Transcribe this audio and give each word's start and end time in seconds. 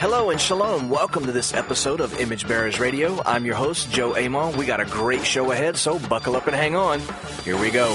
Hello 0.00 0.30
and 0.30 0.40
shalom. 0.40 0.88
Welcome 0.88 1.26
to 1.26 1.32
this 1.32 1.52
episode 1.52 2.00
of 2.00 2.18
Image 2.18 2.48
Bearers 2.48 2.80
Radio. 2.80 3.22
I'm 3.24 3.44
your 3.44 3.56
host, 3.56 3.90
Joe 3.90 4.16
Amon. 4.16 4.56
We 4.56 4.64
got 4.64 4.80
a 4.80 4.86
great 4.86 5.26
show 5.26 5.52
ahead, 5.52 5.76
so 5.76 5.98
buckle 5.98 6.36
up 6.36 6.46
and 6.46 6.56
hang 6.56 6.74
on. 6.74 7.00
Here 7.44 7.60
we 7.60 7.70
go. 7.70 7.94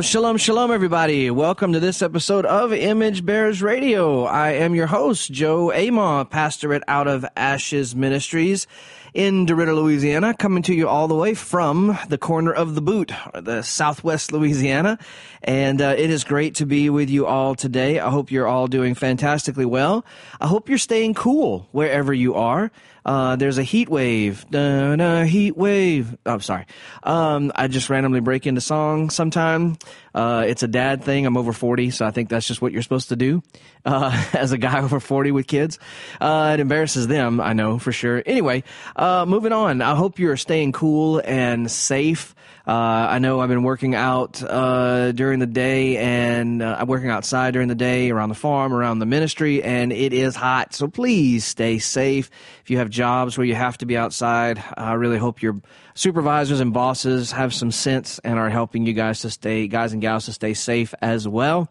Shalom, 0.00 0.36
shalom, 0.36 0.70
everybody. 0.70 1.28
Welcome 1.28 1.72
to 1.72 1.80
this 1.80 2.02
episode 2.02 2.46
of 2.46 2.72
Image 2.72 3.26
Bearers 3.26 3.62
Radio. 3.62 4.24
I 4.24 4.52
am 4.52 4.76
your 4.76 4.86
host, 4.86 5.32
Joe 5.32 5.72
Amon, 5.72 6.26
pastor 6.26 6.72
at 6.72 6.84
Out 6.86 7.08
of 7.08 7.26
Ashes 7.36 7.96
Ministries 7.96 8.68
in 9.12 9.46
DeRidder, 9.46 9.74
Louisiana, 9.74 10.34
coming 10.34 10.62
to 10.64 10.74
you 10.74 10.88
all 10.88 11.08
the 11.08 11.16
way 11.16 11.34
from 11.34 11.98
the 12.08 12.18
corner 12.18 12.52
of 12.52 12.76
the 12.76 12.80
boot, 12.80 13.12
the 13.34 13.62
southwest 13.62 14.30
Louisiana. 14.30 14.98
And 15.42 15.80
uh, 15.82 15.94
it 15.98 16.10
is 16.10 16.22
great 16.22 16.54
to 16.56 16.66
be 16.66 16.90
with 16.90 17.10
you 17.10 17.26
all 17.26 17.56
today. 17.56 17.98
I 17.98 18.10
hope 18.10 18.30
you're 18.30 18.46
all 18.46 18.68
doing 18.68 18.94
fantastically 18.94 19.66
well. 19.66 20.04
I 20.40 20.46
hope 20.46 20.68
you're 20.68 20.78
staying 20.78 21.14
cool 21.14 21.66
wherever 21.72 22.14
you 22.14 22.34
are. 22.34 22.70
Uh, 23.08 23.36
there's 23.36 23.56
a 23.56 23.62
heat 23.62 23.88
wave. 23.88 24.44
Da, 24.50 25.24
heat 25.24 25.56
wave. 25.56 26.14
Oh, 26.26 26.34
I'm 26.34 26.40
sorry. 26.42 26.66
Um, 27.02 27.50
I 27.54 27.66
just 27.66 27.88
randomly 27.88 28.20
break 28.20 28.46
into 28.46 28.60
song 28.60 29.08
sometime. 29.08 29.78
Uh, 30.14 30.44
it's 30.46 30.62
a 30.62 30.68
dad 30.68 31.02
thing. 31.04 31.24
I'm 31.24 31.38
over 31.38 31.54
40, 31.54 31.88
so 31.90 32.04
I 32.04 32.10
think 32.10 32.28
that's 32.28 32.46
just 32.46 32.60
what 32.60 32.70
you're 32.70 32.82
supposed 32.82 33.08
to 33.08 33.16
do 33.16 33.42
uh, 33.86 34.26
as 34.34 34.52
a 34.52 34.58
guy 34.58 34.82
over 34.82 35.00
40 35.00 35.30
with 35.30 35.46
kids. 35.46 35.78
Uh, 36.20 36.50
it 36.52 36.60
embarrasses 36.60 37.06
them, 37.06 37.40
I 37.40 37.54
know 37.54 37.78
for 37.78 37.92
sure. 37.92 38.22
Anyway, 38.26 38.62
uh, 38.94 39.24
moving 39.26 39.52
on. 39.52 39.80
I 39.80 39.94
hope 39.94 40.18
you're 40.18 40.36
staying 40.36 40.72
cool 40.72 41.22
and 41.24 41.70
safe. 41.70 42.34
Uh, 42.68 43.06
I 43.12 43.18
know 43.18 43.40
I've 43.40 43.48
been 43.48 43.62
working 43.62 43.94
out 43.94 44.42
uh, 44.42 45.12
during 45.12 45.38
the 45.38 45.46
day 45.46 45.96
and 45.96 46.62
uh, 46.62 46.76
I'm 46.78 46.86
working 46.86 47.08
outside 47.08 47.52
during 47.52 47.68
the 47.68 47.74
day 47.74 48.10
around 48.10 48.28
the 48.28 48.34
farm, 48.34 48.74
around 48.74 48.98
the 48.98 49.06
ministry, 49.06 49.62
and 49.62 49.90
it 49.90 50.12
is 50.12 50.36
hot. 50.36 50.74
So 50.74 50.86
please 50.86 51.46
stay 51.46 51.78
safe. 51.78 52.30
If 52.62 52.68
you 52.68 52.76
have 52.76 52.90
jobs 52.90 53.38
where 53.38 53.46
you 53.46 53.54
have 53.54 53.78
to 53.78 53.86
be 53.86 53.96
outside, 53.96 54.62
I 54.76 54.92
really 54.92 55.16
hope 55.16 55.40
your 55.40 55.62
supervisors 55.94 56.60
and 56.60 56.74
bosses 56.74 57.32
have 57.32 57.54
some 57.54 57.70
sense 57.70 58.18
and 58.18 58.38
are 58.38 58.50
helping 58.50 58.84
you 58.84 58.92
guys 58.92 59.20
to 59.20 59.30
stay, 59.30 59.66
guys 59.66 59.94
and 59.94 60.02
gals, 60.02 60.26
to 60.26 60.34
stay 60.34 60.52
safe 60.52 60.92
as 61.00 61.26
well. 61.26 61.70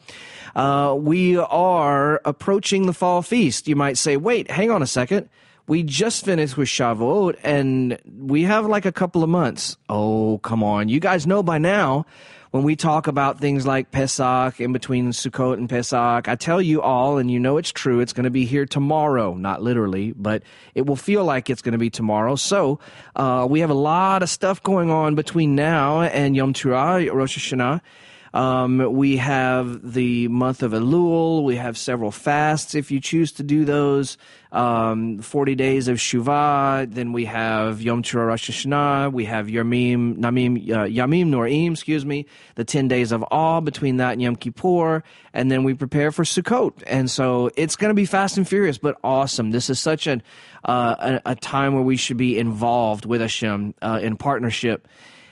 Uh, 0.55 0.95
we 0.97 1.37
are 1.37 2.21
approaching 2.25 2.87
the 2.87 2.93
fall 2.93 3.21
feast. 3.21 3.67
You 3.67 3.75
might 3.75 3.99
say, 3.99 4.17
wait, 4.17 4.49
hang 4.49 4.71
on 4.71 4.81
a 4.81 4.87
second 4.87 5.29
we 5.67 5.83
just 5.83 6.23
finished 6.23 6.55
with 6.55 6.69
Shavuot 6.69 7.37
and 7.43 7.99
we 8.05 8.43
have 8.43 8.65
like 8.65 8.85
a 8.85 8.91
couple 8.91 9.23
of 9.23 9.29
months. 9.29 9.77
Oh, 9.89 10.39
come 10.39 10.63
on. 10.63 10.87
You 10.87 10.99
guys 10.99 11.27
know 11.27 11.43
by 11.43 11.57
now 11.57 12.05
when 12.51 12.63
we 12.63 12.77
talk 12.77 13.07
about 13.07 13.39
things 13.39 13.65
like 13.67 13.91
Pesach 13.91 14.61
in 14.61 14.71
between 14.71 15.11
Sukkot 15.11 15.57
and 15.57 15.69
Pesach, 15.69 16.27
I 16.27 16.35
tell 16.35 16.61
you 16.61 16.81
all, 16.81 17.17
and 17.17 17.29
you 17.29 17.39
know 17.39 17.57
it's 17.57 17.71
true, 17.71 17.99
it's 17.99 18.13
going 18.13 18.23
to 18.23 18.29
be 18.29 18.45
here 18.45 18.65
tomorrow. 18.65 19.33
Not 19.33 19.61
literally, 19.61 20.13
but 20.13 20.43
it 20.73 20.85
will 20.85 20.95
feel 20.95 21.25
like 21.25 21.49
it's 21.49 21.61
going 21.61 21.73
to 21.73 21.77
be 21.77 21.89
tomorrow. 21.89 22.35
So 22.35 22.79
uh, 23.17 23.45
we 23.49 23.59
have 23.59 23.69
a 23.69 23.75
lot 23.75 24.23
of 24.23 24.29
stuff 24.29 24.63
going 24.63 24.89
on 24.89 25.15
between 25.15 25.55
now 25.55 26.01
and 26.01 26.35
Yom 26.35 26.53
Teruah, 26.53 27.13
Rosh 27.13 27.37
Hashanah. 27.37 27.81
Um, 28.37 28.93
we 28.93 29.17
have 29.17 29.93
the 29.93 30.27
month 30.27 30.61
of 30.61 30.71
Elul. 30.71 31.43
We 31.43 31.55
have 31.55 31.75
several 31.75 32.11
fasts 32.11 32.75
if 32.75 32.91
you 32.91 32.99
choose 32.99 33.31
to 33.31 33.43
do 33.43 33.65
those. 33.65 34.19
Um, 34.51 35.17
40 35.17 35.55
days 35.55 35.87
of 35.87 35.97
Shuvah. 35.97 36.93
Then 36.93 37.13
we 37.13 37.25
have 37.25 37.81
Yom 37.81 38.03
Teruah 38.03 38.27
Rosh 38.27 38.51
Hashanah. 38.51 39.11
We 39.11 39.25
have 39.25 39.47
Yamim, 39.47 40.17
Namim, 40.19 40.69
uh, 40.69 40.85
Yamim 40.85 41.29
Norim, 41.29 41.71
excuse 41.71 42.05
me, 42.05 42.27
the 42.53 42.63
10 42.63 42.87
days 42.87 43.11
of 43.11 43.25
awe 43.31 43.59
between 43.59 43.97
that 43.97 44.11
and 44.11 44.21
Yom 44.21 44.35
Kippur. 44.35 45.01
And 45.33 45.51
then 45.51 45.63
we 45.63 45.73
prepare 45.73 46.11
for 46.11 46.23
Sukkot. 46.23 46.83
And 46.85 47.09
so 47.09 47.49
it's 47.57 47.75
going 47.75 47.89
to 47.89 47.95
be 47.95 48.05
fast 48.05 48.37
and 48.37 48.47
furious, 48.47 48.77
but 48.77 48.99
awesome. 49.03 49.49
This 49.49 49.71
is 49.71 49.79
such 49.79 50.05
an, 50.05 50.21
uh, 50.63 51.19
a, 51.25 51.31
a, 51.31 51.35
time 51.35 51.73
where 51.73 51.83
we 51.83 51.97
should 51.97 52.17
be 52.17 52.37
involved 52.37 53.05
with 53.07 53.21
Hashem 53.21 53.73
uh, 53.81 53.99
in 53.99 54.15
partnership. 54.15 54.87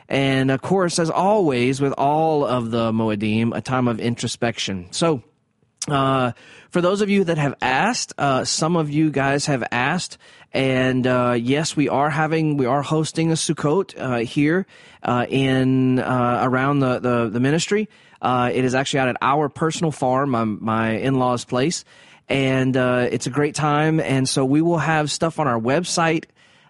And 0.07 0.51
of 0.51 0.61
course, 0.61 0.99
as 0.99 1.09
always, 1.09 1.81
with 1.81 1.93
all 1.97 2.45
of 2.45 2.71
the 2.71 2.91
Moedim, 2.91 3.55
a 3.55 3.61
time 3.61 3.87
of 3.87 3.99
introspection. 3.99 4.87
So, 4.91 5.23
uh, 5.87 6.31
for 6.69 6.81
those 6.81 7.01
of 7.01 7.09
you 7.09 7.23
that 7.25 7.37
have 7.37 7.55
asked, 7.61 8.13
uh, 8.17 8.43
some 8.43 8.75
of 8.75 8.89
you 8.89 9.11
guys 9.11 9.45
have 9.45 9.63
asked, 9.71 10.17
and 10.51 11.05
uh, 11.05 11.35
yes, 11.37 11.75
we 11.75 11.89
are 11.89 12.09
having, 12.09 12.57
we 12.57 12.65
are 12.65 12.81
hosting 12.81 13.31
a 13.31 13.35
Sukkot 13.35 13.99
uh, 13.99 14.17
here 14.19 14.65
uh, 15.03 15.25
in 15.29 15.99
uh, 15.99 16.39
around 16.43 16.79
the 16.79 16.99
the, 16.99 17.29
the 17.29 17.39
ministry. 17.39 17.87
it 18.23 18.65
is 18.65 18.73
actually 18.73 18.99
out 18.99 19.09
at 19.09 19.17
our 19.21 19.49
personal 19.49 19.91
farm, 19.91 20.31
my, 20.31 20.43
my 20.43 20.91
in-laws' 20.91 21.45
place, 21.45 21.85
and 22.27 22.75
it's 22.75 23.27
a 23.27 23.31
great 23.31 23.53
time. 23.53 23.99
And 23.99 24.27
so 24.27 24.43
we 24.43 24.61
will 24.61 24.79
have 24.79 25.11
stuff 25.11 25.39
on 25.39 25.47
our 25.47 25.59
website 25.59 26.25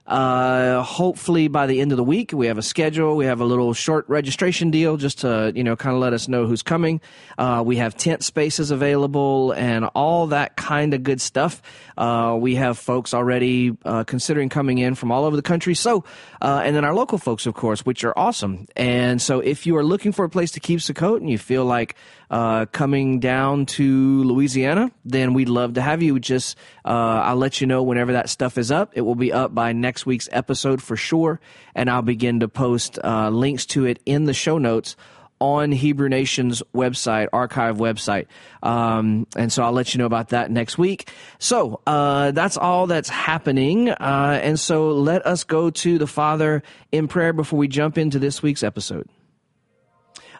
uh, 0.08 0.84
hopefully 0.84 1.48
by 1.48 1.66
the 1.66 1.82
end 1.82 1.92
of 1.92 1.98
the 1.98 2.04
week, 2.04 2.32
we 2.32 2.48
have 2.48 2.58
a 2.58 2.62
schedule. 2.62 3.16
We 3.16 3.26
have 3.26 3.42
a 3.42 3.46
little 3.46 3.74
short 3.74 4.08
registration 4.08 4.70
deal 4.70 4.98
just 4.98 5.20
to, 5.22 5.52
you 5.56 5.64
know, 5.64 5.76
kind 5.76 5.96
of 5.96 6.02
let 6.02 6.14
us 6.14 6.28
know 6.28 6.46
who's 6.46 6.62
coming. 6.62 7.02
Uh, 7.38 7.64
we 7.66 7.78
have 7.78 7.98
tent 7.98 8.24
spaces 8.24 8.70
available 8.70 9.52
and 9.54 9.86
all 9.96 10.28
that 10.28 10.56
kind 10.58 10.94
of 10.94 11.02
good 11.02 11.20
stuff. 11.20 11.62
Uh, 11.98 12.38
we 12.40 12.56
have 12.56 12.78
folks 12.78 13.14
already 13.14 13.76
uh, 13.84 14.04
considering 14.04 14.50
coming 14.50 14.78
in 14.78 14.94
from 14.94 15.12
all 15.12 15.26
over 15.26 15.36
the 15.36 15.42
country. 15.42 15.74
So, 15.74 16.04
uh, 16.42 16.62
and 16.64 16.76
then 16.76 16.86
our 16.86 16.94
local 16.94 17.18
folks, 17.18 17.46
of 17.46 17.56
course, 17.56 17.86
which 17.86 18.04
are 18.04 18.18
awesome. 18.18 18.68
And 18.76 19.22
so 19.22 19.40
if 19.40 19.66
you 19.66 19.76
are 19.78 19.84
looking 19.84 20.12
for 20.12 20.26
a 20.26 20.30
place 20.30 20.52
to 20.52 20.60
keep 20.60 20.80
Sukkot 20.80 21.18
and 21.18 21.30
you 21.30 21.38
feel 21.38 21.66
like 21.66 21.96
uh, 22.36 22.66
coming 22.66 23.22
down 23.22 23.66
to 23.66 24.22
Louisiana, 24.26 24.92
then 25.06 25.34
we'd 25.34 25.48
love 25.48 25.76
to 25.76 25.82
have 25.82 26.04
you. 26.04 26.20
Just 26.20 26.58
uh, 26.84 26.90
I'll 26.90 27.38
let 27.38 27.62
you 27.62 27.68
know 27.68 27.82
whenever 27.82 28.12
that 28.12 28.28
stuff 28.28 28.58
is 28.58 28.72
up. 28.72 28.92
It 28.94 29.02
will 29.02 29.16
be 29.16 29.32
up 29.32 29.56
by 29.56 29.72
next 29.72 30.06
week's 30.06 30.28
episode 30.34 30.84
for 30.84 30.98
sure, 30.98 31.40
and 31.76 31.90
I'll 31.90 32.02
begin 32.02 32.42
to 32.42 32.50
post 32.50 33.00
uh, 33.02 33.30
links 33.30 33.66
to 33.68 33.86
it 33.86 34.02
in 34.06 34.26
the 34.26 34.34
show 34.34 34.58
notes 34.58 34.98
on 35.40 35.72
Hebrew 35.72 36.10
Nation's 36.10 36.62
website, 36.74 37.30
archive 37.32 37.78
website. 37.78 38.26
Um, 38.62 39.28
and 39.38 39.50
so 39.50 39.64
I'll 39.64 39.72
let 39.72 39.94
you 39.94 40.00
know 40.00 40.06
about 40.06 40.30
that 40.30 40.52
next 40.52 40.78
week. 40.78 41.10
So 41.40 41.80
uh, 41.88 42.32
that's 42.32 42.58
all 42.58 42.88
that's 42.88 43.08
happening. 43.08 43.92
Uh, 43.92 44.42
and 44.44 44.60
so 44.60 44.90
let 44.90 45.26
us 45.26 45.46
go 45.46 45.70
to 45.70 45.98
the 45.98 46.08
Father 46.08 46.64
in 46.92 47.08
prayer 47.08 47.32
before 47.32 47.60
we 47.60 47.70
jump 47.70 47.98
into 47.98 48.20
this 48.20 48.44
week's 48.44 48.62
episode. 48.62 49.08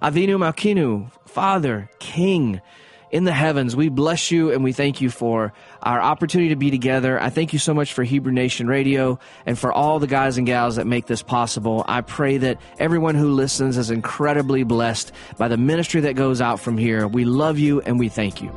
Avinu 0.02 0.38
Malkinu, 0.38 1.10
Father, 1.26 1.90
King 2.00 2.62
in 3.12 3.24
the 3.24 3.32
heavens, 3.32 3.76
we 3.76 3.88
bless 3.88 4.30
you 4.30 4.52
and 4.52 4.64
we 4.64 4.74
thank 4.74 5.00
you 5.00 5.10
for 5.10 5.54
our 5.82 6.02
opportunity 6.02 6.50
to 6.50 6.56
be 6.56 6.70
together. 6.70 7.22
I 7.22 7.30
thank 7.30 7.54
you 7.54 7.60
so 7.60 7.74
much 7.74 7.94
for 7.94 8.04
Hebrew 8.04 8.34
Nation 8.34 8.68
Radio 8.68 9.20
and 9.46 9.58
for 9.58 9.72
all 9.72 10.00
the 10.00 10.08
guys 10.08 10.38
and 10.38 10.46
gals 10.46 10.76
that 10.76 10.86
make 10.86 11.06
this 11.06 11.22
possible. 11.22 11.86
I 11.88 12.02
pray 12.02 12.38
that 12.40 12.60
everyone 12.78 13.16
who 13.16 13.30
listens 13.30 13.78
is 13.78 13.90
incredibly 13.90 14.64
blessed 14.64 15.14
by 15.38 15.48
the 15.48 15.58
ministry 15.58 16.02
that 16.02 16.16
goes 16.16 16.42
out 16.42 16.60
from 16.60 16.78
here. 16.78 17.08
We 17.08 17.24
love 17.24 17.58
you 17.58 17.80
and 17.82 18.00
we 18.00 18.10
thank 18.10 18.42
you. 18.42 18.52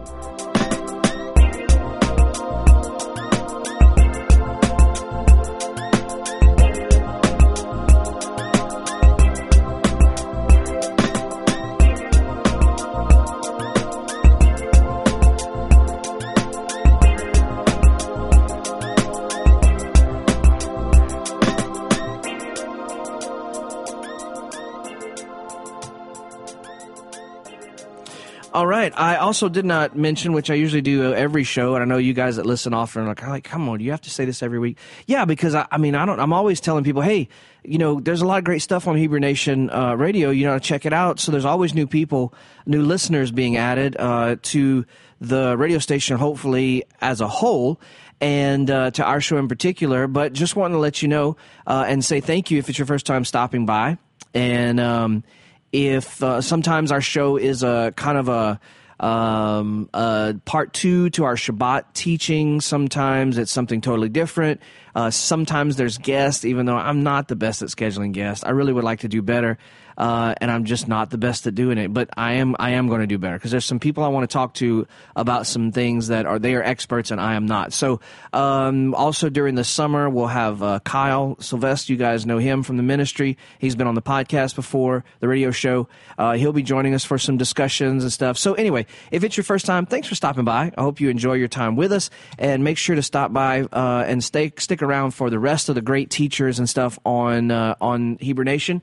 All 28.55 28.67
right. 28.67 28.93
I 28.97 29.17
also 29.17 29.51
did 29.51 29.67
not 29.67 29.95
mention, 29.95 30.33
which 30.33 30.51
I 30.51 30.55
usually 30.55 30.81
do 30.81 31.13
every 31.13 31.45
show, 31.45 31.75
and 31.75 31.83
I 31.83 31.87
know 31.87 31.99
you 31.99 32.15
guys 32.15 32.37
that 32.37 32.47
listen 32.47 32.73
often 32.73 33.03
are 33.03 33.09
like, 33.09 33.23
like, 33.27 33.45
come 33.45 33.69
on, 33.69 33.81
you 33.81 33.91
have 33.91 34.01
to 34.03 34.11
say 34.11 34.25
this 34.25 34.43
every 34.43 34.59
week. 34.59 34.79
Yeah, 35.07 35.27
because 35.27 35.55
I, 35.55 35.67
I 35.71 35.77
mean, 35.77 35.95
I 35.95 36.07
don't. 36.07 36.19
I'm 36.19 36.33
always 36.33 36.59
telling 36.59 36.83
people, 36.83 37.03
hey, 37.03 37.29
you 37.63 37.77
know, 37.77 38.01
there's 38.01 38.23
a 38.23 38.27
lot 38.27 38.39
of 38.39 38.45
great 38.45 38.61
stuff 38.61 38.89
on 38.89 38.97
Hebrew 38.97 39.21
Nation 39.21 39.69
uh, 39.69 39.95
Radio. 39.97 40.31
You 40.31 40.47
know, 40.47 40.59
check 40.59 40.87
it 40.87 40.95
out. 40.95 41.21
So 41.21 41.31
there's 41.31 41.45
always 41.45 41.75
new 41.75 41.87
people, 41.87 42.33
new 42.65 42.83
listeners 42.83 43.31
being 43.31 43.59
added 43.59 43.97
uh, 43.99 44.37
to 44.43 44.87
the 45.21 45.57
radio 45.59 45.79
station. 45.79 46.17
Hopefully, 46.17 46.85
as 47.03 47.21
a 47.21 47.29
whole 47.29 47.79
and 48.21 48.71
uh, 48.71 48.91
to 48.93 49.05
our 49.05 49.21
show 49.21 49.37
in 49.37 49.49
particular. 49.49 50.07
But 50.07 50.33
just 50.33 50.57
wanting 50.57 50.75
to 50.77 50.81
let 50.81 51.03
you 51.03 51.09
know 51.09 51.37
uh, 51.67 51.85
and 51.87 52.03
say 52.03 52.21
thank 52.21 52.51
you 52.51 52.59
if 52.59 52.71
it's 52.71 52.79
your 52.79 52.87
first 52.87 53.05
time 53.05 53.27
stopping 53.27 53.67
by. 53.67 53.99
And 54.35 54.81
um, 54.81 55.25
if 55.73 56.23
uh, 56.23 56.41
sometimes 56.41 56.93
our 56.93 57.01
show 57.01 57.37
is 57.37 57.63
a 57.63 57.93
kind 57.97 58.19
of 58.19 58.29
a 58.29 58.61
um, 59.01 59.89
uh, 59.95 60.35
part 60.45 60.73
two 60.73 61.11
to 61.11 61.25
our 61.25 61.37
Shabbat 61.37 61.85
teaching. 61.95 62.61
Sometimes 62.61 63.39
it's 63.39 63.53
something 63.53 63.81
totally 63.81 64.09
different. 64.09 64.61
Uh, 64.95 65.11
sometimes 65.11 65.77
there's 65.77 65.99
guests, 65.99 66.45
even 66.45 66.67
though 66.67 66.77
I'm 66.77 67.03
not 67.03 67.29
the 67.29 67.37
best 67.37 67.63
at 67.63 67.69
scheduling 67.69 68.13
guests. 68.13 68.45
I 68.45 68.51
really 68.51 68.73
would 68.73 68.85
like 68.85 69.01
to 69.01 69.09
do 69.09 69.23
better 69.23 69.59
uh, 69.99 70.33
and 70.41 70.49
I'm 70.49 70.65
just 70.65 70.87
not 70.87 71.11
the 71.11 71.19
best 71.19 71.47
at 71.49 71.57
doing 71.57 71.77
it. 71.77 71.93
But 71.93 72.09
I 72.17 72.35
am 72.35 72.55
I 72.59 72.71
am 72.71 72.87
going 72.87 73.01
to 73.01 73.07
do 73.07 73.19
better 73.19 73.37
because 73.37 73.51
there's 73.51 73.65
some 73.65 73.81
people 73.81 74.05
I 74.05 74.09
want 74.09 74.29
to 74.29 74.33
talk 74.33 74.55
to 74.55 74.87
about 75.17 75.47
some 75.47 75.73
things 75.73 76.09
that 76.09 76.25
are 76.25 76.39
they 76.39 76.55
are 76.55 76.63
experts 76.63 77.11
and 77.11 77.21
I 77.21 77.35
am 77.35 77.47
not. 77.47 77.73
So 77.73 78.01
um, 78.33 78.95
also 78.95 79.29
during 79.29 79.57
the 79.57 79.65
summer 79.65 80.09
we'll 80.09 80.29
have 80.29 80.63
uh, 80.63 80.79
Kyle 80.81 81.37
Sylvester. 81.41 81.93
You 81.93 81.99
guys 81.99 82.25
know 82.25 82.39
him 82.39 82.63
from 82.63 82.77
the 82.77 82.83
ministry. 82.85 83.37
He's 83.59 83.75
been 83.75 83.89
on 83.89 83.97
the 83.97 84.03
podcast 84.03 84.55
before, 84.55 85.05
the 85.19 85.27
radio 85.27 85.51
show. 85.51 85.89
Uh, 86.17 86.35
he'll 86.35 86.53
be 86.53 86.63
joining 86.63 86.95
us 86.95 87.05
for 87.05 87.19
some 87.19 87.37
discussions 87.37 88.05
and 88.05 88.13
stuff. 88.13 88.39
So 88.39 88.55
anyway, 88.55 88.87
if 89.11 89.25
it's 89.25 89.37
your 89.37 89.45
first 89.45 89.67
time, 89.67 89.85
thanks 89.85 90.07
for 90.07 90.15
stopping 90.15 90.45
by. 90.45 90.73
I 90.79 90.81
hope 90.81 91.01
you 91.01 91.09
enjoy 91.09 91.35
your 91.35 91.49
time 91.49 91.75
with 91.75 91.91
us 91.91 92.09
and 92.39 92.63
make 92.63 92.79
sure 92.79 92.95
to 92.95 93.03
stop 93.03 93.33
by 93.33 93.63
uh, 93.63 94.05
and 94.07 94.23
stay 94.23 94.53
stick 94.59 94.81
around 94.81 95.11
for 95.11 95.29
the 95.29 95.41
rest 95.41 95.69
of 95.69 95.75
the 95.75 95.83
great 95.83 96.09
teachers 96.09 96.61
and 96.61 96.69
stuff 96.69 97.01
on 97.05 97.51
uh, 97.51 97.75
on 97.81 98.19
Hebrew 98.21 98.45
Nation. 98.45 98.81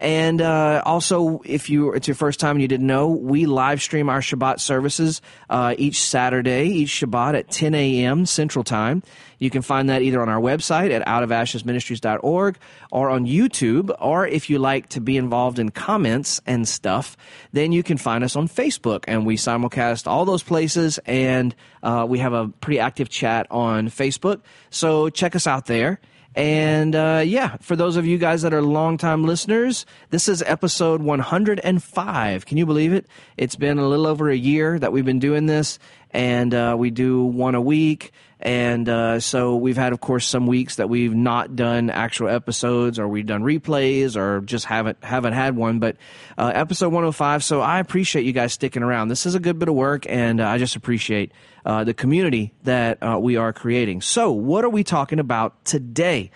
And 0.00 0.40
uh, 0.40 0.82
also, 0.84 1.40
if 1.44 1.70
you 1.70 1.92
it's 1.92 2.08
your 2.08 2.14
first 2.14 2.40
time 2.40 2.52
and 2.52 2.62
you 2.62 2.68
didn't 2.68 2.86
know, 2.86 3.08
we 3.08 3.46
live 3.46 3.80
stream 3.82 4.08
our 4.08 4.20
Shabbat 4.20 4.60
services 4.60 5.22
uh, 5.50 5.74
each 5.78 6.02
Saturday, 6.02 6.66
each 6.66 6.90
Shabbat 6.90 7.38
at 7.38 7.50
10 7.50 7.74
a.m. 7.74 8.26
Central 8.26 8.64
Time. 8.64 9.02
You 9.38 9.50
can 9.50 9.62
find 9.62 9.90
that 9.90 10.02
either 10.02 10.22
on 10.22 10.28
our 10.28 10.40
website 10.40 10.90
at 10.90 11.06
outofashesministries.org 11.06 12.56
or 12.90 13.10
on 13.10 13.26
YouTube. 13.26 13.94
Or 14.00 14.26
if 14.26 14.48
you 14.48 14.58
like 14.58 14.88
to 14.90 15.00
be 15.00 15.16
involved 15.16 15.58
in 15.58 15.70
comments 15.70 16.40
and 16.46 16.66
stuff, 16.66 17.16
then 17.52 17.72
you 17.72 17.82
can 17.82 17.98
find 17.98 18.24
us 18.24 18.36
on 18.36 18.48
Facebook. 18.48 19.04
And 19.06 19.26
we 19.26 19.36
simulcast 19.36 20.06
all 20.06 20.24
those 20.24 20.42
places. 20.42 20.98
And 21.04 21.54
uh, 21.82 22.06
we 22.08 22.20
have 22.20 22.32
a 22.32 22.48
pretty 22.48 22.80
active 22.80 23.08
chat 23.08 23.46
on 23.50 23.88
Facebook. 23.88 24.40
So 24.70 25.10
check 25.10 25.36
us 25.36 25.46
out 25.46 25.66
there. 25.66 26.00
And 26.34 26.96
uh, 26.96 27.22
yeah, 27.24 27.56
for 27.60 27.76
those 27.76 27.96
of 27.96 28.06
you 28.06 28.18
guys 28.18 28.42
that 28.42 28.52
are 28.52 28.62
longtime 28.62 29.24
listeners, 29.24 29.86
this 30.10 30.28
is 30.28 30.42
episode 30.42 31.00
105. 31.00 32.46
Can 32.46 32.58
you 32.58 32.66
believe 32.66 32.92
it? 32.92 33.06
It's 33.36 33.54
been 33.54 33.78
a 33.78 33.86
little 33.86 34.06
over 34.06 34.30
a 34.30 34.36
year 34.36 34.78
that 34.78 34.92
we've 34.92 35.04
been 35.04 35.20
doing 35.20 35.46
this, 35.46 35.78
and 36.10 36.52
uh, 36.52 36.74
we 36.76 36.90
do 36.90 37.22
one 37.24 37.54
a 37.54 37.60
week. 37.60 38.12
And 38.44 38.86
uh, 38.90 39.20
so 39.20 39.56
we've 39.56 39.76
had, 39.78 39.94
of 39.94 40.00
course, 40.02 40.26
some 40.26 40.46
weeks 40.46 40.76
that 40.76 40.90
we've 40.90 41.14
not 41.14 41.56
done 41.56 41.88
actual 41.88 42.28
episodes, 42.28 42.98
or 42.98 43.08
we've 43.08 43.24
done 43.24 43.42
replays, 43.42 44.16
or 44.16 44.42
just 44.42 44.66
haven't 44.66 45.02
haven't 45.02 45.32
had 45.32 45.56
one. 45.56 45.78
But 45.78 45.96
uh, 46.36 46.52
episode 46.54 46.88
105. 46.88 47.42
So 47.42 47.62
I 47.62 47.80
appreciate 47.80 48.26
you 48.26 48.32
guys 48.32 48.52
sticking 48.52 48.82
around. 48.82 49.08
This 49.08 49.24
is 49.24 49.34
a 49.34 49.40
good 49.40 49.58
bit 49.58 49.68
of 49.68 49.74
work, 49.74 50.04
and 50.06 50.42
uh, 50.42 50.46
I 50.46 50.58
just 50.58 50.76
appreciate 50.76 51.32
uh, 51.64 51.84
the 51.84 51.94
community 51.94 52.52
that 52.64 53.02
uh, 53.02 53.18
we 53.18 53.36
are 53.36 53.54
creating. 53.54 54.02
So, 54.02 54.32
what 54.32 54.62
are 54.62 54.70
we 54.70 54.84
talking 54.84 55.20
about 55.20 55.64
today? 55.64 56.30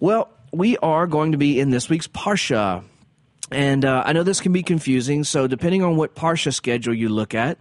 Well, 0.00 0.30
we 0.52 0.78
are 0.78 1.06
going 1.06 1.32
to 1.32 1.38
be 1.38 1.60
in 1.60 1.68
this 1.68 1.90
week's 1.90 2.08
parsha. 2.08 2.82
And 3.52 3.84
uh, 3.84 4.02
I 4.04 4.12
know 4.12 4.24
this 4.24 4.40
can 4.40 4.52
be 4.52 4.64
confusing, 4.64 5.22
so 5.22 5.46
depending 5.46 5.84
on 5.84 5.96
what 5.96 6.16
parsha 6.16 6.52
schedule 6.52 6.92
you 6.92 7.08
look 7.08 7.32
at, 7.32 7.58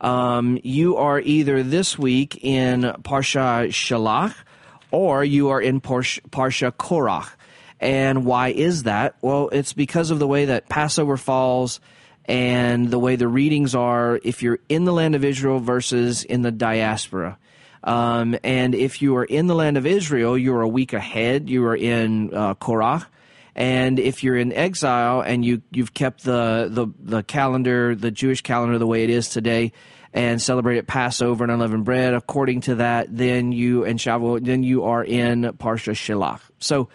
um, 0.00 0.58
you 0.62 0.96
are 0.96 1.20
either 1.20 1.62
this 1.62 1.98
week 1.98 2.44
in 2.44 2.82
Parsha 2.82 3.68
Shalach 3.68 4.34
or 4.90 5.24
you 5.24 5.48
are 5.48 5.60
in 5.60 5.80
Parsha, 5.80 6.70
Korach. 6.72 7.30
And 7.80 8.24
why 8.24 8.48
is 8.48 8.84
that? 8.84 9.16
Well, 9.20 9.48
it's 9.50 9.72
because 9.72 10.10
of 10.10 10.18
the 10.18 10.26
way 10.26 10.46
that 10.46 10.68
Passover 10.68 11.16
falls 11.16 11.80
and 12.26 12.90
the 12.90 12.98
way 12.98 13.16
the 13.16 13.28
readings 13.28 13.74
are 13.74 14.20
if 14.22 14.42
you're 14.42 14.60
in 14.68 14.84
the 14.84 14.92
land 14.92 15.14
of 15.14 15.24
Israel 15.24 15.58
versus 15.58 16.24
in 16.24 16.42
the 16.42 16.52
diaspora. 16.52 17.38
Um, 17.82 18.36
and 18.42 18.74
if 18.74 19.02
you 19.02 19.16
are 19.16 19.24
in 19.24 19.46
the 19.46 19.54
land 19.54 19.76
of 19.76 19.84
Israel, 19.84 20.38
you're 20.38 20.62
a 20.62 20.68
week 20.68 20.92
ahead. 20.92 21.50
You 21.50 21.66
are 21.66 21.76
in 21.76 22.32
uh, 22.32 22.54
Korach. 22.54 23.04
And 23.56 23.98
if 24.00 24.24
you're 24.24 24.36
in 24.36 24.52
exile 24.52 25.20
and 25.20 25.44
you 25.44 25.62
you've 25.70 25.94
kept 25.94 26.24
the, 26.24 26.68
the 26.70 26.86
the 26.98 27.22
calendar, 27.22 27.94
the 27.94 28.10
Jewish 28.10 28.40
calendar, 28.40 28.78
the 28.78 28.86
way 28.86 29.04
it 29.04 29.10
is 29.10 29.28
today, 29.28 29.72
and 30.12 30.40
celebrated 30.40 30.88
Passover 30.88 31.44
and 31.44 31.52
unleavened 31.52 31.84
bread 31.84 32.14
according 32.14 32.62
to 32.62 32.76
that, 32.76 33.14
then 33.14 33.52
you 33.52 33.84
and 33.84 33.98
Shavuot, 33.98 34.44
then 34.44 34.62
you 34.62 34.84
are 34.84 35.04
in 35.04 35.42
Parsha 35.58 35.92
Shalach. 35.92 36.40
So, 36.58 36.88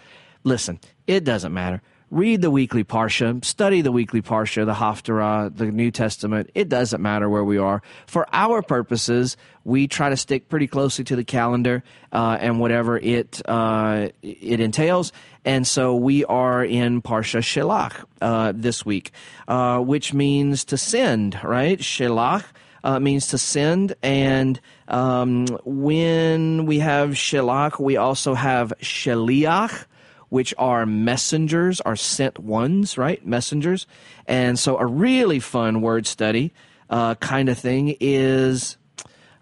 listen, 0.44 0.80
it 1.08 1.24
doesn't 1.24 1.54
matter. 1.54 1.82
Read 2.12 2.42
the 2.42 2.50
weekly 2.50 2.84
Parsha, 2.84 3.46
study 3.46 3.82
the 3.82 3.92
weekly 3.92 4.24
Parsha, 4.24 4.66
the 4.66 4.74
Haftarah, 4.74 5.56
the 5.56 5.66
New 5.66 5.92
Testament. 5.92 6.50
It 6.56 6.68
doesn't 6.68 7.02
matter 7.02 7.30
where 7.30 7.44
we 7.44 7.60
are. 7.60 7.84
For 8.08 8.26
our 8.34 8.64
purposes, 8.64 9.38
we 9.64 9.88
try 9.88 10.10
to 10.10 10.18
stick 10.18 10.50
pretty 10.50 10.66
closely 10.66 11.06
to 11.06 11.16
the 11.16 11.24
calendar 11.24 11.84
uh, 12.12 12.38
and 12.40 12.60
whatever 12.60 12.98
it 12.98 13.42
uh, 13.48 14.10
it 14.24 14.60
entails. 14.60 15.12
And 15.46 15.68
so 15.68 15.96
we 15.96 16.26
are 16.26 16.66
in 16.66 17.04
Parsha 17.04 17.42
Shelach 17.42 18.04
uh, 18.22 18.54
this 18.56 18.84
week, 18.84 19.12
uh, 19.48 19.80
which 19.80 20.12
means 20.12 20.66
to 20.66 20.78
send, 20.78 21.40
right? 21.44 21.80
Shelach 21.80 22.44
uh, 22.84 23.00
means 23.00 23.28
to 23.28 23.38
send. 23.38 23.96
And 24.02 24.60
um, 24.88 25.46
when 25.64 26.66
we 26.66 26.80
have 26.80 27.12
Shelach, 27.12 27.80
we 27.80 27.98
also 27.98 28.34
have 28.34 28.74
Sheliach, 28.82 29.86
which 30.30 30.54
are 30.58 30.86
messengers, 30.86 31.82
are 31.82 31.96
sent 31.96 32.40
ones, 32.40 32.98
right? 32.98 33.26
Messengers. 33.26 33.88
And 34.28 34.58
so 34.58 34.78
a 34.78 34.86
really 34.86 35.40
fun 35.40 35.82
word 35.82 36.08
study 36.08 36.54
uh, 36.90 37.16
kind 37.16 37.50
of 37.50 37.58
thing 37.58 37.96
is 38.00 38.78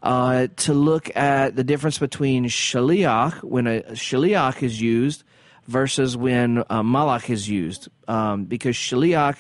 uh, 0.04 0.48
to 0.58 0.74
look 0.74 1.16
at 1.16 1.56
the 1.56 1.64
difference 1.64 1.98
between 1.98 2.46
shaliach, 2.46 3.44
when 3.44 3.68
a 3.68 3.82
shaliach 3.92 4.64
is 4.64 4.82
used, 4.82 5.24
versus 5.68 6.16
when 6.16 6.64
malach 6.64 7.30
is 7.30 7.50
used, 7.50 7.90
um, 8.08 8.46
because 8.46 8.76
shaliach 8.76 9.38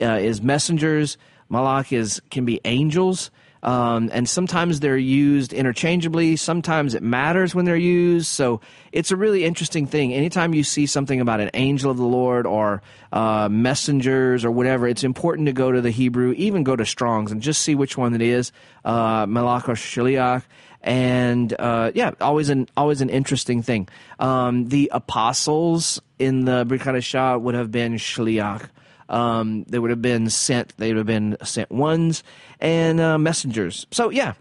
uh, 0.00 0.18
is 0.20 0.40
messengers, 0.40 1.16
malach 1.50 1.92
is 1.92 2.22
can 2.30 2.44
be 2.44 2.60
angels, 2.64 3.30
um, 3.64 4.10
and 4.12 4.28
sometimes 4.28 4.80
they're 4.80 4.96
used 4.96 5.54
interchangeably. 5.54 6.36
Sometimes 6.36 6.94
it 6.94 7.02
matters 7.02 7.54
when 7.54 7.64
they're 7.64 7.76
used. 7.76 8.26
So 8.26 8.60
it's 8.92 9.10
a 9.10 9.16
really 9.16 9.44
interesting 9.44 9.86
thing. 9.86 10.12
Anytime 10.12 10.52
you 10.52 10.62
see 10.62 10.84
something 10.84 11.18
about 11.20 11.40
an 11.40 11.50
angel 11.54 11.90
of 11.90 11.96
the 11.96 12.04
Lord 12.04 12.46
or 12.46 12.82
uh, 13.10 13.48
messengers 13.50 14.44
or 14.44 14.50
whatever, 14.50 14.86
it's 14.86 15.02
important 15.02 15.46
to 15.46 15.54
go 15.54 15.72
to 15.72 15.80
the 15.80 15.90
Hebrew, 15.90 16.34
even 16.36 16.62
go 16.62 16.76
to 16.76 16.84
Strong's 16.84 17.32
and 17.32 17.40
just 17.40 17.62
see 17.62 17.74
which 17.74 17.96
one 17.96 18.14
it 18.14 18.20
is, 18.20 18.52
uh, 18.84 19.24
malach 19.24 19.66
or 19.66 19.74
shaliach 19.74 20.42
and 20.84 21.54
uh, 21.58 21.90
yeah, 21.94 22.10
always 22.20 22.50
an 22.50 22.68
always 22.76 23.00
an 23.00 23.08
interesting 23.08 23.62
thing. 23.62 23.88
Um, 24.18 24.68
the 24.68 24.90
apostles 24.92 26.02
in 26.18 26.44
the 26.44 26.66
Brit 26.66 26.82
Hadashah 26.82 27.40
would 27.40 27.54
have 27.54 27.72
been 27.72 27.94
shliach. 27.94 28.68
Um, 29.08 29.64
they 29.64 29.78
would 29.78 29.90
have 29.90 30.02
been 30.02 30.28
sent. 30.28 30.76
They 30.76 30.88
would 30.88 30.98
have 30.98 31.06
been 31.06 31.38
sent 31.42 31.70
ones 31.70 32.22
and 32.64 32.98
uh, 32.98 33.18
messengers. 33.18 33.86
So 33.90 34.08
yeah, 34.08 34.32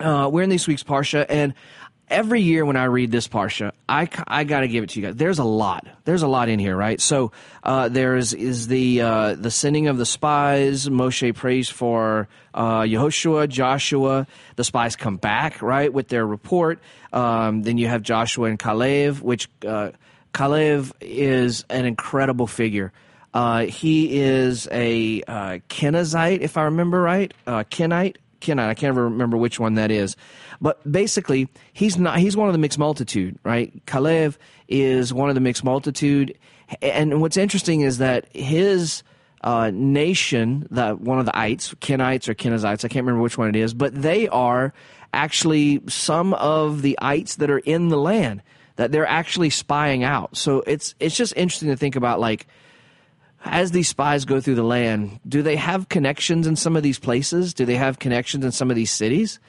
uh, 0.00 0.28
we're 0.30 0.42
in 0.42 0.50
this 0.50 0.66
week's 0.66 0.82
parsha, 0.82 1.24
and 1.28 1.54
every 2.08 2.42
year 2.42 2.66
when 2.66 2.76
I 2.76 2.84
read 2.84 3.12
this 3.12 3.28
parsha, 3.28 3.70
I, 3.88 4.08
I 4.26 4.42
got 4.42 4.60
to 4.60 4.68
give 4.68 4.82
it 4.82 4.90
to 4.90 5.00
you 5.00 5.06
guys. 5.06 5.16
There's 5.16 5.38
a 5.38 5.44
lot. 5.44 5.86
There's 6.04 6.22
a 6.22 6.28
lot 6.28 6.48
in 6.48 6.58
here, 6.58 6.76
right? 6.76 7.00
So 7.00 7.30
uh, 7.62 7.88
there's 7.88 8.34
is 8.34 8.66
the 8.66 9.00
uh, 9.00 9.34
the 9.36 9.50
sending 9.50 9.86
of 9.86 9.96
the 9.96 10.04
spies. 10.04 10.88
Moshe 10.88 11.34
prays 11.36 11.70
for 11.70 12.28
uh, 12.52 12.80
Yehoshua, 12.80 13.48
Joshua. 13.48 14.26
The 14.56 14.64
spies 14.64 14.96
come 14.96 15.16
back, 15.16 15.62
right, 15.62 15.92
with 15.92 16.08
their 16.08 16.26
report. 16.26 16.80
Um, 17.12 17.62
then 17.62 17.78
you 17.78 17.86
have 17.86 18.02
Joshua 18.02 18.48
and 18.48 18.58
Caleb, 18.58 19.18
which 19.18 19.48
uh, 19.64 19.92
is 21.00 21.64
an 21.70 21.84
incredible 21.84 22.48
figure. 22.48 22.92
Uh, 23.34 23.66
he 23.66 24.20
is 24.20 24.68
a 24.70 25.22
uh, 25.22 25.58
Kenizzite, 25.68 26.40
if 26.40 26.56
I 26.56 26.64
remember 26.64 27.00
right, 27.00 27.32
uh, 27.46 27.64
Kenite. 27.64 28.16
Kenite. 28.40 28.68
I 28.68 28.74
can't 28.74 28.96
remember 28.96 29.36
which 29.36 29.58
one 29.58 29.74
that 29.74 29.90
is. 29.90 30.16
But 30.60 30.90
basically, 30.90 31.48
he's 31.72 31.96
not. 31.96 32.18
He's 32.18 32.36
one 32.36 32.48
of 32.48 32.52
the 32.52 32.58
mixed 32.58 32.78
multitude, 32.78 33.38
right? 33.44 33.72
Caleb 33.86 34.36
is 34.68 35.14
one 35.14 35.28
of 35.28 35.34
the 35.34 35.40
mixed 35.40 35.64
multitude, 35.64 36.36
and 36.82 37.20
what's 37.20 37.36
interesting 37.36 37.80
is 37.80 37.98
that 37.98 38.26
his 38.34 39.02
uh, 39.42 39.70
nation, 39.72 40.66
that 40.70 41.00
one 41.00 41.18
of 41.18 41.26
the 41.26 41.36
ites, 41.36 41.74
Kenites 41.74 42.28
or 42.28 42.34
Kenazites, 42.34 42.84
I 42.84 42.88
can't 42.88 43.04
remember 43.06 43.22
which 43.22 43.38
one 43.38 43.48
it 43.48 43.56
is, 43.56 43.74
but 43.74 43.94
they 43.94 44.28
are 44.28 44.72
actually 45.14 45.82
some 45.88 46.34
of 46.34 46.82
the 46.82 46.98
ites 47.00 47.36
that 47.36 47.50
are 47.50 47.58
in 47.58 47.88
the 47.88 47.98
land 47.98 48.42
that 48.76 48.92
they're 48.92 49.06
actually 49.06 49.50
spying 49.50 50.04
out. 50.04 50.36
So 50.36 50.62
it's 50.66 50.94
it's 51.00 51.16
just 51.16 51.34
interesting 51.36 51.68
to 51.68 51.76
think 51.76 51.96
about 51.96 52.20
like 52.20 52.46
as 53.44 53.70
these 53.70 53.88
spies 53.88 54.24
go 54.24 54.40
through 54.40 54.54
the 54.54 54.62
land, 54.62 55.20
do 55.26 55.42
they 55.42 55.56
have 55.56 55.88
connections 55.88 56.46
in 56.46 56.56
some 56.56 56.76
of 56.76 56.82
these 56.82 56.98
places? 56.98 57.54
Do 57.54 57.64
they 57.64 57.76
have 57.76 57.98
connections 57.98 58.44
in 58.44 58.52
some 58.52 58.70
of 58.70 58.76
these 58.76 58.90
cities? 58.90 59.40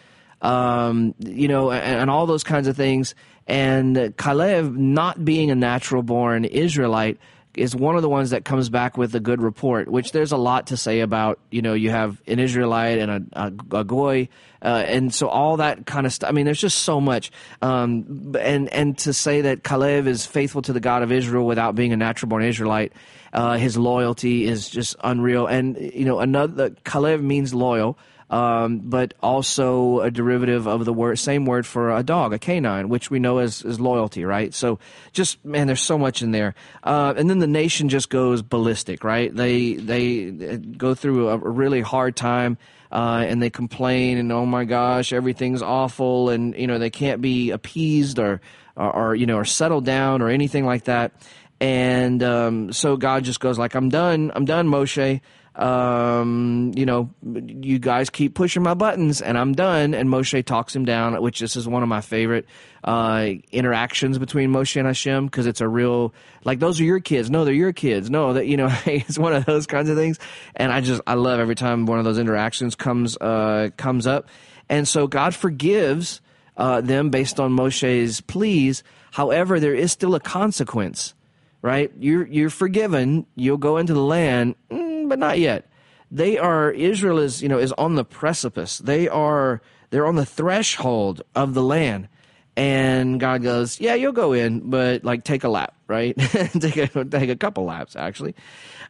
Um, 0.41 1.15
you 1.19 1.47
know, 1.47 1.71
and, 1.71 2.01
and 2.01 2.09
all 2.09 2.25
those 2.25 2.43
kinds 2.43 2.67
of 2.67 2.75
things. 2.75 3.15
And 3.47 4.13
Caleb, 4.17 4.75
not 4.75 5.23
being 5.23 5.51
a 5.51 5.55
natural 5.55 6.01
born 6.01 6.45
Israelite, 6.45 7.17
is 7.55 7.75
one 7.75 7.95
of 7.95 8.01
the 8.01 8.09
ones 8.09 8.31
that 8.31 8.45
comes 8.45 8.69
back 8.69 8.97
with 8.97 9.13
a 9.13 9.19
good 9.19 9.41
report, 9.41 9.87
which 9.87 10.11
there's 10.11 10.31
a 10.31 10.37
lot 10.37 10.67
to 10.67 10.77
say 10.77 11.01
about. 11.01 11.39
You 11.51 11.61
know, 11.61 11.73
you 11.73 11.91
have 11.91 12.21
an 12.25 12.39
Israelite 12.39 12.97
and 12.97 13.11
a, 13.11 13.21
a, 13.33 13.77
a 13.79 13.83
goy, 13.83 14.27
uh, 14.61 14.83
and 14.87 15.13
so 15.13 15.27
all 15.27 15.57
that 15.57 15.85
kind 15.85 16.05
of 16.05 16.13
stuff. 16.13 16.29
I 16.29 16.33
mean, 16.33 16.45
there's 16.45 16.59
just 16.59 16.79
so 16.79 16.99
much. 16.99 17.31
Um, 17.61 18.35
and 18.39 18.69
and 18.69 18.97
to 18.99 19.13
say 19.13 19.41
that 19.41 19.63
Caleb 19.63 20.07
is 20.07 20.25
faithful 20.25 20.63
to 20.63 20.73
the 20.73 20.79
God 20.79 21.03
of 21.03 21.11
Israel 21.11 21.45
without 21.45 21.75
being 21.75 21.93
a 21.93 21.97
natural 21.97 22.29
born 22.29 22.43
Israelite, 22.43 22.93
uh, 23.33 23.57
his 23.57 23.77
loyalty 23.77 24.45
is 24.45 24.69
just 24.69 24.95
unreal. 25.03 25.47
And 25.47 25.77
you 25.77 26.05
know, 26.05 26.19
another 26.19 26.69
Caleb 26.85 27.21
means 27.21 27.53
loyal 27.53 27.97
um, 28.33 28.79
but 28.79 29.13
also 29.21 29.99
a 29.99 30.09
derivative 30.09 30.67
of 30.67 30.85
the 30.85 30.93
word, 30.93 31.19
same 31.19 31.45
word 31.45 31.67
for 31.67 31.95
a 31.95 32.01
dog, 32.01 32.33
a 32.33 32.39
canine, 32.39 32.89
which 32.89 33.11
we 33.11 33.19
know 33.19 33.37
as, 33.37 33.63
as 33.63 33.79
loyalty, 33.79 34.25
right? 34.25 34.51
So 34.55 34.79
just, 35.11 35.45
man, 35.45 35.67
there's 35.67 35.83
so 35.83 35.99
much 35.99 36.23
in 36.23 36.31
there. 36.31 36.55
Uh, 36.83 37.13
and 37.15 37.29
then 37.29 37.37
the 37.37 37.47
nation 37.47 37.89
just 37.89 38.09
goes 38.09 38.41
ballistic, 38.41 39.03
right? 39.03 39.33
They, 39.33 39.73
they 39.73 40.31
go 40.57 40.95
through 40.95 41.29
a 41.29 41.37
really 41.37 41.81
hard 41.81 42.15
time. 42.15 42.57
Uh, 42.91 43.25
and 43.27 43.41
they 43.41 43.49
complain 43.49 44.19
and 44.19 44.31
oh 44.31 44.45
my 44.45 44.65
gosh, 44.65 45.13
everything's 45.13 45.63
awful, 45.63 46.29
and 46.29 46.53
you 46.53 46.67
know 46.67 46.77
they 46.77 46.91
can't 46.91 47.23
be 47.23 47.49
appeased 47.49 48.19
or, 48.19 48.39
or, 48.75 48.95
or 48.95 49.15
you 49.15 49.25
know, 49.25 49.37
or 49.37 49.45
settled 49.45 49.83
down 49.83 50.21
or 50.21 50.29
anything 50.29 50.63
like 50.63 50.83
that. 50.83 51.11
And 51.63 52.21
um, 52.21 52.73
so 52.73 52.97
God 52.97 53.23
just 53.23 53.39
goes 53.39 53.57
like, 53.57 53.73
"I'm 53.73 53.89
done. 53.89 54.31
I'm 54.35 54.45
done, 54.45 54.67
Moshe 54.67 55.21
um, 55.55 56.71
you 56.75 56.85
know, 56.85 57.11
you 57.21 57.77
guys 57.77 58.09
keep 58.09 58.33
pushing 58.33 58.63
my 58.63 58.73
buttons 58.73 59.21
and 59.21 59.37
I'm 59.37 59.53
done. 59.53 59.93
And 59.93 60.09
Moshe 60.09 60.43
talks 60.45 60.75
him 60.75 60.85
down, 60.85 61.21
which 61.21 61.39
this 61.39 61.55
is 61.55 61.67
one 61.67 61.83
of 61.83 61.89
my 61.89 62.01
favorite 62.01 62.47
uh, 62.83 63.29
interactions 63.51 64.17
between 64.17 64.51
Moshe 64.51 64.75
and 64.77 64.87
Hashem 64.87 65.27
because 65.27 65.45
it's 65.45 65.61
a 65.61 65.67
real, 65.67 66.13
like, 66.43 66.59
those 66.59 66.79
are 66.79 66.83
your 66.83 66.99
kids. 66.99 67.29
No, 67.29 67.45
they're 67.45 67.53
your 67.53 67.73
kids. 67.73 68.09
No, 68.09 68.33
that, 68.33 68.47
you 68.47 68.57
know, 68.57 68.69
it's 68.85 69.19
one 69.19 69.33
of 69.33 69.45
those 69.45 69.67
kinds 69.67 69.89
of 69.89 69.97
things. 69.97 70.17
And 70.55 70.71
I 70.71 70.81
just, 70.81 71.01
I 71.05 71.13
love 71.13 71.39
every 71.39 71.55
time 71.55 71.85
one 71.85 71.99
of 71.99 72.05
those 72.05 72.17
interactions 72.17 72.75
comes, 72.75 73.15
uh, 73.17 73.69
comes 73.77 74.07
up. 74.07 74.29
And 74.69 74.87
so 74.87 75.05
God 75.05 75.35
forgives 75.35 76.21
uh, 76.57 76.81
them 76.81 77.11
based 77.11 77.39
on 77.39 77.55
Moshe's 77.55 78.21
pleas. 78.21 78.83
However, 79.11 79.59
there 79.59 79.75
is 79.75 79.91
still 79.91 80.15
a 80.15 80.19
consequence, 80.19 81.13
right? 81.63 81.91
You're, 81.97 82.27
you're 82.27 82.51
forgiven. 82.51 83.25
You'll 83.35 83.57
go 83.57 83.77
into 83.77 83.95
the 83.95 84.03
land. 84.03 84.53
Mm, 84.69 85.09
but 85.09 85.17
not 85.17 85.39
yet. 85.39 85.67
They 86.13 86.37
are 86.37 86.69
Israel 86.69 87.17
is 87.17 87.41
you 87.41 87.49
know 87.49 87.57
is 87.57 87.71
on 87.71 87.95
the 87.95 88.05
precipice. 88.05 88.77
They 88.77 89.07
are 89.07 89.63
they're 89.89 90.05
on 90.05 90.15
the 90.15 90.25
threshold 90.25 91.23
of 91.33 91.55
the 91.55 91.63
land. 91.63 92.07
And 92.55 93.19
God 93.19 93.41
goes, 93.41 93.79
yeah, 93.79 93.95
you'll 93.95 94.11
go 94.11 94.33
in, 94.33 94.69
but 94.69 95.03
like 95.03 95.23
take 95.23 95.43
a 95.43 95.49
lap, 95.49 95.73
right? 95.87 96.15
take 96.59 96.77
a 96.77 97.05
take 97.05 97.29
a 97.31 97.35
couple 97.35 97.65
laps 97.65 97.95
actually. 97.95 98.35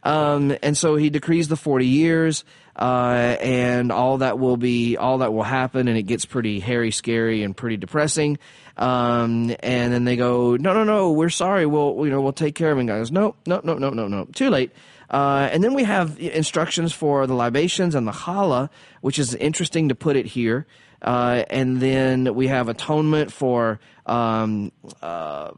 Um, 0.03 0.53
and 0.62 0.77
so 0.77 0.98
he 0.98 1.10
decrees 1.10 1.48
the 1.48 1.56
forty 1.56 1.88
years, 1.88 2.44
uh, 2.75 3.38
and 3.39 3.89
all 3.89 4.18
that 4.18 4.38
will 4.38 4.58
be 4.58 4.98
all 4.98 5.20
that 5.20 5.34
will 5.34 5.44
happen, 5.44 5.88
and 5.88 5.98
it 5.98 6.03
gets 6.03 6.25
pretty 6.25 6.60
hairy, 6.60 6.92
scary, 6.92 7.44
and 7.44 7.56
pretty 7.56 7.77
depressing. 7.77 8.38
Um, 8.75 9.56
and 9.60 9.94
then 9.94 10.03
they 10.03 10.15
go, 10.15 10.56
no, 10.56 10.74
no, 10.74 10.84
no, 10.84 11.12
we're 11.12 11.30
sorry. 11.30 11.65
We'll 11.65 12.06
you 12.06 12.12
know 12.12 12.22
we'll 12.22 12.34
take 12.34 12.56
care 12.56 12.72
of 12.72 12.77
it. 12.77 12.82
And 12.82 12.89
God 12.89 12.98
goes, 12.98 13.12
no, 13.12 13.36
no, 13.46 13.62
no, 13.63 13.77
no, 13.77 13.89
no, 13.92 14.08
no, 14.08 14.25
too 14.25 14.50
late. 14.50 14.72
Uh, 15.10 15.48
and 15.51 15.63
then 15.63 15.75
we 15.75 15.84
have 15.84 16.20
instructions 16.20 16.92
for 16.92 17.27
the 17.27 17.36
libations 17.36 17.94
and 17.94 18.08
the 18.08 18.12
challah, 18.12 18.70
which 19.01 19.20
is 19.20 19.36
interesting 19.36 19.89
to 19.89 19.96
put 19.96 20.15
it 20.15 20.25
here. 20.25 20.65
Uh, 21.03 21.44
and 21.50 21.80
then 21.80 22.34
we 22.34 22.48
have 22.48 22.68
atonement 22.68 23.32
for 23.32 23.80
um, 24.06 24.72
uh, 25.01 25.51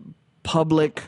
public 0.44 1.04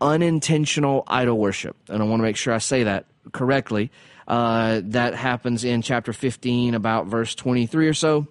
unintentional 0.00 1.04
idol 1.06 1.38
worship. 1.38 1.76
And 1.88 2.02
I 2.02 2.06
want 2.06 2.20
to 2.20 2.24
make 2.24 2.36
sure 2.36 2.54
I 2.54 2.58
say 2.58 2.84
that 2.84 3.06
correctly. 3.32 3.90
Uh, 4.26 4.80
that 4.84 5.14
happens 5.14 5.64
in 5.64 5.82
chapter 5.82 6.12
15, 6.12 6.74
about 6.74 7.06
verse 7.06 7.34
23 7.34 7.88
or 7.88 7.94
so. 7.94 8.26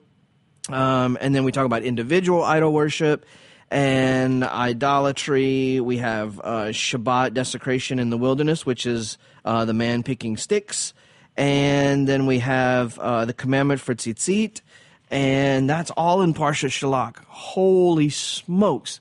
Um, 0.68 1.18
and 1.22 1.34
then 1.34 1.44
we 1.44 1.52
talk 1.52 1.66
about 1.66 1.84
individual 1.84 2.44
idol 2.44 2.74
worship 2.74 3.26
and 3.72 4.44
idolatry. 4.44 5.80
We 5.80 5.98
have 5.98 6.40
uh, 6.40 6.66
Shabbat 6.70 7.34
desecration 7.34 8.00
in 8.00 8.10
the 8.10 8.18
wilderness, 8.18 8.66
which 8.66 8.86
is 8.86 9.18
uh, 9.46 9.66
the 9.66 9.74
man 9.74 10.04
picking 10.04 10.38
sticks. 10.38 10.94
And 11.38 12.08
then 12.08 12.26
we 12.26 12.40
have 12.40 13.00
uh, 13.00 13.26
the 13.26 13.34
commandment 13.34 13.80
for 13.80 13.96
tzitzit, 13.96 14.62
and 15.10 15.70
that's 15.70 15.90
all 15.92 16.22
in 16.22 16.34
Parsha 16.34 16.68
Shalach. 16.68 17.18
Holy 17.28 18.10
smokes. 18.10 19.00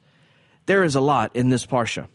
There 0.66 0.84
is 0.84 0.94
a 0.94 1.00
lot 1.00 1.34
in 1.34 1.48
this 1.48 1.66
Parsha. 1.66 2.06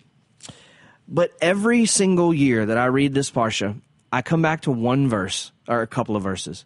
But 1.07 1.31
every 1.41 1.85
single 1.85 2.33
year 2.33 2.65
that 2.65 2.77
I 2.77 2.85
read 2.85 3.13
this 3.13 3.29
Parsha, 3.29 3.81
I 4.11 4.21
come 4.21 4.41
back 4.41 4.61
to 4.61 4.71
one 4.71 5.09
verse, 5.09 5.51
or 5.67 5.81
a 5.81 5.87
couple 5.87 6.15
of 6.15 6.23
verses. 6.23 6.65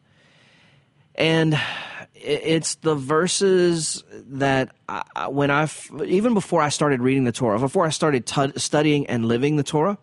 And 1.16 1.60
it's 2.22 2.76
the 2.76 2.96
verses 2.96 4.04
that 4.30 4.72
I, 4.88 5.28
when 5.28 5.52
I 5.52 5.70
even 6.06 6.34
before 6.34 6.62
I 6.62 6.70
started 6.70 7.02
reading 7.02 7.24
the 7.24 7.32
Torah, 7.32 7.60
before 7.60 7.86
I 7.86 7.90
started 7.90 8.26
t- 8.26 8.54
studying 8.58 9.08
and 9.08 9.26
living 9.26 9.56
the 9.56 9.64
Torah, 9.64 9.98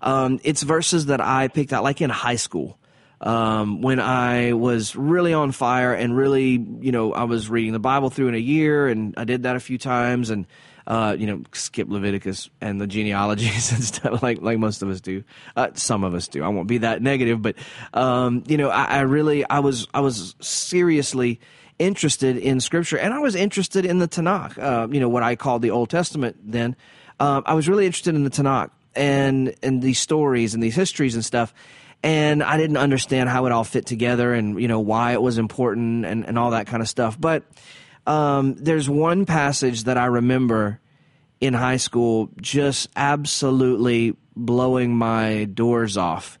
um, 0.00 0.40
it's 0.44 0.62
verses 0.62 1.06
that 1.06 1.20
I 1.20 1.48
picked 1.48 1.72
out 1.72 1.82
like 1.82 2.00
in 2.00 2.10
high 2.10 2.36
school. 2.36 2.78
Um, 3.20 3.80
when 3.80 4.00
I 4.00 4.52
was 4.52 4.94
really 4.94 5.32
on 5.32 5.52
fire 5.52 5.94
and 5.94 6.14
really, 6.14 6.62
you 6.80 6.92
know, 6.92 7.14
I 7.14 7.24
was 7.24 7.48
reading 7.48 7.72
the 7.72 7.78
Bible 7.78 8.10
through 8.10 8.28
in 8.28 8.34
a 8.34 8.38
year, 8.38 8.86
and 8.88 9.14
I 9.16 9.24
did 9.24 9.44
that 9.44 9.56
a 9.56 9.60
few 9.60 9.78
times, 9.78 10.30
and 10.30 10.46
uh, 10.86 11.16
you 11.18 11.26
know, 11.26 11.42
skip 11.52 11.88
Leviticus 11.88 12.50
and 12.60 12.80
the 12.80 12.86
genealogies 12.86 13.72
and 13.72 13.82
stuff 13.82 14.22
like 14.22 14.40
like 14.42 14.58
most 14.58 14.82
of 14.82 14.90
us 14.90 15.00
do. 15.00 15.24
Uh, 15.56 15.68
some 15.74 16.04
of 16.04 16.14
us 16.14 16.28
do. 16.28 16.42
I 16.42 16.48
won't 16.48 16.68
be 16.68 16.78
that 16.78 17.02
negative, 17.02 17.40
but 17.40 17.56
um, 17.92 18.44
you 18.46 18.56
know, 18.56 18.68
I, 18.68 18.84
I 18.84 19.00
really 19.00 19.48
I 19.48 19.60
was 19.60 19.86
I 19.94 20.00
was 20.00 20.34
seriously 20.40 21.40
interested 21.78 22.36
in 22.36 22.60
Scripture, 22.60 22.98
and 22.98 23.14
I 23.14 23.18
was 23.18 23.34
interested 23.34 23.84
in 23.84 23.98
the 23.98 24.08
Tanakh. 24.08 24.58
Uh, 24.58 24.88
you 24.90 25.00
know, 25.00 25.08
what 25.08 25.22
I 25.22 25.36
called 25.36 25.62
the 25.62 25.70
Old 25.70 25.90
Testament. 25.90 26.36
Then 26.44 26.76
um, 27.20 27.42
I 27.46 27.54
was 27.54 27.68
really 27.68 27.86
interested 27.86 28.14
in 28.14 28.24
the 28.24 28.30
Tanakh 28.30 28.70
and 28.94 29.54
and 29.62 29.82
these 29.82 29.98
stories 29.98 30.54
and 30.54 30.62
these 30.62 30.76
histories 30.76 31.14
and 31.14 31.24
stuff 31.24 31.52
and 32.04 32.42
I 32.42 32.58
didn't 32.58 32.76
understand 32.76 33.30
how 33.30 33.46
it 33.46 33.52
all 33.52 33.64
fit 33.64 33.86
together 33.86 34.34
and 34.34 34.60
you 34.60 34.68
know 34.68 34.80
why 34.80 35.14
it 35.14 35.22
was 35.22 35.38
important 35.38 36.04
and, 36.04 36.26
and 36.26 36.38
all 36.38 36.50
that 36.50 36.66
kind 36.66 36.82
of 36.82 36.88
stuff. 36.88 37.18
But 37.18 37.44
um, 38.06 38.54
there's 38.54 38.88
one 38.88 39.26
passage 39.26 39.84
that 39.84 39.96
I 39.96 40.06
remember 40.06 40.80
in 41.40 41.54
high 41.54 41.76
school 41.76 42.30
just 42.40 42.88
absolutely 42.96 44.16
blowing 44.36 44.96
my 44.96 45.44
doors 45.44 45.96
off. 45.96 46.38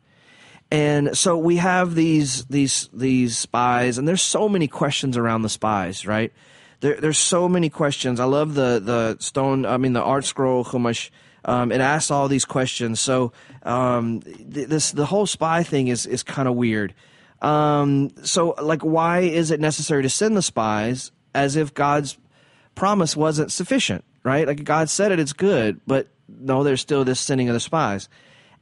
And 0.70 1.16
so 1.16 1.36
we 1.38 1.56
have 1.56 1.94
these 1.94 2.46
these 2.46 2.88
these 2.92 3.36
spies, 3.38 3.98
and 3.98 4.08
there's 4.08 4.22
so 4.22 4.48
many 4.48 4.66
questions 4.66 5.16
around 5.16 5.42
the 5.42 5.48
spies, 5.48 6.06
right? 6.06 6.32
There, 6.80 7.00
there's 7.00 7.18
so 7.18 7.48
many 7.48 7.70
questions. 7.70 8.18
I 8.18 8.24
love 8.24 8.54
the 8.54 8.80
the 8.82 9.16
stone. 9.20 9.66
I 9.66 9.76
mean, 9.76 9.92
the 9.92 10.02
ArtScroll 10.02 10.66
Chumash. 10.66 11.10
Um, 11.46 11.70
it 11.70 11.82
asks 11.82 12.10
all 12.10 12.26
these 12.26 12.46
questions. 12.46 13.00
So 13.00 13.32
um, 13.62 14.20
th- 14.20 14.68
this 14.68 14.90
the 14.92 15.06
whole 15.06 15.26
spy 15.26 15.62
thing 15.62 15.88
is 15.88 16.06
is 16.06 16.22
kind 16.22 16.48
of 16.48 16.54
weird. 16.54 16.94
Um, 17.42 18.10
so 18.24 18.54
like, 18.60 18.82
why 18.82 19.20
is 19.20 19.50
it 19.50 19.60
necessary 19.60 20.02
to 20.02 20.08
send 20.08 20.36
the 20.36 20.42
spies? 20.42 21.12
As 21.34 21.56
if 21.56 21.74
God's 21.74 22.16
promise 22.74 23.16
wasn't 23.16 23.52
sufficient, 23.52 24.04
right? 24.22 24.46
Like 24.46 24.64
God 24.64 24.88
said 24.90 25.12
it, 25.12 25.18
it's 25.18 25.32
good, 25.32 25.80
but 25.86 26.08
no, 26.28 26.62
there's 26.62 26.80
still 26.80 27.04
this 27.04 27.20
sending 27.20 27.48
of 27.48 27.54
the 27.54 27.60
spies. 27.60 28.08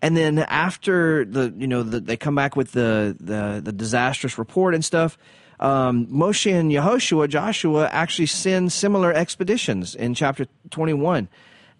And 0.01 0.17
then 0.17 0.41
after 0.41 1.25
the, 1.25 1.55
you 1.57 1.69
know, 1.69 1.83
the, 1.83 2.01
they 2.01 2.17
come 2.17 2.35
back 2.35 2.57
with 2.57 2.73
the, 2.73 3.17
the, 3.21 3.61
the 3.63 3.73
disastrous 3.73 4.37
report 4.37 4.75
and 4.75 4.85
stuff. 4.85 5.17
Um, 5.61 6.07
Moshe 6.07 6.53
and 6.53 6.73
Yehoshua, 6.73 7.29
Joshua, 7.29 7.89
actually 7.93 8.27
send 8.27 8.73
similar 8.73 9.13
expeditions 9.13 9.95
in 9.95 10.15
chapter 10.15 10.47
21 10.71 11.29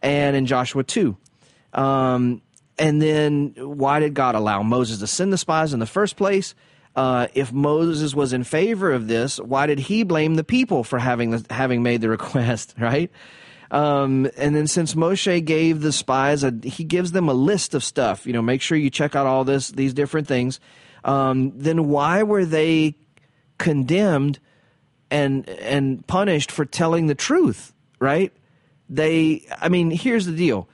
and 0.03 0.37
in 0.37 0.47
Joshua 0.47 0.85
2. 0.85 1.17
Um, 1.73 2.43
and 2.79 3.03
then 3.03 3.55
why 3.57 3.99
did 3.99 4.15
God 4.15 4.37
allow 4.37 4.63
Moses 4.63 5.01
to 5.01 5.09
send 5.09 5.33
the 5.33 5.39
spies 5.39 5.73
in 5.73 5.81
the 5.81 5.87
first 5.87 6.17
place? 6.17 6.55
Uh, 6.95 7.29
if 7.35 7.53
Moses 7.53 8.15
was 8.15 8.33
in 8.33 8.45
favor 8.45 8.93
of 8.93 9.09
this, 9.09 9.39
why 9.39 9.67
did 9.67 9.79
he 9.79 10.03
blame 10.03 10.35
the 10.35 10.45
people 10.45 10.85
for 10.85 10.99
having 10.99 11.31
the, 11.31 11.47
having 11.51 11.83
made 11.83 12.01
the 12.01 12.09
request? 12.19 12.75
Right. 12.79 13.11
Um, 13.71 14.29
and 14.37 14.55
then 14.55 14.67
since 14.67 14.95
Moshe 14.95 15.43
gave 15.45 15.81
the 15.81 15.93
spies, 15.93 16.45
a, 16.45 16.53
he 16.63 16.85
gives 16.85 17.13
them 17.13 17.29
a 17.29 17.35
list 17.35 17.75
of 17.75 17.83
stuff. 17.83 18.27
You 18.27 18.35
know, 18.35 18.43
make 18.43 18.61
sure 18.61 18.77
you 18.77 18.91
check 18.91 19.17
out 19.17 19.27
all 19.27 19.45
this, 19.45 19.69
these 19.69 19.95
different 19.95 20.29
things. 20.29 20.61
Um, 21.05 21.53
then 21.57 21.89
why 21.89 22.23
were 22.23 22.45
they 22.45 22.97
condemned 23.59 24.39
and 25.11 25.49
and 25.49 26.07
punished 26.07 26.53
for 26.53 26.65
telling 26.65 27.07
the 27.07 27.15
truth? 27.15 27.73
Right? 27.99 28.33
They. 28.91 29.47
I 29.61 29.69
mean, 29.71 29.91
here's 29.91 30.27
the 30.27 30.37
deal. 30.37 30.69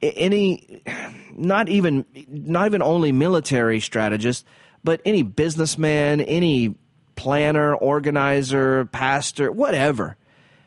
Any, 0.00 0.82
not 1.32 1.68
even 1.68 2.04
not 2.28 2.66
even 2.66 2.82
only 2.82 3.10
military 3.10 3.80
strategists, 3.80 4.44
but 4.84 5.00
any 5.04 5.22
businessman, 5.22 6.20
any 6.20 6.76
planner, 7.16 7.74
organizer, 7.74 8.84
pastor, 8.86 9.50
whatever 9.50 10.16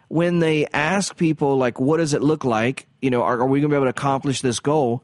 when 0.08 0.40
they 0.40 0.66
ask 0.68 1.18
people 1.18 1.58
like 1.58 1.80
what 1.80 1.98
does 1.98 2.14
it 2.14 2.22
look 2.22 2.46
like? 2.46 2.88
You 3.02 3.10
know 3.10 3.24
are, 3.24 3.40
are 3.40 3.46
we 3.46 3.60
going 3.60 3.70
to 3.70 3.74
be 3.74 3.76
able 3.76 3.86
to 3.86 3.92
accomplish 3.92 4.42
this 4.42 4.60
goal? 4.60 5.04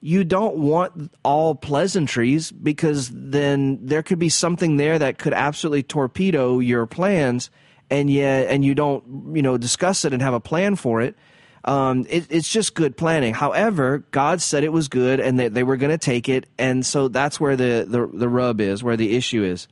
You 0.00 0.24
don't 0.24 0.56
want 0.56 1.12
all 1.22 1.54
pleasantries 1.54 2.50
because 2.50 3.08
then 3.12 3.78
there 3.86 4.02
could 4.02 4.18
be 4.18 4.28
something 4.28 4.76
there 4.76 4.98
that 4.98 5.18
could 5.18 5.32
absolutely 5.32 5.84
torpedo 5.84 6.58
your 6.58 6.86
plans 6.86 7.50
and 7.88 8.10
yet 8.10 8.48
and 8.48 8.64
you 8.64 8.74
don't 8.74 9.36
you 9.36 9.42
know 9.42 9.56
discuss 9.56 10.04
it 10.04 10.12
and 10.12 10.22
have 10.22 10.34
a 10.34 10.40
plan 10.40 10.76
for 10.76 11.00
it 11.00 11.16
um, 11.64 12.06
it, 12.08 12.26
it's 12.30 12.48
just 12.48 12.74
good 12.74 12.96
planning. 12.96 13.34
However, 13.34 13.98
God 14.10 14.42
said 14.42 14.64
it 14.64 14.72
was 14.72 14.88
good 14.88 15.20
and 15.20 15.38
that 15.40 15.54
they 15.54 15.62
were 15.62 15.76
going 15.76 15.92
to 15.92 15.98
take 15.98 16.28
it, 16.28 16.46
and 16.58 16.84
so 16.84 17.08
that's 17.08 17.38
where 17.38 17.56
the, 17.56 17.86
the, 17.88 18.06
the 18.06 18.28
rub 18.28 18.60
is, 18.60 18.82
where 18.82 18.96
the 18.96 19.16
issue 19.16 19.44
is. 19.44 19.68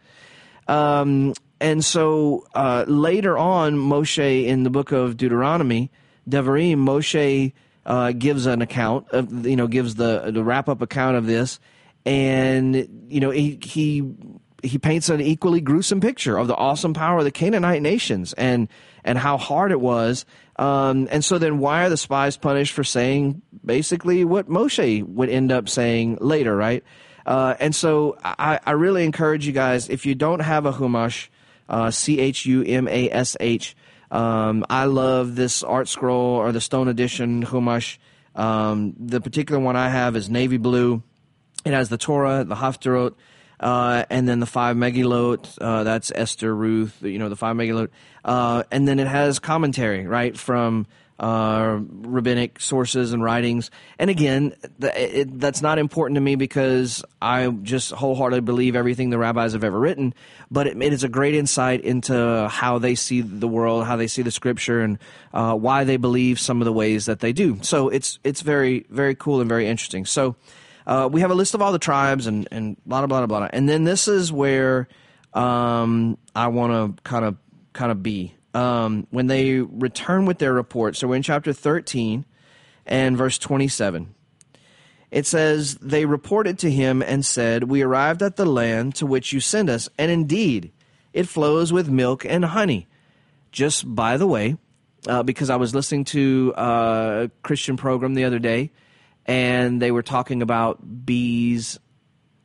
Um, 0.69 1.35
and 1.61 1.85
so 1.85 2.47
uh, 2.55 2.85
later 2.87 3.37
on, 3.37 3.75
Moshe 3.75 4.47
in 4.47 4.63
the 4.63 4.71
book 4.71 4.93
of 4.93 5.17
Deuteronomy, 5.17 5.91
Devarim, 6.29 6.77
Moshe 6.77 7.53
uh, 7.85 8.13
gives 8.13 8.47
an 8.47 8.63
account 8.63 9.09
of 9.11 9.47
you 9.47 9.57
know 9.57 9.67
gives 9.67 9.97
the 9.97 10.31
the 10.31 10.45
wrap 10.45 10.69
up 10.69 10.81
account 10.81 11.17
of 11.17 11.27
this, 11.27 11.59
and 12.07 13.07
you 13.09 13.21
know 13.21 13.31
he 13.31 13.59
he 13.63 14.15
he 14.63 14.79
paints 14.79 15.09
an 15.09 15.21
equally 15.21 15.61
gruesome 15.61 16.01
picture 16.01 16.37
of 16.39 16.47
the 16.47 16.55
awesome 16.55 16.95
power 16.95 17.19
of 17.19 17.25
the 17.25 17.31
Canaanite 17.31 17.83
nations 17.83 18.33
and 18.35 18.69
and 19.05 19.19
how 19.19 19.37
hard 19.37 19.73
it 19.73 19.81
was. 19.81 20.27
Um, 20.57 21.09
and 21.11 21.25
so 21.25 21.39
then 21.39 21.59
why 21.59 21.85
are 21.85 21.89
the 21.89 21.97
spies 21.97 22.37
punished 22.37 22.75
for 22.75 22.85
saying 22.85 23.41
basically 23.65 24.25
what 24.25 24.49
Moshe 24.49 25.03
would 25.05 25.31
end 25.31 25.51
up 25.53 25.69
saying 25.69 26.19
later, 26.21 26.55
right? 26.55 26.85
Uh, 27.25 27.55
and 27.61 27.75
so 27.75 28.19
I, 28.23 28.61
I 28.65 28.73
really 28.73 29.05
encourage 29.05 29.47
you 29.47 29.53
guys 29.53 29.89
if 29.89 30.05
you 30.05 30.15
don't 30.15 30.41
have 30.41 30.67
a 30.67 30.73
Humash, 30.73 31.29
uh, 31.69 31.91
C 31.91 32.19
H 32.19 32.47
U 32.47 32.63
M 32.63 32.89
A 32.89 33.11
S 33.11 33.37
H. 33.41 33.77
Um, 34.11 34.67
I 34.69 34.87
love 34.87 35.37
this 35.37 35.63
ArtScroll 35.63 36.13
or 36.13 36.53
the 36.53 36.61
Stone 36.61 36.89
Edition 36.89 37.45
Humash. 37.45 37.99
Um, 38.35 38.95
the 38.99 39.21
particular 39.21 39.61
one 39.61 39.77
I 39.77 39.89
have 39.89 40.17
is 40.17 40.29
navy 40.29 40.57
blue. 40.57 41.03
It 41.65 41.73
has 41.73 41.89
the 41.89 41.99
Torah, 41.99 42.45
the 42.45 42.55
Haftarot, 42.55 43.15
uh, 43.61 44.05
and 44.11 44.29
then 44.29 44.41
the 44.41 44.47
five 44.47 44.77
Megillot. 44.77 45.59
Uh, 45.61 45.85
that's 45.85 46.11
Esther, 46.15 46.55
Ruth, 46.55 47.03
you 47.03 47.19
know, 47.19 47.29
the 47.29 47.37
five 47.37 47.55
Megillot. 47.55 47.91
Uh, 48.25 48.65
and 48.71 48.89
then 48.89 48.99
it 48.99 49.07
has 49.07 49.39
commentary, 49.39 50.07
right, 50.07 50.37
from 50.37 50.87
uh, 51.21 51.79
rabbinic 51.79 52.59
sources 52.59 53.13
and 53.13 53.23
writings. 53.23 53.71
And 53.99 54.09
again, 54.09 54.55
it, 54.81 55.39
that's 55.39 55.61
not 55.61 55.79
important 55.79 56.15
to 56.15 56.21
me 56.23 56.35
because 56.35 57.05
I 57.21 57.49
just 57.49 57.93
wholeheartedly 57.93 58.41
believe 58.41 58.75
everything 58.75 59.11
the 59.11 59.19
rabbis 59.19 59.53
have 59.53 59.63
ever 59.63 59.79
written. 59.79 60.15
But 60.51 60.67
it, 60.67 60.83
it 60.83 60.93
is 60.95 61.05
a 61.05 61.09
great 61.09 61.35
insight 61.35 61.83
into 61.83 62.49
how 62.51 62.79
they 62.79 62.95
see 62.95 63.21
the 63.21 63.49
world, 63.49 63.85
how 63.85 63.97
they 63.97 64.07
see 64.07 64.23
the 64.23 64.31
scripture, 64.31 64.81
and 64.81 64.99
uh, 65.35 65.55
why 65.55 65.85
they 65.85 65.99
believe 65.99 66.41
some 66.41 66.63
of 66.63 66.65
the 66.65 66.73
ways 66.73 67.05
that 67.05 67.21
they 67.21 67.35
do. 67.35 67.59
So 67.63 67.91
it's 67.91 68.19
it's 68.25 68.41
very 68.41 68.87
very 68.89 69.15
cool 69.15 69.41
and 69.41 69.49
very 69.49 69.69
interesting. 69.69 70.07
So. 70.07 70.37
Uh, 70.91 71.09
we 71.11 71.21
have 71.21 71.31
a 71.31 71.35
list 71.35 71.55
of 71.55 71.63
all 71.63 71.71
the 71.71 71.79
tribes 71.79 72.27
and, 72.27 72.49
and 72.51 72.77
blah, 72.85 73.07
blah, 73.07 73.25
blah, 73.25 73.39
blah. 73.39 73.49
And 73.53 73.69
then 73.69 73.85
this 73.85 74.09
is 74.09 74.33
where 74.33 74.89
um, 75.33 76.19
I 76.35 76.49
want 76.49 76.97
to 76.97 77.03
kind 77.05 77.25
of 77.25 77.37
kind 77.73 77.93
of 77.93 78.03
be 78.03 78.35
um, 78.55 79.07
when 79.11 79.29
they 79.29 79.61
return 79.61 80.27
with 80.27 80.39
their 80.39 80.53
report. 80.53 80.97
So 80.97 81.07
we're 81.07 81.15
in 81.15 81.23
chapter 81.23 81.53
13 81.53 82.27
and 82.87 83.17
verse 83.17 83.39
27. 83.39 84.17
It 85.13 85.27
says, 85.27 85.77
They 85.77 86.07
reported 86.07 86.59
to 86.59 86.71
him 86.71 87.03
and 87.03 87.25
said, 87.25 87.65
We 87.65 87.83
arrived 87.83 88.21
at 88.21 88.35
the 88.35 88.45
land 88.45 88.97
to 88.97 89.07
which 89.07 89.33
you 89.33 89.39
sent 89.39 89.71
us, 89.71 89.89
and 89.97 90.11
indeed 90.11 90.73
it 91.13 91.29
flows 91.29 91.73
with 91.73 91.89
milk 91.89 92.25
and 92.25 92.45
honey. 92.45 92.89
Just 93.53 93.95
by 93.95 94.17
the 94.17 94.27
way, 94.27 94.57
uh, 95.07 95.23
because 95.23 95.51
I 95.51 95.57
was 95.57 95.73
listening 95.73 96.05
to 96.07 96.53
a 96.57 97.31
Christian 97.45 97.77
program 97.77 98.15
the 98.15 98.25
other 98.25 98.41
day, 98.41 98.73
and 99.31 99.81
they 99.81 99.93
were 99.93 100.03
talking 100.03 100.43
about 100.43 101.07
bees 101.07 101.79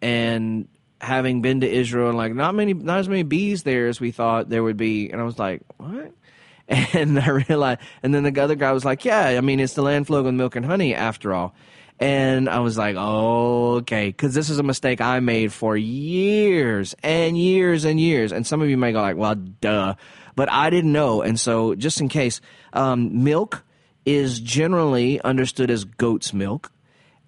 and 0.03 0.67
having 1.01 1.41
been 1.41 1.61
to 1.61 1.67
Israel 1.67 2.09
and 2.09 2.17
like 2.17 2.35
not 2.35 2.53
many, 2.53 2.75
not 2.75 2.99
as 2.99 3.09
many 3.09 3.23
bees 3.23 3.63
there 3.63 3.87
as 3.87 3.99
we 3.99 4.11
thought 4.11 4.49
there 4.49 4.61
would 4.61 4.77
be. 4.77 5.09
And 5.09 5.19
I 5.19 5.23
was 5.23 5.39
like, 5.39 5.63
what? 5.77 6.13
And 6.67 7.19
I 7.19 7.29
realized, 7.29 7.79
and 8.01 8.13
then 8.13 8.23
the 8.23 8.41
other 8.41 8.55
guy 8.55 8.71
was 8.71 8.85
like, 8.85 9.05
yeah, 9.05 9.27
I 9.27 9.41
mean, 9.41 9.59
it's 9.59 9.73
the 9.73 9.83
land 9.83 10.07
flowing 10.07 10.25
with 10.25 10.33
milk 10.33 10.55
and 10.55 10.65
honey 10.65 10.95
after 10.95 11.33
all. 11.33 11.55
And 11.99 12.49
I 12.49 12.59
was 12.59 12.77
like, 12.77 12.95
okay, 12.95 14.07
because 14.07 14.33
this 14.33 14.49
is 14.49 14.57
a 14.57 14.63
mistake 14.63 14.99
I 14.99 15.19
made 15.21 15.53
for 15.53 15.77
years 15.77 16.95
and 17.03 17.37
years 17.37 17.85
and 17.85 17.99
years. 17.99 18.31
And 18.31 18.45
some 18.45 18.61
of 18.61 18.69
you 18.69 18.77
may 18.77 18.91
go 18.93 19.01
like, 19.01 19.15
well, 19.15 19.35
duh, 19.35 19.95
but 20.35 20.51
I 20.51 20.69
didn't 20.69 20.91
know. 20.91 21.21
And 21.21 21.39
so, 21.39 21.75
just 21.75 22.01
in 22.01 22.09
case, 22.09 22.41
um, 22.73 23.23
milk 23.23 23.63
is 24.05 24.39
generally 24.39 25.19
understood 25.21 25.71
as 25.71 25.83
goat's 25.83 26.33
milk, 26.33 26.71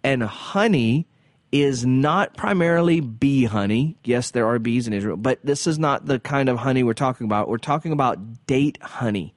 and 0.04 0.24
honey 0.24 1.08
is 1.52 1.86
not 1.86 2.36
primarily 2.36 3.00
bee 3.00 3.46
honey. 3.46 3.98
Yes, 4.04 4.32
there 4.32 4.48
are 4.48 4.60
bees 4.60 4.88
in 4.88 4.94
Israel, 4.94 5.18
but 5.18 5.40
this 5.44 5.68
is 5.68 5.80
not 5.80 6.06
the 6.06 6.20
kind 6.20 6.50
of 6.50 6.58
honey 6.58 6.84
we're 6.84 6.94
talking 6.94 7.26
about. 7.26 7.48
We're 7.48 7.58
talking 7.58 7.92
about 7.92 8.46
date 8.48 8.78
honey, 8.82 9.34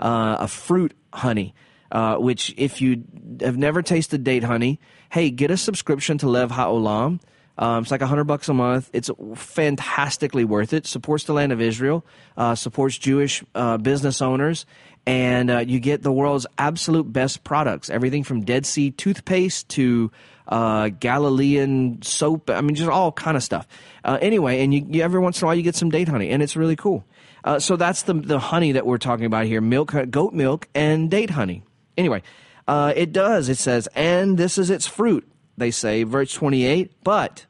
uh, 0.00 0.36
a 0.40 0.48
fruit 0.48 0.94
honey. 1.12 1.54
Uh, 1.90 2.16
which, 2.16 2.54
if 2.56 2.80
you 2.80 3.04
have 3.42 3.58
never 3.58 3.82
tasted 3.82 4.24
date 4.24 4.44
honey, 4.44 4.80
hey, 5.10 5.28
get 5.28 5.50
a 5.50 5.58
subscription 5.58 6.16
to 6.16 6.26
Lev 6.26 6.50
Ha'olam. 6.50 7.20
Um, 7.58 7.82
it's 7.82 7.90
like 7.90 8.00
a 8.00 8.06
hundred 8.06 8.24
bucks 8.24 8.48
a 8.48 8.54
month. 8.54 8.88
It's 8.94 9.10
fantastically 9.34 10.44
worth 10.46 10.72
it. 10.72 10.86
Supports 10.86 11.24
the 11.24 11.34
land 11.34 11.52
of 11.52 11.60
Israel, 11.60 12.06
uh, 12.34 12.54
supports 12.54 12.96
Jewish 12.96 13.44
uh, 13.54 13.76
business 13.76 14.22
owners, 14.22 14.64
and 15.06 15.50
uh, 15.50 15.58
you 15.58 15.80
get 15.80 16.02
the 16.02 16.12
world's 16.12 16.46
absolute 16.58 17.12
best 17.12 17.44
products. 17.44 17.90
Everything 17.90 18.24
from 18.24 18.42
Dead 18.42 18.66
Sea 18.66 18.90
toothpaste 18.90 19.68
to 19.70 20.10
uh, 20.48 20.88
Galilean 20.88 22.02
soap. 22.02 22.50
I 22.50 22.60
mean, 22.60 22.74
just 22.74 22.90
all 22.90 23.12
kind 23.12 23.36
of 23.36 23.42
stuff. 23.42 23.66
Uh, 24.04 24.18
anyway, 24.20 24.62
and 24.62 24.72
you, 24.72 24.86
you, 24.88 25.02
every 25.02 25.20
once 25.20 25.40
in 25.40 25.44
a 25.44 25.46
while 25.46 25.54
you 25.54 25.62
get 25.62 25.74
some 25.74 25.90
date 25.90 26.08
honey, 26.08 26.30
and 26.30 26.42
it's 26.42 26.56
really 26.56 26.76
cool. 26.76 27.04
Uh, 27.44 27.58
so 27.58 27.76
that's 27.76 28.02
the 28.02 28.14
the 28.14 28.38
honey 28.38 28.72
that 28.72 28.86
we're 28.86 28.98
talking 28.98 29.26
about 29.26 29.46
here: 29.46 29.60
milk, 29.60 29.94
goat 30.10 30.32
milk, 30.32 30.68
and 30.74 31.10
date 31.10 31.30
honey. 31.30 31.64
Anyway, 31.96 32.22
uh, 32.68 32.92
it 32.94 33.12
does. 33.12 33.48
It 33.48 33.58
says, 33.58 33.88
and 33.94 34.38
this 34.38 34.58
is 34.58 34.70
its 34.70 34.86
fruit. 34.86 35.28
They 35.56 35.70
say, 35.70 36.04
verse 36.04 36.32
twenty 36.32 36.64
eight. 36.64 36.92
But 37.02 37.46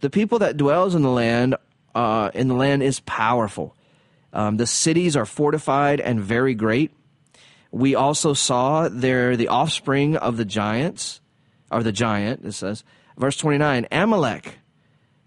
the 0.00 0.10
people 0.10 0.40
that 0.40 0.56
dwells 0.56 0.94
in 0.94 1.02
the 1.02 1.10
land, 1.10 1.56
uh, 1.94 2.30
in 2.34 2.48
the 2.48 2.54
land 2.54 2.82
is 2.82 3.00
powerful. 3.00 3.76
Um, 4.32 4.56
the 4.56 4.66
cities 4.66 5.16
are 5.16 5.26
fortified 5.26 6.00
and 6.00 6.20
very 6.20 6.54
great. 6.54 6.92
We 7.70 7.94
also 7.94 8.34
saw 8.34 8.88
they're 8.88 9.36
the 9.36 9.48
offspring 9.48 10.16
of 10.16 10.36
the 10.36 10.44
giants 10.44 11.20
or 11.70 11.82
the 11.82 11.92
giant, 11.92 12.44
it 12.44 12.52
says. 12.52 12.84
Verse 13.16 13.36
29 13.36 13.86
Amalek 13.90 14.58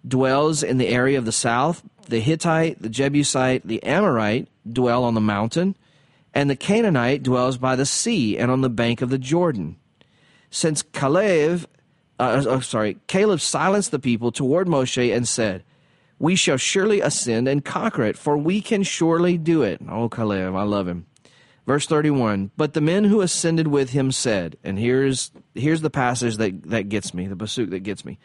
dwells 0.07 0.63
in 0.63 0.77
the 0.77 0.87
area 0.87 1.17
of 1.17 1.25
the 1.25 1.31
south. 1.31 1.83
The 2.07 2.19
Hittite, 2.19 2.81
the 2.81 2.89
Jebusite, 2.89 3.65
the 3.65 3.83
Amorite 3.83 4.47
dwell 4.69 5.03
on 5.03 5.13
the 5.13 5.21
mountain, 5.21 5.75
and 6.33 6.49
the 6.49 6.55
Canaanite 6.55 7.23
dwells 7.23 7.57
by 7.57 7.75
the 7.75 7.85
sea 7.85 8.37
and 8.37 8.49
on 8.49 8.61
the 8.61 8.69
bank 8.69 9.01
of 9.01 9.09
the 9.09 9.17
Jordan. 9.17 9.77
Since 10.49 10.81
Caleb, 10.81 11.67
uh, 12.19 12.43
oh, 12.47 12.59
sorry, 12.59 12.97
Caleb 13.07 13.39
silenced 13.39 13.91
the 13.91 13.99
people 13.99 14.31
toward 14.31 14.67
Moshe 14.67 15.15
and 15.15 15.27
said, 15.27 15.63
We 16.21 16.36
shall 16.36 16.57
surely 16.57 17.01
ascend 17.01 17.47
and 17.47 17.65
conquer 17.65 18.03
it, 18.03 18.15
for 18.15 18.38
we 18.38 18.62
can 18.62 18.84
surely 18.84 19.39
do 19.39 19.63
it. 19.63 19.81
Oh, 19.89 20.07
Caleb, 20.07 20.55
I 20.55 20.62
love 20.62 20.88
him. 20.88 21.07
Verse 21.65 21.88
31, 21.88 22.51
but 22.55 22.73
the 22.73 22.79
men 22.79 23.05
who 23.05 23.21
ascended 23.21 23.67
with 23.67 23.89
him 23.89 24.12
said, 24.12 24.55
and 24.63 24.77
here's, 24.77 25.31
here's 25.55 25.81
the 25.81 25.89
passage 25.89 26.38
that, 26.38 26.62
that 26.69 26.89
gets 26.89 27.15
me, 27.15 27.25
the 27.25 27.36
pasuk 27.36 27.71
that 27.71 27.79
gets 27.79 28.05
me. 28.05 28.19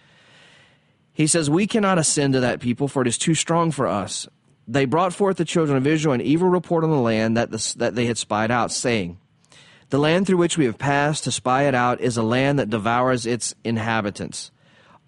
He 1.15 1.27
says, 1.27 1.49
We 1.49 1.67
cannot 1.67 1.97
ascend 1.97 2.35
to 2.35 2.41
that 2.41 2.61
people, 2.61 2.87
for 2.87 3.01
it 3.01 3.09
is 3.09 3.17
too 3.17 3.35
strong 3.35 3.71
for 3.71 3.87
us. 3.87 4.29
They 4.69 4.85
brought 4.85 5.15
forth 5.15 5.39
the 5.39 5.47
children 5.47 5.79
of 5.79 5.87
Israel 5.87 6.13
an 6.13 6.21
evil 6.21 6.51
report 6.51 6.85
on 6.85 6.91
the 6.91 6.97
land 6.97 7.39
that, 7.39 7.51
the, 7.51 7.75
that 7.79 7.95
they 7.95 8.05
had 8.05 8.19
spied 8.19 8.51
out, 8.51 8.73
saying, 8.73 9.17
The 9.89 9.99
land 9.99 10.27
through 10.27 10.37
which 10.37 10.59
we 10.59 10.67
have 10.67 10.77
passed 10.77 11.25
to 11.25 11.33
spy 11.33 11.63
it 11.63 11.75
out 11.75 12.03
is 12.03 12.19
a 12.19 12.23
land 12.23 12.59
that 12.59 12.69
devours 12.69 13.25
its 13.25 13.55
inhabitants. 13.65 14.51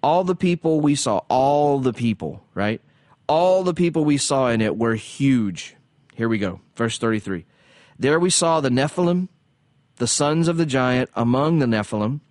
All 0.01 0.23
the 0.23 0.35
people 0.35 0.79
we 0.79 0.95
saw, 0.95 1.21
all 1.27 1.79
the 1.79 1.93
people, 1.93 2.43
right? 2.53 2.81
All 3.27 3.63
the 3.63 3.73
people 3.73 4.05
we 4.05 4.17
saw 4.17 4.47
in 4.47 4.61
it 4.61 4.77
were 4.77 4.95
huge. 4.95 5.75
Here 6.15 6.29
we 6.29 6.37
go, 6.37 6.61
verse 6.75 6.97
33. 6.97 7.45
There 7.97 8.19
we 8.19 8.29
saw 8.29 8.61
the 8.61 8.69
Nephilim, 8.69 9.27
the 9.97 10.07
sons 10.07 10.47
of 10.47 10.57
the 10.57 10.65
giant 10.65 11.09
among 11.15 11.59
the 11.59 11.65
Nephilim, 11.65 12.21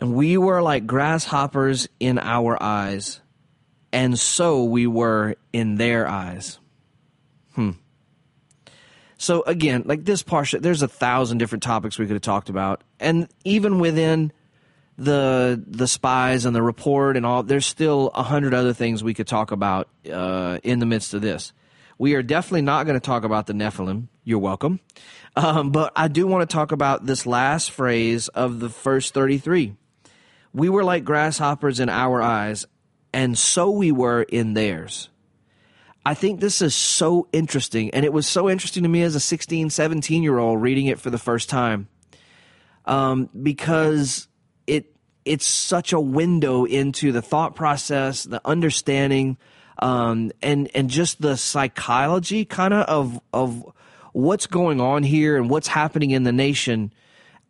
and 0.00 0.14
we 0.14 0.38
were 0.38 0.62
like 0.62 0.86
grasshoppers 0.86 1.88
in 2.00 2.18
our 2.18 2.60
eyes, 2.62 3.20
and 3.92 4.18
so 4.18 4.64
we 4.64 4.86
were 4.86 5.36
in 5.52 5.76
their 5.76 6.08
eyes. 6.08 6.58
Hmm. 7.54 7.72
So 9.18 9.42
again, 9.42 9.82
like 9.84 10.06
this 10.06 10.22
portion, 10.22 10.62
there's 10.62 10.80
a 10.80 10.88
thousand 10.88 11.38
different 11.38 11.62
topics 11.62 11.98
we 11.98 12.06
could 12.06 12.14
have 12.14 12.22
talked 12.22 12.48
about, 12.48 12.82
and 12.98 13.28
even 13.44 13.78
within 13.78 14.32
the 15.00 15.62
the 15.66 15.88
spies 15.88 16.44
and 16.44 16.54
the 16.54 16.62
report 16.62 17.16
and 17.16 17.24
all, 17.24 17.42
there's 17.42 17.66
still 17.66 18.10
a 18.14 18.22
hundred 18.22 18.52
other 18.52 18.74
things 18.74 19.02
we 19.02 19.14
could 19.14 19.26
talk 19.26 19.50
about 19.50 19.88
uh, 20.12 20.58
in 20.62 20.78
the 20.78 20.86
midst 20.86 21.14
of 21.14 21.22
this. 21.22 21.52
We 21.98 22.14
are 22.14 22.22
definitely 22.22 22.62
not 22.62 22.84
going 22.84 23.00
to 23.00 23.04
talk 23.04 23.24
about 23.24 23.46
the 23.46 23.54
Nephilim. 23.54 24.08
You're 24.24 24.38
welcome, 24.38 24.80
um, 25.36 25.70
but 25.70 25.92
I 25.96 26.08
do 26.08 26.26
want 26.26 26.48
to 26.48 26.54
talk 26.54 26.70
about 26.70 27.06
this 27.06 27.24
last 27.24 27.70
phrase 27.70 28.28
of 28.28 28.60
the 28.60 28.68
first 28.68 29.14
33. 29.14 29.74
We 30.52 30.68
were 30.68 30.84
like 30.84 31.04
grasshoppers 31.04 31.80
in 31.80 31.88
our 31.88 32.20
eyes, 32.20 32.66
and 33.14 33.38
so 33.38 33.70
we 33.70 33.92
were 33.92 34.22
in 34.22 34.52
theirs. 34.52 35.08
I 36.04 36.14
think 36.14 36.40
this 36.40 36.60
is 36.60 36.74
so 36.74 37.28
interesting. 37.32 37.90
And 37.90 38.04
it 38.04 38.12
was 38.12 38.26
so 38.26 38.48
interesting 38.48 38.82
to 38.82 38.88
me 38.88 39.02
as 39.02 39.14
a 39.14 39.20
16, 39.20 39.70
17 39.70 40.22
year 40.22 40.38
old 40.38 40.60
reading 40.62 40.86
it 40.86 40.98
for 40.98 41.10
the 41.10 41.18
first 41.18 41.50
time. 41.50 41.88
Um, 42.86 43.28
because 43.42 44.26
it's 45.24 45.46
such 45.46 45.92
a 45.92 46.00
window 46.00 46.64
into 46.64 47.12
the 47.12 47.22
thought 47.22 47.54
process, 47.54 48.24
the 48.24 48.40
understanding, 48.44 49.36
um, 49.78 50.32
and 50.42 50.70
and 50.74 50.90
just 50.90 51.20
the 51.20 51.36
psychology 51.36 52.44
kind 52.44 52.74
of 52.74 52.86
of 52.88 53.20
of 53.32 53.72
what's 54.12 54.46
going 54.46 54.80
on 54.80 55.02
here 55.02 55.36
and 55.36 55.48
what's 55.48 55.68
happening 55.68 56.10
in 56.10 56.24
the 56.24 56.32
nation 56.32 56.92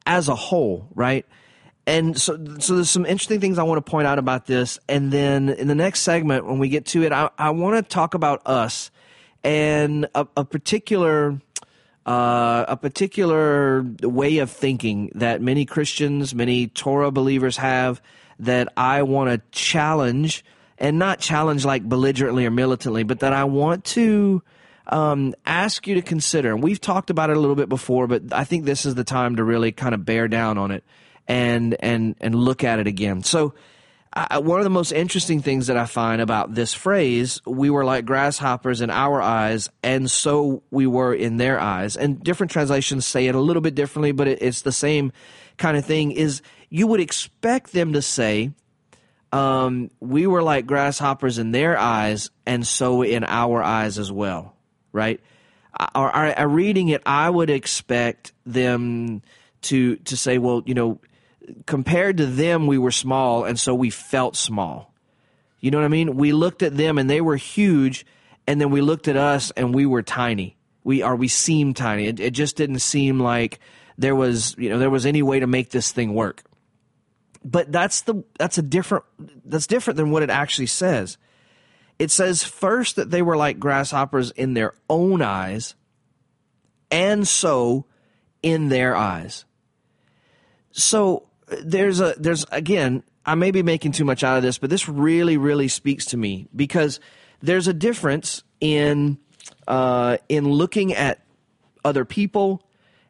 as 0.07 0.29
a 0.29 0.35
whole, 0.35 0.89
right? 0.95 1.27
and 1.87 2.21
so 2.21 2.39
so 2.59 2.77
there's 2.77 2.91
some 2.91 3.07
interesting 3.07 3.41
things 3.41 3.59
I 3.59 3.65
want 3.65 3.85
to 3.85 3.91
point 3.91 4.07
out 4.07 4.19
about 4.19 4.47
this, 4.47 4.79
and 4.89 5.13
then 5.13 5.49
in 5.49 5.67
the 5.67 5.75
next 5.75 6.01
segment 6.01 6.47
when 6.47 6.59
we 6.59 6.69
get 6.69 6.87
to 6.87 7.03
it, 7.03 7.13
I, 7.13 7.31
I 7.37 7.51
want 7.51 7.77
to 7.77 7.83
talk 7.83 8.15
about 8.15 8.43
us 8.47 8.91
and 9.43 10.07
a, 10.15 10.27
a 10.37 10.45
particular. 10.45 11.41
Uh, 12.07 12.65
a 12.67 12.77
particular 12.77 13.85
way 14.03 14.39
of 14.39 14.51
thinking 14.51 15.13
that 15.15 15.43
many 15.43 15.67
Christians, 15.67 16.35
many 16.35 16.67
Torah 16.67 17.11
believers 17.11 17.59
have 17.59 18.01
that 18.39 18.73
I 18.77 19.03
want 19.03 19.31
to 19.31 19.43
challenge, 19.53 20.43
and 20.79 20.99
not 20.99 21.21
challenge 21.21 21.65
like 21.65 21.87
belligerently 21.87 22.47
or 22.47 22.51
militantly, 22.51 23.03
but 23.03 23.21
that 23.21 23.35
I 23.35 23.45
want 23.45 23.85
to 23.85 24.43
um, 24.87 25.35
ask 25.45 25.87
you 25.87 25.95
to 25.97 26.03
consider. 26.03 26.53
And 26.55 26.63
we've 26.63 26.81
talked 26.81 27.11
about 27.11 27.29
it 27.29 27.37
a 27.37 27.41
little 27.41 27.55
bit 27.55 27.69
before, 27.69 28.07
but 28.07 28.33
I 28.33 28.45
think 28.45 28.65
this 28.65 28.87
is 28.87 28.95
the 28.95 29.05
time 29.05 29.37
to 29.37 29.45
really 29.45 29.71
kind 29.71 29.95
of 29.95 30.05
bear 30.05 30.27
down 30.27 30.57
on 30.57 30.71
it 30.71 30.83
and 31.29 31.77
and 31.81 32.17
and 32.21 32.35
look 32.35 32.65
at 32.65 32.79
it 32.79 32.87
again. 32.87 33.23
So. 33.23 33.55
I, 34.13 34.39
one 34.39 34.59
of 34.59 34.65
the 34.65 34.71
most 34.71 34.91
interesting 34.91 35.41
things 35.41 35.69
that 35.69 35.77
I 35.77 35.87
find 35.87 36.21
about 36.21 36.55
this 36.55 36.75
phrase, 36.75 37.41
we 37.47 37.71
were 37.71 37.85
like 37.85 38.05
grasshoppers 38.05 38.81
in 38.81 38.91
our 38.91 39.23
eyes, 39.23 39.71
and 39.85 40.11
so 40.11 40.65
we 40.71 40.87
were 40.87 41.15
in 41.15 41.37
their 41.37 41.61
eyes. 41.61 41.97
And 41.97 42.21
different 42.23 42.51
translations 42.51 43.07
say 43.07 43.29
it 43.29 43.37
a 43.37 43.41
little 43.41 43.63
bit 43.63 43.77
differently, 43.77 44.11
but 44.11 44.27
it, 44.27 44.43
it's 44.43 44.63
the 44.63 44.73
same 44.73 45.13
kind 45.59 45.77
of 45.77 45.85
thing. 45.85 46.11
Is 46.11 46.43
you 46.71 46.89
would 46.89 46.99
expect 46.99 47.73
them 47.73 47.93
to 47.93 48.03
say, 48.03 48.51
um, 49.33 49.91
we 50.01 50.27
were 50.27 50.43
like 50.43 50.67
grasshoppers 50.67 51.39
in 51.39 51.53
their 51.53 51.79
eyes, 51.79 52.31
and 52.47 52.67
so 52.67 53.03
in 53.03 53.23
our 53.23 53.63
eyes 53.63 53.97
as 53.97 54.11
well, 54.11 54.57
right? 54.93 55.21
Or, 55.95 56.37
or, 56.37 56.49
reading 56.49 56.89
it, 56.89 57.01
I 57.07 57.31
would 57.31 57.49
expect 57.49 58.33
them 58.45 59.23
to 59.63 59.97
to 59.97 60.17
say, 60.17 60.39
well, 60.39 60.65
you 60.67 60.75
know, 60.75 61.01
compared 61.67 62.17
to 62.19 62.27
them, 62.27 62.67
we 62.67 62.79
were 62.79 62.91
small, 62.91 63.45
and 63.45 63.59
so 63.59 63.75
we 63.75 63.91
felt 63.91 64.37
small. 64.37 64.95
You 65.61 65.71
know 65.71 65.79
what 65.79 65.85
I 65.85 65.89
mean? 65.89 66.17
We 66.17 66.33
looked 66.33 66.63
at 66.63 66.77
them, 66.77 66.99
and 66.99 67.09
they 67.09 67.21
were 67.21 67.37
huge, 67.37 68.07
and 68.47 68.61
then 68.61 68.71
we 68.71 68.81
looked 68.81 69.09
at 69.09 69.17
us, 69.17 69.51
and 69.53 69.75
we 69.75 69.87
were 69.87 70.03
tiny. 70.03 70.57
We 70.83 71.03
are 71.03 71.15
we 71.15 71.29
seemed 71.29 71.77
tiny. 71.77 72.07
It, 72.07 72.21
it 72.21 72.31
just 72.31 72.57
didn't 72.57 72.79
seem 72.79 73.21
like 73.21 73.61
there 73.99 74.17
was 74.17 74.57
you 74.57 74.71
know 74.71 74.79
there 74.79 74.91
was 74.91 75.05
any 75.05 75.23
way 75.23 75.41
to 75.41 75.47
make 75.47 75.71
this 75.71 75.93
thing 75.93 76.15
work. 76.15 76.43
But 77.45 77.71
that's 77.71 78.03
the 78.03 78.25
that's 78.39 78.59
a 78.59 78.63
different 78.63 79.05
that's 79.45 79.67
different 79.67 79.99
than 79.99 80.11
what 80.11 80.23
it 80.23 80.31
actually 80.31 80.67
says. 80.67 81.19
It 81.99 82.11
says 82.11 82.43
first 82.43 82.97
that 82.97 83.11
they 83.11 83.21
were 83.21 83.37
like 83.37 83.59
grasshoppers 83.59 84.31
in 84.31 84.55
their 84.55 84.73
own 84.89 85.21
eyes, 85.21 85.75
and 86.91 87.29
so 87.29 87.85
in 88.43 88.71
their 88.71 88.97
eyes. 88.97 89.45
So 90.73 91.29
there's 91.63 92.01
a 92.01 92.15
there's 92.17 92.45
again 92.51 93.03
I 93.27 93.35
may 93.35 93.51
be 93.51 93.63
making 93.63 93.93
too 93.93 94.05
much 94.05 94.25
out 94.25 94.37
of 94.37 94.43
this, 94.43 94.59
but 94.59 94.71
this 94.71 94.89
really 94.89 95.37
really 95.37 95.69
speaks 95.69 96.07
to 96.07 96.17
me 96.17 96.49
because 96.55 97.01
there's 97.41 97.69
a 97.69 97.75
difference 97.75 98.43
in 98.61 99.19
uh, 99.69 100.19
in 100.29 100.49
looking 100.49 100.95
at 100.95 101.25
other 101.85 102.05
people 102.05 102.63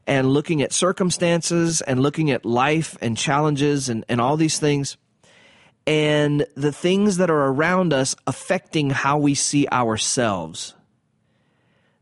and 0.07 0.31
looking 0.31 0.63
at 0.63 0.73
circumstances 0.73 1.81
and 1.81 2.01
looking 2.01 2.31
at 2.31 2.45
life 2.45 2.97
and 3.01 3.17
challenges 3.17 3.89
and, 3.89 4.05
and 4.09 4.21
all 4.21 4.37
these 4.37 4.59
things 4.59 4.97
and 5.87 6.47
the 6.57 6.73
things 6.73 7.17
that 7.17 7.31
are 7.31 7.47
around 7.47 7.93
us 7.93 8.15
affecting 8.27 8.91
how 8.91 9.19
we 9.19 9.35
see 9.35 9.67
ourselves. 9.69 10.75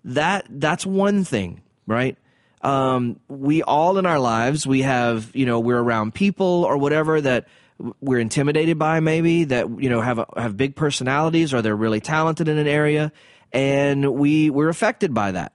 That 0.04 0.46
that's 0.48 0.86
one 0.86 1.24
thing 1.24 1.62
right 1.86 2.16
um, 2.62 3.20
we 3.28 3.62
all 3.62 3.98
in 3.98 4.06
our 4.06 4.18
lives 4.18 4.66
we 4.66 4.82
have 4.82 5.30
you 5.34 5.46
know 5.46 5.60
we're 5.60 5.80
around 5.80 6.14
people 6.14 6.64
or 6.64 6.76
whatever 6.76 7.20
that 7.20 7.46
we're 8.00 8.18
intimidated 8.18 8.78
by 8.78 9.00
maybe 9.00 9.44
that 9.44 9.68
you 9.80 9.88
know 9.88 10.00
have 10.00 10.18
a, 10.18 10.26
have 10.36 10.56
big 10.56 10.74
personalities 10.74 11.54
or 11.54 11.62
they're 11.62 11.76
really 11.76 12.00
talented 12.00 12.48
in 12.48 12.58
an 12.58 12.66
area. 12.66 13.12
And 13.52 14.14
we 14.14 14.50
we're 14.50 14.68
affected 14.68 15.14
by 15.14 15.32
that. 15.32 15.52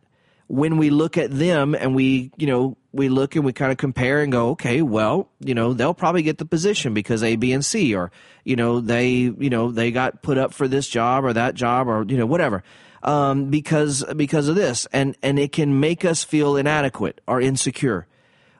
When 0.47 0.77
we 0.77 0.89
look 0.89 1.17
at 1.17 1.31
them 1.31 1.75
and 1.75 1.95
we 1.95 2.31
you 2.37 2.47
know 2.47 2.77
we 2.91 3.09
look 3.09 3.35
and 3.35 3.43
we 3.43 3.53
kind 3.53 3.71
of 3.71 3.77
compare 3.77 4.21
and 4.21 4.31
go 4.31 4.49
okay 4.49 4.83
well 4.83 5.29
you 5.39 5.55
know 5.55 5.73
they'll 5.73 5.95
probably 5.95 6.21
get 6.21 6.37
the 6.37 6.45
position 6.45 6.93
because 6.93 7.23
a 7.23 7.35
b 7.37 7.51
and 7.51 7.65
c 7.65 7.95
or 7.95 8.11
you 8.43 8.55
know 8.55 8.79
they 8.79 9.13
you 9.13 9.49
know 9.49 9.71
they 9.71 9.89
got 9.89 10.21
put 10.21 10.37
up 10.37 10.53
for 10.53 10.67
this 10.67 10.87
job 10.87 11.25
or 11.25 11.33
that 11.33 11.55
job 11.55 11.87
or 11.87 12.05
you 12.07 12.17
know 12.17 12.27
whatever 12.27 12.63
um, 13.03 13.49
because 13.49 14.03
because 14.15 14.47
of 14.47 14.55
this, 14.55 14.87
and 14.93 15.15
and 15.21 15.37
it 15.37 15.51
can 15.51 15.79
make 15.79 16.05
us 16.05 16.23
feel 16.23 16.55
inadequate 16.55 17.21
or 17.27 17.41
insecure 17.41 18.07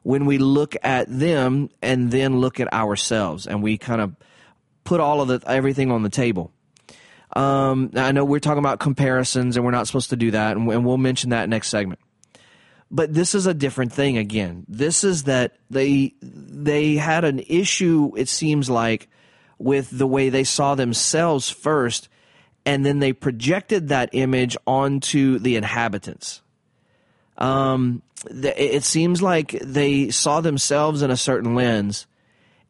when 0.04 0.26
we 0.26 0.38
look 0.38 0.76
at 0.84 1.08
them 1.08 1.70
and 1.82 2.12
then 2.12 2.40
look 2.40 2.60
at 2.60 2.72
ourselves, 2.74 3.48
and 3.48 3.64
we 3.64 3.78
kind 3.78 4.02
of 4.02 4.16
put 4.84 5.00
all 5.00 5.22
of 5.22 5.30
the 5.30 5.42
everything 5.50 5.92
on 5.92 6.04
the 6.04 6.10
table. 6.10 6.52
Um, 7.36 7.92
I 7.96 8.12
know 8.12 8.26
we're 8.26 8.40
talking 8.40 8.60
about 8.60 8.80
comparisons, 8.80 9.56
and 9.56 9.66
we're 9.66 9.72
not 9.72 9.88
supposed 9.88 10.12
to 10.12 10.16
do 10.18 10.32
that, 10.32 10.58
and, 10.58 10.70
and 10.70 10.86
we'll 10.86 10.98
mention 10.98 11.32
that 11.32 11.50
next 11.50 11.70
segment. 11.70 12.00
But 12.92 13.12
this 13.12 13.34
is 13.34 13.48
a 13.48 13.56
different 13.56 13.92
thing 13.92 14.18
again. 14.18 14.66
This 14.68 15.04
is 15.04 15.24
that 15.24 15.56
they 15.70 16.14
they 16.22 16.96
had 16.96 17.24
an 17.24 17.40
issue. 17.48 18.12
It 18.18 18.28
seems 18.28 18.70
like 18.70 19.10
with 19.58 19.90
the 19.90 20.06
way 20.06 20.30
they 20.30 20.44
saw 20.44 20.76
themselves 20.76 21.50
first 21.50 22.10
and 22.66 22.86
then 22.86 23.00
they 23.00 23.14
projected 23.14 23.90
that 23.90 24.10
image 24.14 24.56
onto 24.66 25.40
the 25.40 25.56
inhabitants. 25.56 26.42
Um, 27.38 28.02
it 28.30 28.84
seems 28.84 29.22
like 29.22 29.52
they 29.62 30.10
saw 30.10 30.42
themselves 30.42 31.02
in 31.02 31.12
a 31.12 31.18
certain 31.18 31.56
lens, 31.56 32.08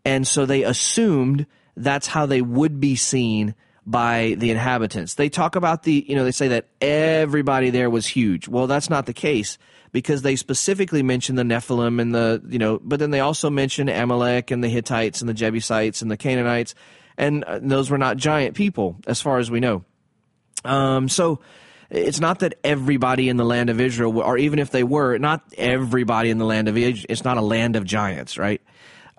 and 0.04 0.28
so 0.28 0.46
they 0.46 0.64
assumed 0.64 1.46
that's 1.76 2.08
how 2.08 2.26
they 2.26 2.42
would 2.42 2.80
be 2.80 2.96
seen 2.96 3.56
by 3.86 4.36
the 4.38 4.52
inhabitants. 4.52 5.16
They 5.16 5.30
talk 5.30 5.56
about 5.56 5.84
the, 5.84 6.06
you 6.08 6.16
know, 6.16 6.24
they 6.24 6.32
say 6.32 6.50
that 6.50 6.68
everybody 6.82 7.70
there 7.70 7.90
was 7.90 8.08
huge. 8.08 8.48
Well, 8.48 8.68
that's 8.68 8.90
not 8.90 9.06
the 9.06 9.14
case 9.14 9.58
because 9.92 10.22
they 10.22 10.36
specifically 10.36 11.04
mention 11.04 11.36
the 11.36 11.44
Nephilim 11.44 12.02
and 12.02 12.16
the, 12.16 12.42
you 12.48 12.60
know, 12.60 12.80
but 12.84 13.00
then 13.00 13.12
they 13.12 13.20
also 13.20 13.50
mention 13.50 13.90
Amalek 13.90 14.52
and 14.52 14.64
the 14.64 14.70
Hittites 14.70 15.22
and 15.22 15.30
the 15.30 15.34
Jebusites 15.34 16.02
and 16.02 16.10
the 16.10 16.18
Canaanites 16.18 16.76
and 17.18 17.44
uh, 17.44 17.60
those 17.62 17.90
were 17.90 17.98
not 17.98 18.18
giant 18.18 18.56
people 18.56 18.98
as 19.08 19.22
far 19.22 19.40
as 19.40 19.50
we 19.50 19.60
know. 19.60 19.84
Um, 20.66 21.10
so 21.10 21.40
it's 21.90 22.20
not 22.20 22.40
that 22.40 22.56
everybody 22.64 23.30
in 23.30 23.38
the 23.38 23.46
land 23.46 23.70
of 23.70 23.80
Israel, 23.80 24.20
or 24.20 24.38
even 24.38 24.60
if 24.60 24.72
they 24.72 24.84
were, 24.84 25.18
not 25.18 25.44
everybody 25.58 26.30
in 26.30 26.38
the 26.38 26.46
land 26.46 26.68
of 26.68 26.78
Israel, 26.78 27.06
it's 27.10 27.24
not 27.24 27.38
a 27.38 27.42
land 27.42 27.76
of 27.76 27.86
giants, 27.86 28.38
right? 28.38 28.62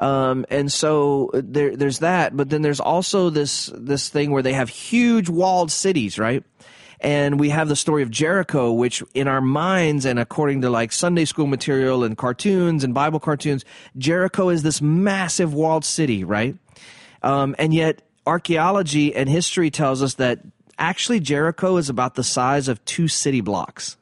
Um, 0.00 0.44
and 0.50 0.72
so 0.72 1.30
there, 1.33 1.76
there's 1.76 2.00
that, 2.00 2.37
but 2.37 2.50
then 2.50 2.62
there's 2.62 2.80
also 2.80 3.30
this 3.30 3.70
this 3.74 4.09
thing 4.09 4.33
where 4.33 4.42
they 4.42 4.52
have 4.52 4.68
huge 4.68 5.28
walled 5.28 5.70
cities, 5.70 6.18
right? 6.18 6.42
And 7.00 7.38
we 7.38 7.50
have 7.50 7.68
the 7.68 7.76
story 7.76 8.02
of 8.02 8.11
Jericho, 8.11 8.72
which 8.72 9.02
in 9.14 9.28
our 9.28 9.40
minds 9.40 10.04
and 10.04 10.18
according 10.18 10.62
to 10.62 10.70
like 10.70 10.90
Sunday 10.90 11.26
school 11.26 11.46
material 11.46 12.02
and 12.02 12.16
cartoons 12.16 12.83
and 12.83 12.94
Bible 12.94 13.20
cartoons, 13.20 13.64
Jericho 13.96 14.48
is 14.48 14.62
this 14.62 14.80
massive 14.80 15.54
walled 15.54 15.85
city, 15.85 16.24
right? 16.24 16.57
Um, 17.24 17.56
and 17.58 17.72
yet 17.72 18.02
archaeology 18.26 19.14
and 19.14 19.28
history 19.28 19.70
tells 19.70 20.02
us 20.02 20.14
that 20.14 20.40
actually 20.78 21.20
Jericho 21.20 21.78
is 21.78 21.88
about 21.88 22.14
the 22.14 22.22
size 22.22 22.68
of 22.68 22.84
two 22.84 23.08
city 23.08 23.40
blocks. 23.40 23.96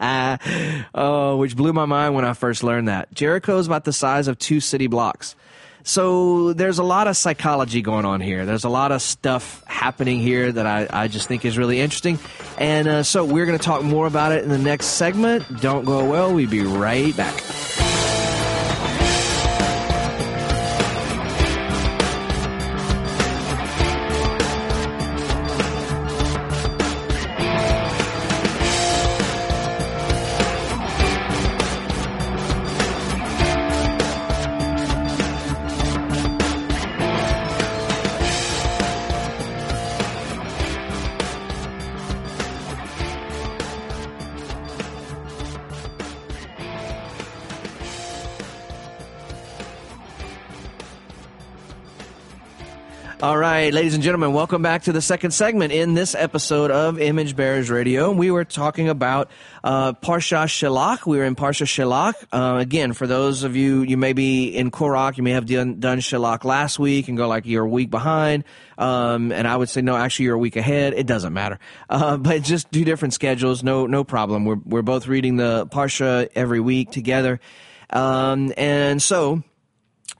oh, 0.94 1.36
which 1.36 1.56
blew 1.56 1.72
my 1.72 1.84
mind 1.84 2.14
when 2.14 2.24
I 2.24 2.32
first 2.32 2.62
learned 2.62 2.86
that. 2.86 3.12
Jericho 3.12 3.58
is 3.58 3.66
about 3.66 3.84
the 3.84 3.92
size 3.92 4.28
of 4.28 4.38
two 4.38 4.60
city 4.60 4.86
blocks. 4.86 5.34
So 5.82 6.52
there's 6.52 6.78
a 6.78 6.84
lot 6.84 7.08
of 7.08 7.16
psychology 7.16 7.82
going 7.82 8.04
on 8.04 8.20
here. 8.20 8.46
There's 8.46 8.64
a 8.64 8.68
lot 8.68 8.92
of 8.92 9.02
stuff 9.02 9.64
happening 9.66 10.20
here 10.20 10.50
that 10.50 10.66
I, 10.66 10.88
I 10.90 11.08
just 11.08 11.26
think 11.26 11.44
is 11.44 11.58
really 11.58 11.80
interesting. 11.80 12.20
And 12.56 12.86
uh, 12.86 13.02
so 13.02 13.24
we're 13.24 13.46
going 13.46 13.58
to 13.58 13.64
talk 13.64 13.82
more 13.82 14.06
about 14.06 14.30
it 14.30 14.44
in 14.44 14.50
the 14.50 14.58
next 14.58 14.86
segment. 14.86 15.60
Don't 15.60 15.84
go 15.84 16.08
well. 16.08 16.32
We'll 16.32 16.48
be 16.48 16.62
right 16.62 17.16
back. 17.16 17.95
Right, 53.66 53.74
ladies 53.74 53.94
and 53.94 54.02
gentlemen, 54.04 54.32
welcome 54.32 54.62
back 54.62 54.84
to 54.84 54.92
the 54.92 55.02
second 55.02 55.32
segment 55.32 55.72
in 55.72 55.94
this 55.94 56.14
episode 56.14 56.70
of 56.70 57.00
Image 57.00 57.34
Bearers 57.34 57.68
Radio. 57.68 58.12
We 58.12 58.30
were 58.30 58.44
talking 58.44 58.88
about 58.88 59.28
uh, 59.64 59.92
Parsha 59.92 60.46
Shelach. 60.46 61.04
We 61.04 61.18
were 61.18 61.24
in 61.24 61.34
Parsha 61.34 61.66
Shelach. 61.66 62.14
Uh, 62.30 62.60
again, 62.60 62.92
for 62.92 63.08
those 63.08 63.42
of 63.42 63.56
you, 63.56 63.82
you 63.82 63.96
may 63.96 64.12
be 64.12 64.50
in 64.50 64.70
Korach, 64.70 65.16
you 65.16 65.24
may 65.24 65.32
have 65.32 65.46
done, 65.46 65.80
done 65.80 65.98
Shelach 65.98 66.44
last 66.44 66.78
week 66.78 67.08
and 67.08 67.16
go 67.16 67.26
like 67.26 67.44
you're 67.44 67.64
a 67.64 67.68
week 67.68 67.90
behind. 67.90 68.44
Um, 68.78 69.32
and 69.32 69.48
I 69.48 69.56
would 69.56 69.68
say, 69.68 69.82
no, 69.82 69.96
actually, 69.96 70.26
you're 70.26 70.36
a 70.36 70.38
week 70.38 70.54
ahead. 70.54 70.94
It 70.94 71.08
doesn't 71.08 71.32
matter. 71.32 71.58
Uh, 71.90 72.16
but 72.18 72.44
just 72.44 72.70
do 72.70 72.84
different 72.84 73.14
schedules. 73.14 73.64
No, 73.64 73.88
no 73.88 74.04
problem. 74.04 74.44
We're, 74.44 74.60
we're 74.64 74.82
both 74.82 75.08
reading 75.08 75.38
the 75.38 75.66
Parsha 75.66 76.28
every 76.36 76.60
week 76.60 76.92
together. 76.92 77.40
Um, 77.90 78.52
and 78.56 79.02
so, 79.02 79.42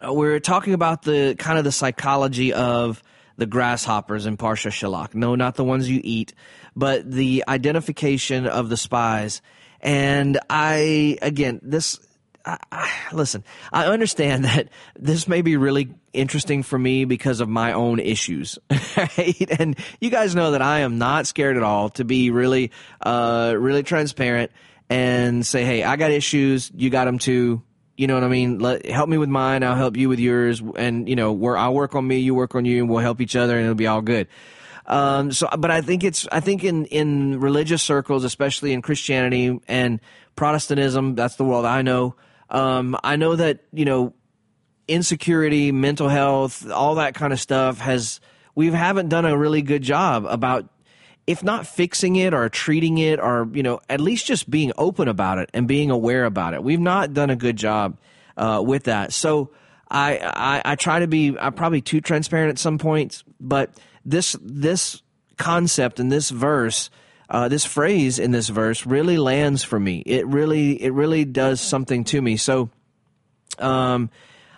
uh, 0.05 0.13
we're 0.13 0.41
talking 0.41 0.75
about 0.75 1.03
the 1.03 1.37
kind 1.39 1.59
of 1.59 1.65
the 1.65 1.71
psychology 1.71 2.53
of 2.53 3.05
the 3.37 3.47
grasshoppers 3.47 4.27
in 4.27 4.37
Parsha 4.37 4.71
Shelach. 4.71 5.15
No, 5.15 5.35
not 5.35 5.55
the 5.55 5.65
ones 5.65 5.89
you 5.89 6.01
eat, 6.03 6.35
but 6.75 7.11
the 7.11 7.45
identification 7.47 8.47
of 8.47 8.69
the 8.69 8.77
spies. 8.77 9.43
And 9.81 10.39
I, 10.49 11.19
again, 11.23 11.61
this, 11.63 12.01
I, 12.45 12.59
I, 12.73 12.91
listen, 13.13 13.45
I 13.73 13.87
understand 13.87 14.45
that 14.47 14.69
this 14.99 15.29
may 15.29 15.43
be 15.43 15.57
really 15.57 15.95
interesting 16.13 16.63
for 16.63 16.79
me 16.79 17.05
because 17.05 17.41
of 17.41 17.49
my 17.49 17.73
own 17.73 17.99
issues, 17.99 18.59
right? 18.97 19.47
And 19.59 19.79
you 20.01 20.11
guys 20.11 20.35
know 20.35 20.53
that 20.53 20.63
I 20.63 20.81
am 20.81 20.99
not 20.99 21.27
scared 21.27 21.57
at 21.57 21.63
all 21.63 21.91
to 21.91 22.05
be 22.05 22.31
really, 22.31 22.73
uh, 23.01 23.55
really 23.57 23.83
transparent 23.83 24.51
and 24.89 25.45
say, 25.45 25.65
hey, 25.65 25.83
I 25.83 25.97
got 25.97 26.11
issues, 26.11 26.71
you 26.75 26.91
got 26.91 27.07
them 27.07 27.19
too 27.19 27.63
you 27.97 28.07
know 28.07 28.15
what 28.15 28.25
I 28.25 28.29
mean? 28.29 28.59
Let, 28.59 28.87
help 28.87 29.09
me 29.09 29.19
with 29.19 29.29
mine. 29.29 29.63
I'll 29.63 29.77
help 29.77 29.97
you 29.97 30.09
with 30.09 30.19
yours. 30.19 30.63
And, 30.77 31.09
you 31.09 31.17
know, 31.17 31.33
where 31.33 31.57
I'll 31.57 31.75
work 31.75 31.95
on 31.95 32.07
me, 32.07 32.19
you 32.19 32.35
work 32.35 32.55
on 32.55 32.65
you, 32.65 32.79
and 32.83 32.91
we'll 32.91 33.01
help 33.01 33.21
each 33.21 33.37
other 33.37 33.57
and 33.57 33.65
it'll 33.65 33.75
be 33.75 33.87
all 33.87 34.03
good. 34.03 34.29
Um, 34.87 35.33
so, 35.33 35.49
but 35.59 35.71
I 35.71 35.81
think 35.81 36.05
it's, 36.05 36.29
I 36.31 36.41
think 36.41 36.63
in, 36.63 36.85
in 36.87 37.41
religious 37.41 37.83
circles, 37.83 38.23
especially 38.23 38.73
in 38.73 38.83
Christianity 38.83 39.61
and 39.67 40.01
Protestantism, 40.37 41.15
that's 41.15 41.37
the 41.37 41.45
world 41.45 41.65
I 41.65 41.83
know. 41.83 42.15
Um, 42.51 42.97
I 43.03 43.17
know 43.17 43.35
that, 43.35 43.65
you 43.73 43.85
know, 43.85 44.15
insecurity, 44.87 45.73
mental 45.73 46.09
health, 46.09 46.71
all 46.71 46.97
that 46.97 47.15
kind 47.15 47.33
of 47.33 47.41
stuff 47.41 47.81
has, 47.81 48.21
we 48.55 48.71
haven't 48.71 49.09
done 49.09 49.25
a 49.25 49.37
really 49.37 49.63
good 49.63 49.83
job 49.83 50.25
about 50.29 50.69
if 51.27 51.43
not 51.43 51.67
fixing 51.67 52.17
it 52.17 52.33
or 52.33 52.49
treating 52.49 52.99
it 52.99 53.19
or 53.19 53.49
you 53.53 53.63
know 53.63 53.81
at 53.89 54.01
least 54.01 54.27
just 54.27 54.49
being 54.49 54.73
open 54.79 55.09
about 55.09 55.39
it 55.39 55.51
and 55.53 55.67
being 55.67 55.91
aware 55.91 56.25
about 56.25 56.55
it. 56.55 56.63
We've 56.63 56.81
not 56.81 57.13
done 57.13 57.31
a 57.31 57.37
good 57.37 57.57
job 57.57 57.99
uh, 58.37 58.63
with 58.65 58.85
that. 58.85 59.13
So 59.13 59.51
I, 59.91 60.19
I, 60.19 60.73
I 60.73 60.75
try 60.75 60.99
to 60.99 61.07
be 61.07 61.39
i'm 61.39 61.53
probably 61.53 61.81
too 61.81 62.01
transparent 62.01 62.51
at 62.51 62.59
some 62.59 62.77
points 62.77 63.23
but 63.39 63.71
this 64.05 64.37
this 64.43 65.01
concept 65.37 66.01
in 66.01 66.09
this 66.09 66.31
verse 66.31 66.91
uh, 67.29 67.49
this 67.49 67.65
phrase 67.65 68.19
in 68.19 68.31
this 68.31 68.49
verse 68.49 68.87
really 68.87 69.19
lands 69.19 69.65
for 69.65 69.81
me. 69.81 69.99
It 70.07 70.27
really 70.29 70.81
it 70.81 70.93
really 70.93 71.25
does 71.25 71.61
something 71.61 72.05
to 72.05 72.23
me. 72.23 72.37
So 72.37 72.71
um 73.59 74.11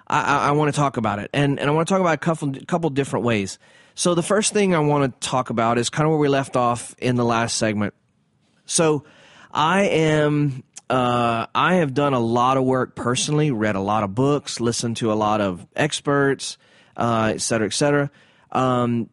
i, 0.07 0.49
I 0.49 0.51
want 0.53 0.75
to 0.75 0.79
talk 0.79 0.97
about 0.97 1.19
it. 1.19 1.31
And 1.33 1.59
and 1.59 1.69
i 1.69 1.73
want 1.73 1.89
to 1.89 1.93
talk 1.93 2.01
about 2.01 2.15
a 2.15 2.19
couple 2.19 2.53
couple 2.67 2.91
different 2.91 3.25
ways 3.25 3.59
so 3.99 4.15
the 4.15 4.23
first 4.23 4.53
thing 4.53 4.77
I 4.77 4.79
want 4.79 5.21
to 5.21 5.29
talk 5.29 5.51
about 5.51 5.77
is 5.77 5.91
kind 5.91 6.07
of 6.07 6.11
where 6.11 6.21
we 6.21 6.29
left 6.29 6.55
off 6.55 6.95
in 6.99 7.17
the 7.17 7.25
last 7.25 7.57
segment. 7.57 7.95
So 8.65 9.03
I 9.51 9.87
am 9.87 10.63
uh, 10.89 11.47
I 11.53 11.75
have 11.75 11.95
done 11.95 12.15
a 12.15 12.21
lot 12.21 12.59
of 12.59 12.63
work 12.63 12.95
personally, 12.95 13.51
read 13.51 13.75
a 13.75 13.81
lot 13.81 14.05
of 14.05 14.15
books, 14.15 14.61
listened 14.61 14.99
to 14.99 15.11
a 15.13 15.15
lot 15.15 15.41
of 15.41 15.67
experts, 15.75 16.59
uh, 16.97 17.33
et 17.35 17.41
cetera, 17.41 17.67
et 17.67 17.73
cetera. 17.73 18.09
Um, 18.53 19.11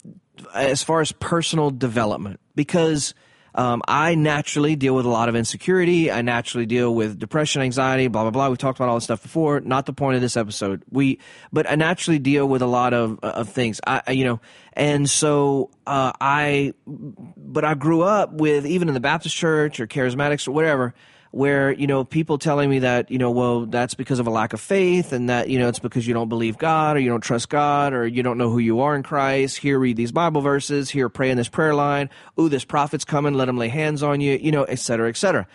as 0.54 0.84
far 0.84 1.02
as 1.02 1.12
personal 1.12 1.71
development, 1.71 2.39
because 2.54 3.15
um, 3.56 3.82
I 3.88 4.15
naturally 4.15 4.76
deal 4.76 4.94
with 4.94 5.06
a 5.06 5.10
lot 5.10 5.30
of 5.30 5.36
insecurity. 5.36 6.12
I 6.12 6.22
naturally 6.22 6.65
deal 6.65 6.94
with 6.94 7.18
depression, 7.18 7.62
anxiety, 7.62 8.08
blah 8.08 8.24
blah 8.24 8.32
blah. 8.32 8.50
We've 8.50 8.58
talked 8.58 8.78
about 8.78 8.89
all 8.89 8.96
this 8.96 9.06
stuff 9.06 9.22
before. 9.24 9.62
Not 9.62 9.86
the 9.86 9.94
point 9.94 10.15
of 10.15 10.22
this 10.22 10.36
episode. 10.36 10.84
We, 10.91 11.20
but 11.54 11.70
I 11.70 11.76
naturally 11.76 12.20
deal 12.20 12.48
with 12.48 12.62
a 12.62 12.68
lot 12.68 12.94
of 12.94 13.18
of 13.22 13.50
things. 13.50 13.80
I, 13.88 14.12
you 14.12 14.26
know, 14.26 14.41
and 14.74 15.10
so 15.10 15.72
uh, 15.88 16.12
I, 16.20 16.74
but 16.86 17.63
I 17.63 17.76
grew 17.76 18.02
up 18.02 18.34
with 18.34 18.65
even 18.65 18.89
in 18.89 18.94
the 18.94 19.00
Baptist 19.00 19.36
church 19.36 19.80
or 19.80 19.88
charismatics 19.88 20.48
or 20.48 20.52
whatever 20.52 20.94
where 21.36 21.74
you 21.74 21.86
know 21.86 22.06
people 22.06 22.38
telling 22.38 22.69
me 22.69 22.80
that 22.80 23.12
you 23.12 23.17
know 23.17 23.30
well 23.30 23.65
that's 23.65 23.93
because 23.93 24.19
of 24.19 24.28
a 24.28 24.30
lack 24.30 24.54
of 24.54 24.62
faith 24.62 25.12
and 25.12 25.28
that 25.28 25.50
you 25.50 25.60
know 25.60 25.67
it's 25.67 25.80
because 25.80 26.08
you 26.08 26.13
don't 26.13 26.30
believe 26.30 26.58
God 26.58 26.95
or 26.95 27.02
you 27.02 27.10
don't 27.10 27.19
trust 27.19 27.50
God 27.50 27.91
or 27.91 28.08
you 28.08 28.24
don't 28.24 28.38
know 28.38 28.50
who 28.50 28.60
you 28.60 28.80
are 28.80 28.95
in 28.95 29.04
Christ. 29.04 29.58
Here 29.58 29.78
read 29.78 29.98
these 29.98 30.13
Bible 30.13 30.39
verses. 30.39 30.89
Here 30.89 31.10
pray 31.10 31.30
in 31.30 31.36
this 31.36 31.50
prayer 31.50 31.76
line. 31.76 32.10
Ooh, 32.39 32.48
this 32.48 32.63
prophet's 32.63 33.04
coming. 33.04 33.34
Let 33.34 33.50
him 33.50 33.58
lay 33.58 33.67
hands 33.67 34.02
on 34.02 34.21
you. 34.21 34.38
You 34.41 34.54
know, 34.54 34.63
et 34.63 34.80
cetera, 34.80 35.10
et 35.10 35.17
cetera. 35.17 35.45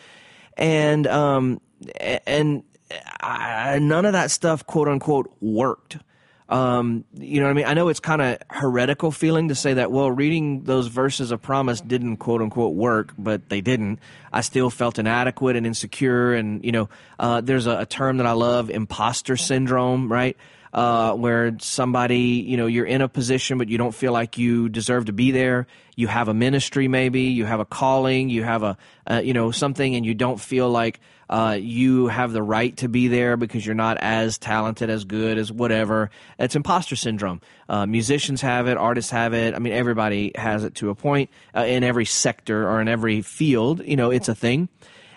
And 0.58 1.06
um 1.06 1.62
and 2.26 2.62
I, 3.18 3.78
none 3.78 4.04
of 4.04 4.12
that 4.12 4.30
stuff, 4.30 4.66
quote 4.66 4.86
unquote, 4.86 5.34
worked. 5.40 5.96
Um, 6.50 7.04
you 7.14 7.38
know 7.38 7.46
what 7.46 7.52
I 7.52 7.54
mean? 7.54 7.64
I 7.66 7.74
know 7.74 7.88
it's 7.90 8.00
kind 8.00 8.20
of 8.20 8.38
heretical 8.50 9.12
feeling 9.12 9.48
to 9.48 9.54
say 9.54 9.74
that, 9.74 9.92
well, 9.92 10.10
reading 10.10 10.64
those 10.64 10.88
verses 10.88 11.30
of 11.30 11.40
promise 11.40 11.80
didn't 11.80 12.16
quote 12.16 12.42
unquote 12.42 12.74
work, 12.74 13.14
but 13.16 13.48
they 13.48 13.60
didn't. 13.60 14.00
I 14.32 14.40
still 14.40 14.68
felt 14.68 14.98
inadequate 14.98 15.54
and 15.54 15.64
insecure. 15.64 16.34
And, 16.34 16.64
you 16.64 16.72
know, 16.72 16.88
uh, 17.20 17.40
there's 17.40 17.68
a, 17.68 17.78
a 17.78 17.86
term 17.86 18.16
that 18.16 18.26
I 18.26 18.32
love, 18.32 18.68
imposter 18.68 19.36
syndrome, 19.36 20.10
right? 20.10 20.36
Uh, 20.74 21.14
where 21.14 21.56
somebody, 21.60 22.44
you 22.46 22.56
know, 22.56 22.66
you're 22.66 22.84
in 22.84 23.00
a 23.00 23.08
position, 23.08 23.58
but 23.58 23.68
you 23.68 23.78
don't 23.78 23.94
feel 23.94 24.12
like 24.12 24.36
you 24.36 24.68
deserve 24.68 25.04
to 25.04 25.12
be 25.12 25.30
there. 25.30 25.68
You 25.94 26.08
have 26.08 26.28
a 26.28 26.34
ministry, 26.34 26.88
maybe 26.88 27.22
you 27.22 27.44
have 27.44 27.60
a 27.60 27.64
calling, 27.64 28.28
you 28.28 28.42
have 28.42 28.64
a, 28.64 28.76
uh, 29.08 29.20
you 29.22 29.34
know, 29.34 29.52
something, 29.52 29.94
and 29.94 30.04
you 30.04 30.14
don't 30.14 30.40
feel 30.40 30.68
like, 30.68 31.00
uh, 31.30 31.56
you 31.58 32.08
have 32.08 32.32
the 32.32 32.42
right 32.42 32.76
to 32.78 32.88
be 32.88 33.06
there 33.06 33.36
because 33.36 33.64
you're 33.64 33.74
not 33.76 33.96
as 33.98 34.36
talented, 34.36 34.90
as 34.90 35.04
good, 35.04 35.38
as 35.38 35.52
whatever. 35.52 36.10
It's 36.40 36.56
imposter 36.56 36.96
syndrome. 36.96 37.40
Uh, 37.68 37.86
musicians 37.86 38.40
have 38.40 38.66
it, 38.66 38.76
artists 38.76 39.12
have 39.12 39.32
it. 39.32 39.54
I 39.54 39.60
mean, 39.60 39.72
everybody 39.72 40.32
has 40.34 40.64
it 40.64 40.74
to 40.76 40.90
a 40.90 40.94
point 40.96 41.30
uh, 41.54 41.60
in 41.60 41.84
every 41.84 42.04
sector 42.04 42.68
or 42.68 42.80
in 42.80 42.88
every 42.88 43.22
field. 43.22 43.80
You 43.86 43.94
know, 43.94 44.10
it's 44.10 44.28
a 44.28 44.34
thing. 44.34 44.68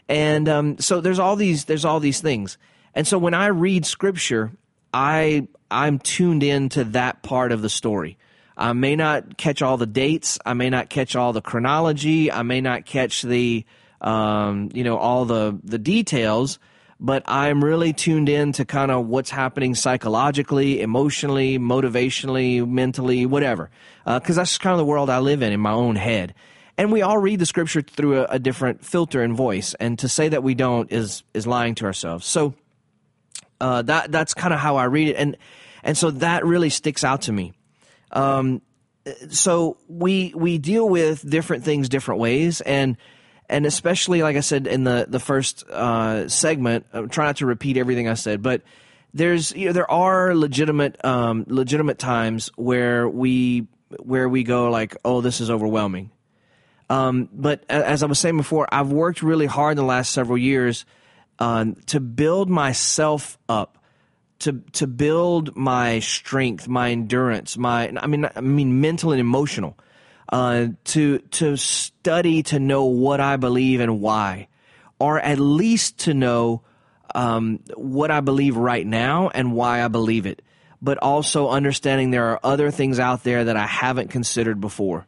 And 0.07 0.47
um, 0.47 0.77
so 0.77 1.01
there's 1.01 1.17
all 1.17 1.35
these 1.35 1.65
there's 1.65 1.83
all 1.83 1.99
these 1.99 2.21
things. 2.21 2.59
And 2.93 3.07
so 3.07 3.17
when 3.17 3.33
I 3.33 3.47
read 3.47 3.83
scripture, 3.83 4.51
I 4.93 5.47
I'm 5.71 5.97
tuned 5.97 6.43
in 6.43 6.69
to 6.69 6.83
that 6.83 7.23
part 7.23 7.51
of 7.51 7.63
the 7.63 7.69
story. 7.69 8.19
I 8.55 8.73
may 8.73 8.95
not 8.95 9.35
catch 9.37 9.63
all 9.63 9.77
the 9.77 9.87
dates. 9.87 10.37
I 10.45 10.53
may 10.53 10.69
not 10.69 10.89
catch 10.89 11.15
all 11.15 11.33
the 11.33 11.41
chronology. 11.41 12.31
I 12.31 12.43
may 12.43 12.61
not 12.61 12.85
catch 12.85 13.23
the 13.23 13.65
um, 14.03 14.69
you 14.73 14.83
know, 14.83 14.97
all 14.97 15.25
the, 15.25 15.57
the 15.63 15.79
details, 15.79 16.59
but 16.99 17.23
I'm 17.25 17.63
really 17.63 17.93
tuned 17.93 18.29
in 18.29 18.51
to 18.53 18.65
kind 18.65 18.91
of 18.91 19.07
what's 19.07 19.29
happening 19.29 19.75
psychologically, 19.75 20.81
emotionally, 20.81 21.57
motivationally, 21.57 22.67
mentally, 22.67 23.25
whatever. 23.25 23.71
Because 24.05 24.37
uh, 24.37 24.41
that's 24.41 24.57
kind 24.57 24.73
of 24.73 24.77
the 24.77 24.85
world 24.85 25.09
I 25.09 25.19
live 25.19 25.41
in 25.41 25.53
in 25.53 25.59
my 25.59 25.71
own 25.71 25.95
head. 25.95 26.33
And 26.77 26.91
we 26.91 27.01
all 27.01 27.17
read 27.17 27.39
the 27.39 27.45
scripture 27.45 27.81
through 27.81 28.21
a, 28.21 28.23
a 28.25 28.39
different 28.39 28.83
filter 28.83 29.21
and 29.21 29.35
voice. 29.35 29.75
And 29.79 29.97
to 29.99 30.09
say 30.09 30.29
that 30.29 30.43
we 30.43 30.55
don't 30.55 30.91
is 30.91 31.23
is 31.33 31.45
lying 31.45 31.75
to 31.75 31.85
ourselves. 31.85 32.25
So 32.25 32.55
uh, 33.63 33.81
that 33.83 34.11
that's 34.11 34.33
kind 34.33 34.53
of 34.53 34.59
how 34.59 34.75
I 34.75 34.85
read 34.85 35.09
it, 35.09 35.15
and 35.15 35.37
and 35.83 35.97
so 35.97 36.11
that 36.11 36.45
really 36.45 36.69
sticks 36.69 37.03
out 37.03 37.23
to 37.23 37.31
me. 37.31 37.53
Um, 38.11 38.61
so 39.29 39.77
we 39.87 40.33
we 40.35 40.57
deal 40.57 40.87
with 40.87 41.27
different 41.29 41.63
things 41.63 41.89
different 41.89 42.19
ways, 42.19 42.61
and 42.61 42.97
and 43.53 43.67
especially 43.67 44.23
like 44.23 44.35
I 44.35 44.41
said 44.41 44.65
in 44.65 44.83
the 44.83 45.05
the 45.07 45.19
first 45.19 45.63
uh, 45.69 46.27
segment, 46.27 46.87
I'm 46.91 47.07
trying 47.07 47.27
not 47.27 47.37
to 47.37 47.45
repeat 47.45 47.77
everything 47.77 48.09
I 48.09 48.15
said, 48.15 48.41
but 48.41 48.63
there's 49.13 49.51
you 49.51 49.67
know 49.67 49.73
there 49.73 49.89
are 49.89 50.35
legitimate 50.35 51.03
um, 51.05 51.45
legitimate 51.47 51.99
times 51.99 52.49
where 52.55 53.07
we 53.07 53.67
where 53.99 54.27
we 54.27 54.43
go 54.43 54.71
like, 54.71 54.97
oh, 55.05 55.21
this 55.21 55.39
is 55.39 55.51
overwhelming. 55.51 56.09
Um, 56.89 57.29
but 57.31 57.63
as 57.69 58.01
I 58.01 58.07
was 58.07 58.17
saying 58.19 58.37
before, 58.37 58.67
I've 58.71 58.91
worked 58.91 59.21
really 59.21 59.45
hard 59.45 59.73
in 59.73 59.77
the 59.77 59.87
last 59.87 60.11
several 60.11 60.37
years 60.37 60.85
uh, 61.37 61.65
to 61.87 61.99
build 61.99 62.49
myself 62.49 63.37
up, 63.47 63.77
to 64.39 64.63
to 64.73 64.87
build 64.87 65.55
my 65.55 65.99
strength, 65.99 66.67
my 66.67 66.89
endurance, 66.89 67.55
my 67.55 67.93
I 67.97 68.07
mean 68.07 68.27
I 68.35 68.41
mean 68.41 68.81
mental 68.81 69.11
and 69.11 69.21
emotional, 69.21 69.77
uh, 70.29 70.67
to 70.85 71.19
to 71.19 71.57
study 71.57 72.43
to 72.43 72.59
know 72.59 72.85
what 72.85 73.19
I 73.19 73.37
believe 73.37 73.79
and 73.79 74.01
why, 74.01 74.47
or 74.99 75.19
at 75.19 75.39
least 75.39 75.99
to 75.99 76.13
know 76.13 76.61
um, 77.13 77.59
what 77.75 78.11
I 78.11 78.21
believe 78.21 78.55
right 78.55 78.85
now 78.85 79.29
and 79.29 79.53
why 79.53 79.83
I 79.83 79.87
believe 79.87 80.25
it. 80.25 80.41
But 80.81 80.97
also 80.97 81.49
understanding 81.49 82.11
there 82.11 82.27
are 82.31 82.39
other 82.43 82.71
things 82.71 82.99
out 82.99 83.23
there 83.23 83.45
that 83.45 83.55
I 83.55 83.67
haven't 83.67 84.09
considered 84.09 84.59
before. 84.59 85.05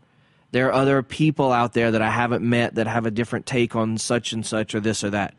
There 0.51 0.67
are 0.67 0.73
other 0.73 1.04
people 1.04 1.51
out 1.51 1.73
there 1.73 1.91
that 1.91 2.01
I 2.01 2.10
haven't 2.10 2.43
met 2.43 2.75
that 2.75 2.88
have 2.88 3.06
a 3.06 3.12
different 3.12 3.45
take 3.45 3.75
on 3.75 3.97
such 3.97 4.32
and 4.32 4.45
such 4.45 4.73
or 4.73 4.80
this 4.80 5.04
or 5.04 5.10
that. 5.10 5.34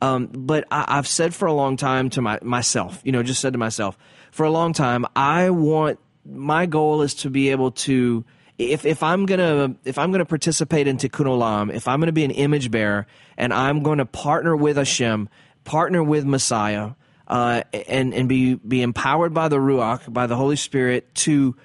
Um, 0.00 0.26
but 0.32 0.66
I, 0.70 0.96
have 0.96 1.06
said 1.06 1.34
for 1.34 1.46
a 1.46 1.52
long 1.52 1.76
time 1.76 2.10
to 2.10 2.22
my, 2.22 2.38
myself, 2.42 3.00
you 3.04 3.12
know, 3.12 3.22
just 3.22 3.40
said 3.40 3.52
to 3.52 3.58
myself, 3.58 3.98
for 4.32 4.44
a 4.44 4.50
long 4.50 4.72
time, 4.72 5.06
I 5.14 5.50
want 5.50 5.98
my 6.24 6.66
goal 6.66 7.02
is 7.02 7.14
to 7.16 7.30
be 7.30 7.50
able 7.50 7.72
to 7.72 8.24
if 8.58 8.84
if 8.84 9.02
I'm 9.02 9.26
gonna 9.26 9.74
if 9.84 9.98
I'm 9.98 10.12
gonna 10.12 10.24
participate 10.24 10.86
in 10.86 10.96
Tikkun 10.96 11.26
Olam, 11.26 11.72
if 11.72 11.88
I'm 11.88 12.00
gonna 12.00 12.12
be 12.12 12.24
an 12.24 12.30
image 12.30 12.70
bearer, 12.70 13.06
and 13.36 13.52
I'm 13.52 13.82
going 13.82 13.98
to 13.98 14.06
partner 14.06 14.56
with 14.56 14.76
Hashem, 14.76 15.28
partner 15.64 16.02
with 16.02 16.24
Messiah, 16.24 16.92
uh, 17.26 17.62
and 17.88 18.14
and 18.14 18.28
be 18.28 18.54
be 18.54 18.82
empowered 18.82 19.34
by 19.34 19.48
the 19.48 19.56
Ruach, 19.56 20.12
by 20.12 20.26
the 20.26 20.36
Holy 20.36 20.56
Spirit 20.56 21.12
to 21.16 21.56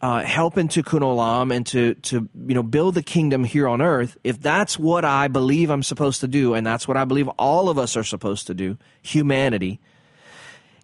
uh, 0.00 0.22
help 0.22 0.58
in 0.58 0.66
Tikkun 0.66 1.00
Olam 1.00 1.54
and 1.54 1.64
to 1.66 1.94
to 1.94 2.28
you 2.46 2.54
know 2.54 2.64
build 2.64 2.96
the 2.96 3.02
kingdom 3.04 3.44
here 3.44 3.68
on 3.68 3.80
earth. 3.80 4.16
If 4.24 4.40
that's 4.40 4.78
what 4.78 5.04
I 5.04 5.28
believe 5.28 5.70
I'm 5.70 5.84
supposed 5.84 6.20
to 6.22 6.28
do, 6.28 6.54
and 6.54 6.66
that's 6.66 6.88
what 6.88 6.96
I 6.96 7.04
believe 7.04 7.28
all 7.38 7.68
of 7.68 7.78
us 7.78 7.96
are 7.96 8.04
supposed 8.04 8.48
to 8.48 8.54
do, 8.54 8.78
humanity 9.00 9.80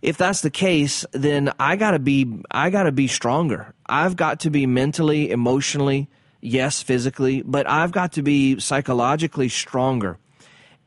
if 0.00 0.16
that's 0.16 0.42
the 0.42 0.50
case, 0.50 1.04
then 1.12 1.52
I 1.58 1.76
gotta 1.76 1.98
be 1.98 2.42
I 2.50 2.70
gotta 2.70 2.92
be 2.92 3.06
stronger. 3.06 3.74
I've 3.86 4.16
got 4.16 4.40
to 4.40 4.50
be 4.50 4.66
mentally, 4.66 5.30
emotionally, 5.30 6.08
yes, 6.40 6.82
physically, 6.82 7.42
but 7.42 7.68
I've 7.68 7.92
got 7.92 8.12
to 8.12 8.22
be 8.22 8.60
psychologically 8.60 9.48
stronger 9.48 10.18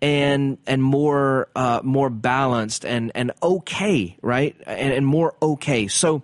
and 0.02 0.58
and 0.66 0.84
more 0.84 1.50
uh, 1.56 1.82
more 1.84 2.10
balanced 2.10 2.86
and 2.86 3.12
and 3.14 3.32
okay, 3.44 4.18
right? 4.22 4.56
And, 4.66 4.94
and 4.94 5.06
more 5.06 5.36
okay. 5.42 5.88
So 5.88 6.24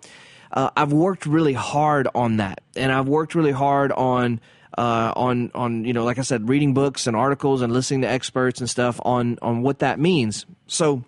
uh, 0.51 0.71
I've 0.75 0.93
worked 0.93 1.25
really 1.25 1.53
hard 1.53 2.07
on 2.15 2.37
that, 2.37 2.61
and 2.75 2.91
I've 2.91 3.07
worked 3.07 3.35
really 3.35 3.51
hard 3.51 3.91
on. 3.91 4.41
Uh, 4.77 5.11
on 5.15 5.49
on 5.55 5.85
you 5.85 5.93
know 5.93 6.03
like 6.03 6.19
I 6.19 6.21
said, 6.21 6.49
reading 6.49 6.75
books 6.75 7.07
and 7.07 7.15
articles 7.15 7.63
and 7.63 7.73
listening 7.73 8.01
to 8.01 8.07
experts 8.07 8.59
and 8.59 8.69
stuff 8.69 8.99
on 9.03 9.39
on 9.41 9.63
what 9.63 9.79
that 9.79 9.99
means. 9.99 10.45
So 10.67 11.03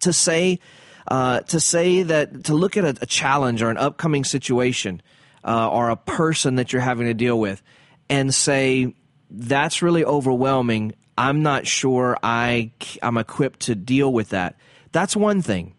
to 0.00 0.12
say 0.12 0.60
uh, 1.08 1.40
to 1.40 1.60
say 1.60 2.02
that 2.02 2.44
to 2.44 2.54
look 2.54 2.76
at 2.76 2.84
a, 2.84 2.96
a, 3.02 3.06
challenge 3.06 3.62
or 3.62 3.70
an 3.70 3.76
upcoming 3.76 4.24
situation 4.24 5.02
uh, 5.44 5.68
or 5.70 5.90
a 5.90 5.96
person 5.96 6.56
that 6.56 6.72
you're 6.72 6.82
having 6.82 7.06
to 7.06 7.14
deal 7.14 7.38
with 7.38 7.62
and 8.08 8.34
say 8.34 8.94
that's 9.30 9.82
really 9.82 10.04
overwhelming. 10.04 10.94
I'm 11.16 11.42
not 11.42 11.66
sure 11.66 12.18
i 12.22 12.72
i'm 13.02 13.16
equipped 13.18 13.60
to 13.60 13.74
deal 13.74 14.12
with 14.12 14.30
that. 14.30 14.56
That's 14.92 15.16
one 15.16 15.42
thing. 15.42 15.74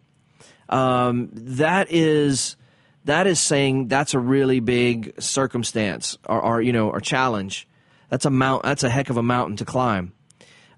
Um, 0.68 1.30
that 1.32 1.88
is 1.90 2.56
that 3.04 3.26
is 3.26 3.40
saying 3.40 3.88
that's 3.88 4.14
a 4.14 4.18
really 4.18 4.60
big 4.60 5.20
circumstance 5.20 6.18
or, 6.28 6.40
or 6.40 6.62
you 6.62 6.72
know 6.72 6.90
or 6.90 7.00
challenge. 7.00 7.68
That's 8.08 8.24
a 8.24 8.30
mount 8.30 8.62
that's 8.62 8.84
a 8.84 8.90
heck 8.90 9.10
of 9.10 9.16
a 9.16 9.22
mountain 9.22 9.56
to 9.56 9.64
climb. 9.64 10.12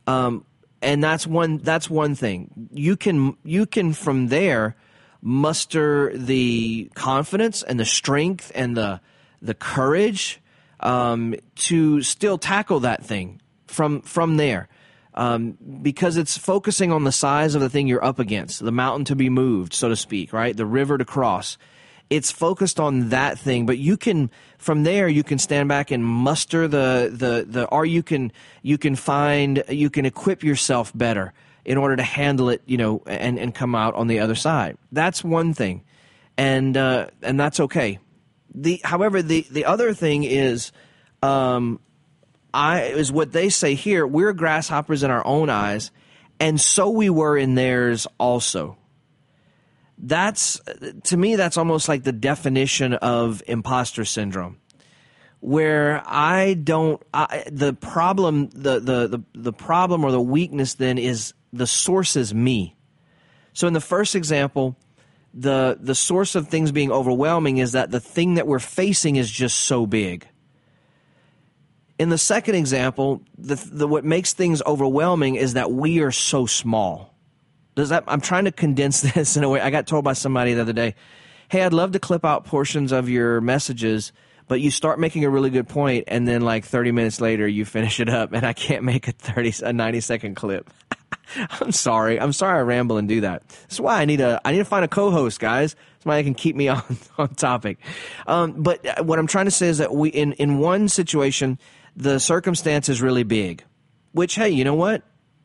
Um, 0.07 0.45
and 0.83 1.03
that's 1.03 1.27
one 1.27 1.59
that's 1.59 1.91
one 1.91 2.15
thing. 2.15 2.69
You 2.73 2.97
can 2.97 3.37
you 3.45 3.67
can 3.67 3.93
from 3.93 4.29
there 4.29 4.77
muster 5.21 6.17
the 6.17 6.91
confidence 6.95 7.63
and 7.63 7.79
the 7.79 7.85
strength 7.85 8.53
and 8.55 8.77
the 8.77 9.01
the 9.43 9.55
courage 9.55 10.41
um, 10.81 11.35
to 11.57 12.03
still 12.03 12.39
tackle 12.39 12.81
that 12.81 13.05
thing 13.05 13.41
from 13.67 14.03
from 14.03 14.37
there. 14.37 14.69
Um, 15.15 15.59
because 15.83 16.17
it's 16.17 16.39
focusing 16.39 16.93
on 16.93 17.03
the 17.03 17.11
size 17.11 17.57
of 17.57 17.61
the 17.61 17.69
thing 17.69 17.89
you're 17.89 18.05
up 18.05 18.21
against 18.21 18.65
the 18.65 18.71
mountain 18.71 19.05
to 19.07 19.17
be 19.17 19.29
moved 19.29 19.75
so 19.75 19.89
to 19.89 19.97
speak 19.97 20.33
right? 20.33 20.57
The 20.57 20.67
river 20.67 20.97
to 20.97 21.05
cross 21.05 21.59
it's 22.11 22.31
focused 22.31 22.81
on 22.81 23.11
that 23.11 23.39
thing 23.39 23.67
but 23.67 23.79
you 23.79 23.97
can 23.97 24.31
from 24.57 24.83
there 24.83 25.09
you 25.09 25.23
can 25.23 25.39
stand 25.39 25.69
back 25.69 25.91
and 25.91 26.05
muster 26.05 26.67
the 26.67 27.11
the 27.13 27.45
the 27.49 27.67
or 27.67 27.85
you 27.85 28.03
can 28.03 28.33
you 28.63 28.79
can 28.79 28.97
find 28.97 29.63
you 29.69 29.91
can 29.91 30.07
equip 30.07 30.43
yourself 30.43 30.93
better 30.95 31.33
in 31.69 31.77
order 31.77 31.97
to 31.97 32.03
handle 32.03 32.49
it 32.49 32.63
you 32.65 32.79
know 32.79 33.03
and 33.07 33.39
and 33.39 33.55
come 33.55 33.75
out 33.75 33.95
on 33.95 34.07
the 34.07 34.21
other 34.21 34.35
side. 34.35 34.79
That's 34.91 35.23
one 35.23 35.53
thing. 35.53 35.85
And 36.39 36.77
uh, 36.77 37.09
and 37.23 37.39
that's 37.39 37.61
okay. 37.61 37.99
The 38.55 38.81
however 38.83 39.21
the 39.21 39.47
the 39.51 39.67
other 39.67 39.93
thing 39.93 40.25
is 40.25 40.73
um 41.23 41.81
i 42.55 42.83
is 42.83 43.13
what 43.13 43.33
they 43.33 43.49
say 43.49 43.75
here 43.75 44.07
we're 44.07 44.33
grasshoppers 44.33 45.03
in 45.03 45.11
our 45.11 45.27
own 45.27 45.51
eyes 45.51 45.91
and 46.39 46.61
so 46.61 46.89
we 46.89 47.11
were 47.11 47.37
in 47.37 47.57
theirs 47.57 48.07
also 48.19 48.79
that's 49.99 50.61
to 51.05 51.17
me 51.17 51.37
that's 51.37 51.57
almost 51.57 51.89
like 51.89 52.05
the 52.05 52.13
definition 52.13 52.95
of 52.95 53.43
imposter 53.47 54.05
syndrome 54.05 54.59
where 55.41 56.03
i 56.07 56.55
don't 56.55 57.03
I, 57.13 57.45
the 57.51 57.73
problem 57.73 58.49
the, 58.51 58.81
the 58.81 59.09
the 59.09 59.23
the 59.35 59.53
problem 59.53 60.05
or 60.05 60.13
the 60.13 60.21
weakness 60.21 60.75
then 60.75 60.99
is 60.99 61.35
the 61.53 61.67
source 61.67 62.17
is 62.17 62.35
me. 62.35 62.77
So 63.53 63.67
in 63.67 63.73
the 63.73 63.81
first 63.81 64.15
example 64.15 64.77
the 65.35 65.79
the 65.81 65.95
source 65.95 66.35
of 66.35 66.49
things 66.49 66.73
being 66.73 66.91
overwhelming 66.91 67.59
is 67.59 67.73
that 67.73 67.91
the 67.91 68.01
thing 68.01 68.35
that 68.35 68.47
we're 68.47 68.59
facing 68.59 69.17
is 69.17 69.31
just 69.31 69.59
so 69.59 69.87
big. 69.87 70.27
In 71.99 72.09
the 72.09 72.19
second 72.19 72.55
example 72.55 73.23
the, 73.37 73.57
the 73.71 73.89
what 73.89 74.05
makes 74.05 74.33
things 74.33 74.63
overwhelming 74.63 75.37
is 75.37 75.55
that 75.55 75.71
we 75.71 76.01
are 76.01 76.13
so 76.13 76.47
small 76.47 77.15
does 77.79 77.91
that? 77.91 78.05
I'm 78.09 78.21
trying 78.21 78.45
to 78.45 78.53
condense 78.53 79.01
this 79.15 79.37
in 79.37 79.45
a 79.45 79.49
way. 79.49 79.61
I 79.61 79.71
got 79.71 79.87
told 79.87 80.05
by 80.05 80.13
somebody 80.13 80.55
the 80.55 80.63
other 80.63 80.73
day, 80.73 80.95
"Hey, 81.49 81.63
I'd 81.63 81.73
love 81.73 81.93
to 81.93 81.99
clip 81.99 82.25
out 82.25 82.45
portions 82.45 82.93
of 82.93 83.09
your 83.09 83.41
messages." 83.41 84.13
But 84.49 84.63
you 84.63 84.71
start 84.71 84.99
making 84.99 85.27
a 85.27 85.31
really 85.31 85.51
good 85.51 85.69
point, 85.69 86.05
and 86.09 86.27
then 86.27 86.41
like 86.41 86.65
30 86.65 86.91
minutes 86.91 87.21
later, 87.21 87.47
you 87.47 87.67
finish 87.67 88.01
it 88.01 88.09
up, 88.09 88.33
and 88.33 88.47
I 88.47 88.55
can't 88.55 88.83
make 88.83 89.07
a 89.07 89.13
30 89.13 89.53
a 89.63 89.73
90 89.75 90.01
second 90.01 90.37
clip. 90.37 90.71
I'm 91.61 91.71
sorry. 91.71 92.19
I'm 92.19 92.33
sorry 92.33 92.59
I 92.59 92.63
ramble 92.63 92.97
and 92.97 93.07
do 93.07 93.21
that. 93.21 93.47
That's 93.47 93.79
why 93.79 94.01
I 94.01 94.07
need 94.07 94.23
a 94.23 94.41
I 94.45 94.53
need 94.53 94.59
to 94.59 94.65
find 94.65 94.85
a 94.85 94.89
co-host, 94.89 95.39
guys. 95.39 95.77
Somebody 96.03 96.23
that 96.23 96.27
can 96.27 96.35
keep 96.35 96.57
me 96.57 96.69
on 96.77 96.83
on 97.19 97.35
topic. 97.35 97.79
Um, 98.27 98.63
but 98.63 98.85
uh, 98.87 99.05
what 99.05 99.19
I'm 99.19 99.27
trying 99.27 99.45
to 99.45 99.51
say 99.51 99.69
is 99.69 99.79
that 99.79 99.95
we 99.95 100.09
in 100.09 100.33
in 100.35 100.59
one 100.59 100.89
situation 100.89 101.59
the 101.95 102.19
circumstance 102.19 102.89
is 102.89 103.03
really 103.03 103.25
big, 103.25 103.65
which 104.13 104.35
hey, 104.35 104.49
you 104.49 104.65
know 104.65 104.75
what? 104.75 105.03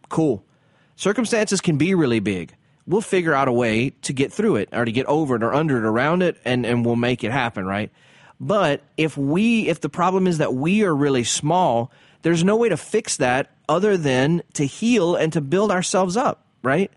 Cool. 0.10 0.46
Circumstances 0.96 1.62
can 1.62 1.78
be 1.78 1.94
really 1.94 2.20
big. 2.20 2.56
We'll 2.86 3.02
figure 3.02 3.34
out 3.34 3.48
a 3.48 3.52
way 3.52 3.92
to 4.02 4.14
get 4.14 4.34
through 4.34 4.58
it 4.58 4.70
or 4.74 4.86
to 4.86 4.92
get 4.92 5.06
over 5.06 5.36
it 5.36 5.44
or 5.44 5.54
under 5.54 5.78
it, 5.78 5.86
around 5.86 6.22
it, 6.22 6.38
and, 6.44 6.66
and 6.66 6.86
we'll 6.86 6.98
make 6.98 7.24
it 7.24 7.32
happen, 7.32 7.66
right? 7.66 7.92
But 8.40 8.82
if 8.98 9.18
we, 9.18 9.68
if 9.70 9.80
the 9.80 9.90
problem 9.90 10.28
is 10.28 10.40
that 10.40 10.54
we 10.54 10.84
are 10.84 10.94
really 10.94 11.24
small, 11.24 11.92
there's 12.24 12.44
no 12.44 12.58
way 12.58 12.70
to 12.70 12.78
fix 12.78 13.18
that 13.18 13.52
other 13.70 13.96
than 13.96 14.44
to 14.54 14.66
heal 14.66 15.16
and 15.16 15.32
to 15.34 15.42
build 15.42 15.72
ourselves 15.72 16.18
up, 16.18 16.46
right? 16.62 16.92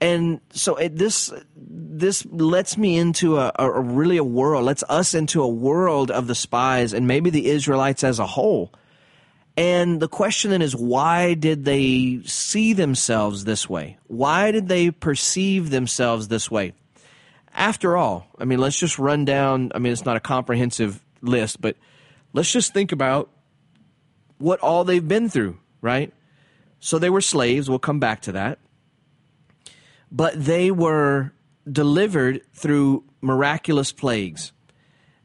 And 0.00 0.40
so 0.50 0.74
it, 0.74 0.96
this 0.96 1.32
this 1.54 2.26
lets 2.26 2.76
me 2.76 2.98
into 2.98 3.38
a, 3.38 3.52
a 3.56 3.80
really 3.80 4.16
a 4.16 4.24
world, 4.24 4.64
lets 4.64 4.82
us 4.88 5.14
into 5.14 5.40
a 5.40 5.48
world 5.48 6.10
of 6.10 6.26
the 6.26 6.34
spies 6.34 6.92
and 6.92 7.06
maybe 7.06 7.30
the 7.30 7.46
Israelites 7.46 8.02
as 8.02 8.18
a 8.18 8.26
whole 8.26 8.72
and 9.56 10.00
the 10.00 10.08
question 10.08 10.50
then 10.50 10.62
is 10.62 10.74
why 10.74 11.34
did 11.34 11.64
they 11.64 12.20
see 12.24 12.72
themselves 12.72 13.44
this 13.44 13.68
way? 13.68 13.98
Why 14.06 14.50
did 14.50 14.68
they 14.68 14.90
perceive 14.90 15.70
themselves 15.70 16.28
this 16.28 16.50
way? 16.50 16.72
After 17.54 17.96
all, 17.96 18.26
I 18.38 18.46
mean, 18.46 18.60
let's 18.60 18.78
just 18.78 18.98
run 18.98 19.26
down. 19.26 19.72
I 19.74 19.78
mean, 19.78 19.92
it's 19.92 20.06
not 20.06 20.16
a 20.16 20.20
comprehensive 20.20 21.04
list, 21.20 21.60
but 21.60 21.76
let's 22.32 22.50
just 22.50 22.72
think 22.72 22.92
about 22.92 23.28
what 24.38 24.60
all 24.60 24.84
they've 24.84 25.06
been 25.06 25.28
through, 25.28 25.58
right? 25.82 26.12
So 26.80 26.98
they 26.98 27.10
were 27.10 27.20
slaves. 27.20 27.68
We'll 27.68 27.78
come 27.78 28.00
back 28.00 28.22
to 28.22 28.32
that. 28.32 28.58
But 30.10 30.42
they 30.42 30.70
were 30.70 31.32
delivered 31.70 32.40
through 32.54 33.04
miraculous 33.20 33.92
plagues. 33.92 34.52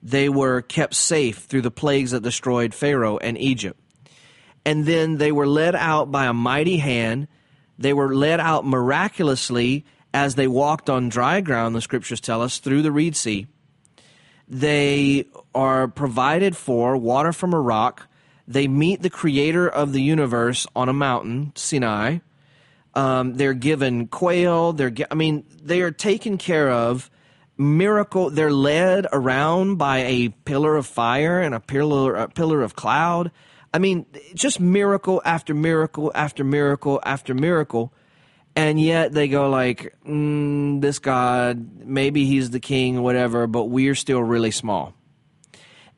They 0.04 0.28
were 0.28 0.62
kept 0.62 0.96
safe 0.96 1.46
through 1.46 1.62
the 1.62 1.72
plagues 1.72 2.12
that 2.12 2.24
destroyed 2.24 2.74
Pharaoh 2.74 3.18
and 3.18 3.38
Egypt 3.38 3.80
and 4.68 4.86
then 4.86 5.16
they 5.16 5.32
were 5.32 5.48
led 5.48 5.76
out 5.76 6.12
by 6.12 6.26
a 6.26 6.34
mighty 6.34 6.76
hand. 6.76 7.30
They 7.80 7.94
were 7.94 8.14
led 8.14 8.42
out 8.42 8.66
miraculously 8.66 9.86
as 10.14 10.36
they 10.36 10.46
walked 10.46 10.90
on 10.90 11.08
dry 11.08 11.40
ground, 11.40 11.74
the 11.74 11.80
scriptures 11.80 12.20
tell 12.20 12.42
us, 12.42 12.60
through 12.60 12.82
the 12.82 12.92
Reed 12.92 13.16
Sea. 13.16 13.48
They 14.46 15.24
are 15.56 15.88
provided 15.88 16.58
for 16.58 16.98
water 16.98 17.32
from 17.32 17.54
a 17.54 17.62
rock. 17.62 18.10
They 18.46 18.68
meet 18.68 19.02
the 19.02 19.10
creator 19.10 19.70
of 19.70 19.94
the 19.94 20.02
universe 20.02 20.68
on 20.76 20.90
a 20.90 20.94
mountain, 20.94 21.54
Sinai. 21.56 22.18
Um, 22.94 23.36
they're 23.36 23.54
given 23.54 24.08
quail. 24.08 24.74
They're, 24.74 24.94
I 25.10 25.16
mean, 25.16 25.46
they 25.64 25.82
are 25.82 25.92
taken 25.92 26.38
care 26.38 26.70
of. 26.70 27.10
Miracle. 27.58 28.32
They're 28.32 28.52
led 28.52 29.08
around 29.14 29.78
by 29.78 30.00
a 30.00 30.30
pillar 30.44 30.76
of 30.76 30.86
fire 30.86 31.40
and 31.40 31.56
a 31.56 31.62
pillar, 31.62 32.16
a 32.16 32.28
pillar 32.28 32.62
of 32.64 32.76
cloud. 32.76 33.32
I 33.78 33.80
mean, 33.80 34.08
just 34.34 34.60
miracle 34.60 35.22
after 35.24 35.54
miracle 35.54 36.12
after 36.16 36.44
miracle 36.44 37.00
after 37.06 37.36
miracle. 37.36 37.94
And 38.56 38.82
yet 38.82 39.12
they 39.12 39.28
go 39.28 39.52
like 39.52 39.96
mm, 40.04 40.82
this 40.82 40.98
god 40.98 41.86
maybe 41.86 42.26
he's 42.26 42.50
the 42.50 42.60
king 42.60 43.04
whatever 43.04 43.46
but 43.46 43.66
we're 43.66 43.94
still 43.94 44.24
really 44.24 44.50
small. 44.50 44.96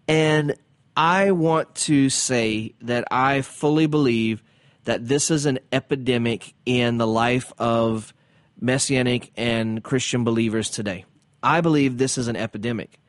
And 0.09 0.55
i 0.97 1.31
want 1.31 1.73
to 1.75 2.09
say 2.09 2.73
that 2.81 3.05
i 3.11 3.39
fully 3.41 3.85
believe 3.85 4.43
that 4.83 5.07
this 5.07 5.31
is 5.31 5.45
an 5.45 5.59
epidemic 5.71 6.53
in 6.65 6.97
the 6.97 7.07
life 7.07 7.53
of 7.57 8.13
messianic 8.59 9.31
and 9.37 9.81
christian 9.85 10.25
believers 10.25 10.69
today. 10.69 11.05
I 11.41 11.61
believe 11.61 11.97
this 11.97 12.17
is 12.17 12.27
an 12.27 12.35
epidemic. 12.35 12.99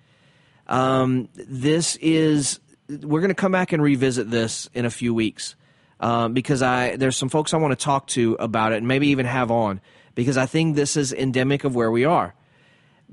Um, 0.69 1.29
this 1.35 1.97
is 1.97 2.61
we're 3.03 3.21
going 3.21 3.29
to 3.29 3.35
come 3.35 3.53
back 3.53 3.73
and 3.73 3.83
revisit 3.83 4.31
this 4.31 4.69
in 4.75 4.85
a 4.85 4.91
few 4.91 5.15
weeks 5.15 5.55
um, 6.01 6.33
because 6.33 6.63
I 6.63 6.97
there's 6.97 7.17
some 7.17 7.29
folks 7.29 7.55
I 7.55 7.59
want 7.59 7.79
to 7.79 7.85
talk 7.85 8.07
to 8.09 8.35
about 8.41 8.73
it 8.73 8.79
and 8.79 8.89
maybe 8.89 9.09
even 9.09 9.27
have 9.27 9.51
on 9.51 9.81
because 10.15 10.37
I 10.37 10.47
think 10.47 10.77
this 10.77 10.97
is 10.97 11.13
endemic 11.13 11.65
of 11.65 11.75
where 11.75 11.91
we 11.91 12.05
are. 12.05 12.35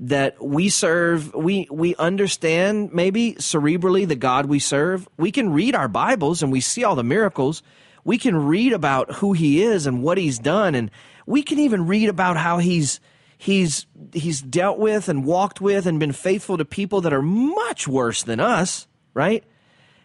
That 0.00 0.42
we 0.42 0.68
serve, 0.68 1.34
we 1.34 1.66
we 1.70 1.96
understand 1.96 2.92
maybe 2.92 3.34
cerebrally 3.34 4.06
the 4.06 4.14
God 4.14 4.46
we 4.46 4.60
serve. 4.60 5.08
We 5.16 5.32
can 5.32 5.52
read 5.52 5.74
our 5.74 5.88
Bibles 5.88 6.42
and 6.42 6.52
we 6.52 6.60
see 6.60 6.84
all 6.84 6.94
the 6.94 7.02
miracles. 7.02 7.62
We 8.04 8.16
can 8.16 8.36
read 8.36 8.72
about 8.72 9.16
who 9.16 9.32
He 9.32 9.62
is 9.62 9.86
and 9.86 10.02
what 10.02 10.16
He's 10.16 10.38
done, 10.38 10.76
and 10.76 10.90
we 11.26 11.42
can 11.42 11.58
even 11.58 11.88
read 11.88 12.08
about 12.08 12.36
how 12.36 12.58
He's 12.58 13.00
he's 13.38 13.86
he's 14.12 14.42
dealt 14.42 14.78
with 14.78 15.08
and 15.08 15.24
walked 15.24 15.60
with 15.60 15.86
and 15.86 16.00
been 16.00 16.12
faithful 16.12 16.58
to 16.58 16.64
people 16.64 17.00
that 17.02 17.12
are 17.12 17.22
much 17.22 17.86
worse 17.86 18.24
than 18.24 18.40
us, 18.40 18.86
right? 19.14 19.44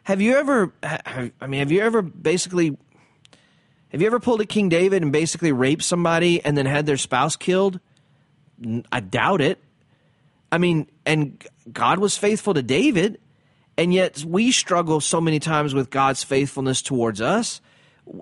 Have 0.04 0.22
you 0.22 0.36
ever? 0.36 0.74
I 0.84 1.48
mean, 1.48 1.60
have 1.60 1.72
you 1.72 1.82
ever 1.82 2.02
basically? 2.02 2.78
Have 3.90 4.02
you 4.02 4.08
ever 4.08 4.20
pulled 4.20 4.42
a 4.42 4.46
King 4.46 4.70
David 4.70 5.02
and 5.04 5.12
basically 5.12 5.52
raped 5.52 5.84
somebody 5.84 6.44
and 6.44 6.58
then 6.58 6.66
had 6.66 6.86
their 6.86 6.98
spouse 6.98 7.36
killed? 7.36 7.80
I 8.92 9.00
doubt 9.00 9.42
it. 9.42 9.60
I 10.52 10.58
mean, 10.58 10.90
and 11.06 11.44
God 11.72 12.00
was 12.00 12.18
faithful 12.18 12.54
to 12.54 12.62
David, 12.62 13.20
and 13.78 13.94
yet 13.94 14.24
we 14.26 14.52
struggle 14.52 15.00
so 15.00 15.22
many 15.22 15.40
times 15.40 15.74
with 15.74 15.90
God's 15.90 16.24
faithfulness 16.24 16.82
towards 16.82 17.22
us. 17.22 17.62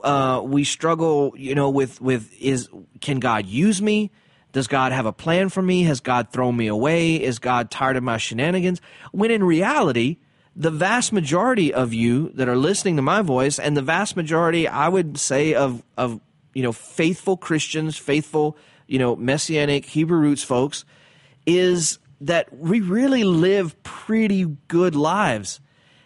Uh, 0.03 0.41
we 0.43 0.63
struggle, 0.63 1.33
you 1.35 1.55
know, 1.55 1.69
with 1.69 1.99
with 1.99 2.31
is 2.39 2.69
can 2.99 3.19
God 3.19 3.47
use 3.47 3.81
me? 3.81 4.11
Does 4.51 4.67
God 4.67 4.91
have 4.91 5.05
a 5.05 5.13
plan 5.13 5.49
for 5.49 5.61
me? 5.61 5.83
Has 5.83 5.99
God 5.99 6.31
thrown 6.31 6.55
me 6.55 6.67
away? 6.67 7.15
Is 7.15 7.39
God 7.39 7.71
tired 7.71 7.97
of 7.97 8.03
my 8.03 8.17
shenanigans? 8.17 8.81
When 9.11 9.31
in 9.31 9.43
reality, 9.43 10.17
the 10.55 10.71
vast 10.71 11.13
majority 11.13 11.73
of 11.73 11.93
you 11.93 12.29
that 12.35 12.49
are 12.49 12.57
listening 12.57 12.97
to 12.97 13.01
my 13.01 13.21
voice 13.21 13.57
and 13.57 13.75
the 13.77 13.81
vast 13.81 14.15
majority 14.15 14.67
i 14.67 14.87
would 14.87 15.17
say 15.17 15.53
of 15.53 15.81
of 15.97 16.19
you 16.53 16.61
know 16.61 16.71
faithful 16.71 17.37
christians 17.37 17.97
faithful 17.97 18.57
you 18.87 18.99
know 18.99 19.15
messianic 19.15 19.85
hebrew 19.85 20.17
roots 20.17 20.43
folks 20.43 20.83
is 21.45 21.99
that 22.21 22.55
we 22.55 22.81
really 22.81 23.23
live 23.23 23.81
pretty 23.83 24.45
good 24.67 24.95
lives. 24.95 25.59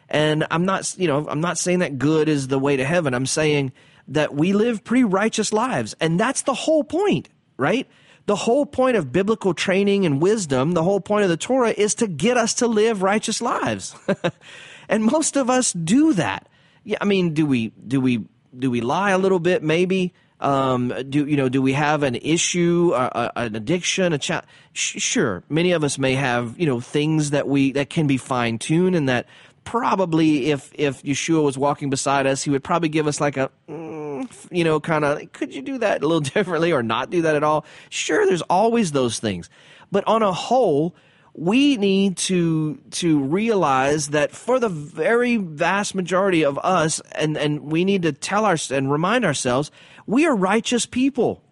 And 0.07 0.45
i'm 0.51 0.65
not 0.65 0.97
you 0.97 1.07
know 1.07 1.27
i'm 1.27 1.41
not 1.41 1.57
saying 1.57 1.79
that 1.79 1.97
good 1.97 2.29
is 2.29 2.47
the 2.47 2.59
way 2.59 2.77
to 2.77 2.85
heaven. 2.85 3.13
I'm 3.13 3.25
saying 3.25 3.73
that 4.07 4.33
we 4.33 4.53
live 4.53 4.83
pretty 4.83 5.03
righteous 5.03 5.51
lives. 5.51 5.95
And 5.99 6.19
that's 6.19 6.43
the 6.43 6.53
whole 6.53 6.83
point 6.83 7.29
right 7.57 7.87
the 8.25 8.35
whole 8.35 8.65
point 8.65 8.97
of 8.97 9.11
biblical 9.11 9.53
training 9.53 10.05
and 10.05 10.21
wisdom, 10.21 10.71
the 10.71 10.83
whole 10.83 10.99
point 10.99 11.23
of 11.23 11.29
the 11.29 11.37
Torah 11.37 11.71
is 11.71 11.95
to 11.95 12.07
get 12.07 12.37
us 12.37 12.55
to 12.55 12.67
live 12.67 13.01
righteous 13.01 13.41
lives. 13.41 13.95
and 14.89 15.03
most 15.03 15.37
of 15.37 15.49
us 15.49 15.73
do 15.73 16.13
that. 16.13 16.47
Yeah, 16.83 16.97
I 17.01 17.05
mean, 17.05 17.33
do 17.33 17.45
we 17.45 17.69
do 17.69 18.01
we 18.01 18.25
do 18.57 18.71
we 18.71 18.81
lie 18.81 19.11
a 19.11 19.17
little 19.17 19.39
bit 19.39 19.63
maybe? 19.63 20.13
Um, 20.39 20.93
do 21.09 21.25
you 21.25 21.37
know? 21.37 21.49
Do 21.49 21.61
we 21.61 21.73
have 21.73 22.03
an 22.03 22.15
issue, 22.15 22.93
an 22.93 23.55
addiction, 23.55 24.11
a 24.11 24.17
cha- 24.17 24.43
Sh- 24.73 25.01
sure, 25.01 25.43
many 25.49 25.71
of 25.71 25.83
us 25.83 25.97
may 25.97 26.13
have 26.15 26.59
you 26.59 26.65
know 26.65 26.81
things 26.81 27.29
that 27.31 27.47
we 27.47 27.71
that 27.71 27.89
can 27.89 28.05
be 28.05 28.17
fine 28.17 28.59
tuned, 28.59 28.95
and 28.95 29.07
that 29.07 29.27
probably 29.63 30.51
if 30.51 30.71
if 30.73 31.01
Yeshua 31.03 31.41
was 31.41 31.57
walking 31.57 31.89
beside 31.89 32.27
us, 32.27 32.43
he 32.43 32.49
would 32.49 32.63
probably 32.63 32.89
give 32.89 33.07
us 33.07 33.21
like 33.21 33.37
a. 33.37 33.49
Mm, 33.69 34.04
you 34.51 34.63
know, 34.63 34.79
kind 34.79 35.05
of, 35.05 35.31
could 35.31 35.53
you 35.53 35.61
do 35.61 35.77
that 35.79 36.03
a 36.03 36.07
little 36.07 36.19
differently 36.33 36.71
or 36.71 36.83
not 36.83 37.09
do 37.09 37.21
that 37.23 37.35
at 37.35 37.43
all? 37.43 37.65
Sure, 37.89 38.25
there's 38.25 38.41
always 38.43 38.91
those 38.91 39.19
things. 39.19 39.49
But 39.91 40.07
on 40.07 40.23
a 40.23 40.33
whole, 40.33 40.95
we 41.33 41.77
need 41.77 42.15
to 42.15 42.75
to 42.91 43.19
realize 43.19 44.09
that 44.09 44.31
for 44.31 44.59
the 44.59 44.69
very 44.69 45.35
vast 45.35 45.93
majority 45.93 46.43
of 46.43 46.57
us 46.59 47.01
and 47.11 47.37
and 47.37 47.71
we 47.71 47.83
need 47.83 48.03
to 48.03 48.13
tell 48.13 48.45
our 48.45 48.57
and 48.71 48.89
remind 48.89 49.25
ourselves 49.25 49.69
we 50.07 50.25
are 50.25 50.33
righteous 50.33 50.85
people 50.85 51.43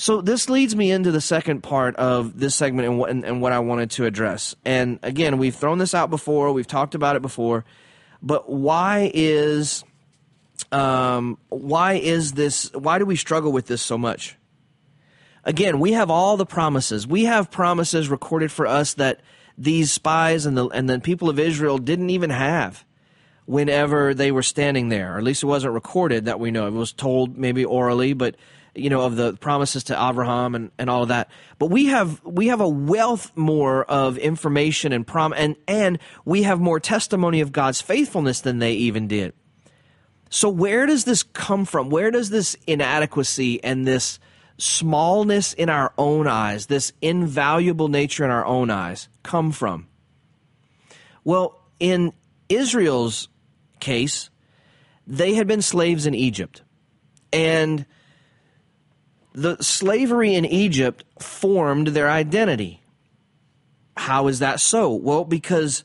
so 0.00 0.22
this 0.22 0.48
leads 0.48 0.74
me 0.74 0.90
into 0.90 1.10
the 1.10 1.20
second 1.20 1.62
part 1.62 1.94
of 1.96 2.40
this 2.40 2.54
segment 2.54 2.88
and 2.88 2.98
what, 2.98 3.10
and, 3.10 3.22
and 3.22 3.42
what 3.42 3.52
I 3.52 3.58
wanted 3.58 3.90
to 3.92 4.06
address. 4.06 4.54
And 4.64 4.98
again, 5.02 5.36
we've 5.36 5.54
thrown 5.54 5.76
this 5.76 5.92
out 5.92 6.08
before, 6.08 6.52
we've 6.52 6.66
talked 6.66 6.94
about 6.94 7.16
it 7.16 7.22
before, 7.22 7.66
but 8.22 8.48
why 8.50 9.10
is 9.12 9.84
um, 10.72 11.38
why 11.48 11.94
is 11.94 12.32
this? 12.32 12.72
Why 12.72 12.98
do 12.98 13.04
we 13.04 13.16
struggle 13.16 13.52
with 13.52 13.66
this 13.66 13.82
so 13.82 13.98
much? 13.98 14.36
Again, 15.44 15.80
we 15.80 15.92
have 15.92 16.10
all 16.10 16.36
the 16.36 16.46
promises. 16.46 17.06
We 17.06 17.24
have 17.24 17.50
promises 17.50 18.08
recorded 18.08 18.52
for 18.52 18.66
us 18.66 18.94
that 18.94 19.20
these 19.56 19.92
spies 19.92 20.46
and 20.46 20.56
the 20.56 20.68
and 20.68 20.88
the 20.88 21.00
people 21.00 21.28
of 21.28 21.38
Israel 21.38 21.78
didn't 21.78 22.10
even 22.10 22.30
have 22.30 22.84
whenever 23.46 24.14
they 24.14 24.30
were 24.30 24.42
standing 24.42 24.88
there. 24.90 25.14
Or 25.14 25.18
at 25.18 25.24
least 25.24 25.42
it 25.42 25.46
wasn't 25.46 25.74
recorded 25.74 26.26
that 26.26 26.38
we 26.38 26.50
know. 26.50 26.66
It 26.66 26.72
was 26.72 26.92
told 26.92 27.36
maybe 27.36 27.64
orally, 27.64 28.12
but 28.12 28.36
you 28.74 28.90
know 28.90 29.00
of 29.02 29.16
the 29.16 29.34
promises 29.34 29.84
to 29.84 30.08
Abraham 30.08 30.54
and, 30.54 30.70
and 30.78 30.88
all 30.88 31.02
of 31.02 31.08
that. 31.08 31.28
But 31.58 31.66
we 31.66 31.86
have 31.86 32.24
we 32.24 32.48
have 32.48 32.60
a 32.60 32.68
wealth 32.68 33.32
more 33.36 33.84
of 33.84 34.18
information 34.18 34.92
and 34.92 35.06
prom 35.06 35.32
and 35.36 35.56
and 35.66 35.98
we 36.24 36.42
have 36.44 36.60
more 36.60 36.80
testimony 36.80 37.40
of 37.40 37.52
God's 37.52 37.80
faithfulness 37.80 38.40
than 38.40 38.58
they 38.58 38.72
even 38.72 39.08
did. 39.08 39.32
So 40.30 40.48
where 40.48 40.86
does 40.86 41.04
this 41.04 41.24
come 41.24 41.64
from? 41.64 41.90
Where 41.90 42.12
does 42.12 42.30
this 42.30 42.56
inadequacy 42.66 43.62
and 43.62 43.86
this 43.86 44.20
smallness 44.58 45.52
in 45.52 45.68
our 45.68 45.92
own 45.98 46.28
eyes, 46.28 46.66
this 46.66 46.92
invaluable 47.02 47.88
nature 47.88 48.24
in 48.24 48.30
our 48.30 48.46
own 48.46 48.70
eyes 48.70 49.08
come 49.24 49.50
from? 49.50 49.88
Well, 51.24 51.60
in 51.80 52.12
Israel's 52.48 53.28
case, 53.80 54.30
they 55.06 55.34
had 55.34 55.48
been 55.48 55.62
slaves 55.62 56.06
in 56.06 56.14
Egypt. 56.14 56.62
And 57.32 57.84
the 59.32 59.56
slavery 59.60 60.34
in 60.34 60.44
Egypt 60.44 61.04
formed 61.18 61.88
their 61.88 62.08
identity. 62.08 62.82
How 63.96 64.28
is 64.28 64.38
that 64.38 64.60
so? 64.60 64.92
Well, 64.94 65.24
because 65.24 65.84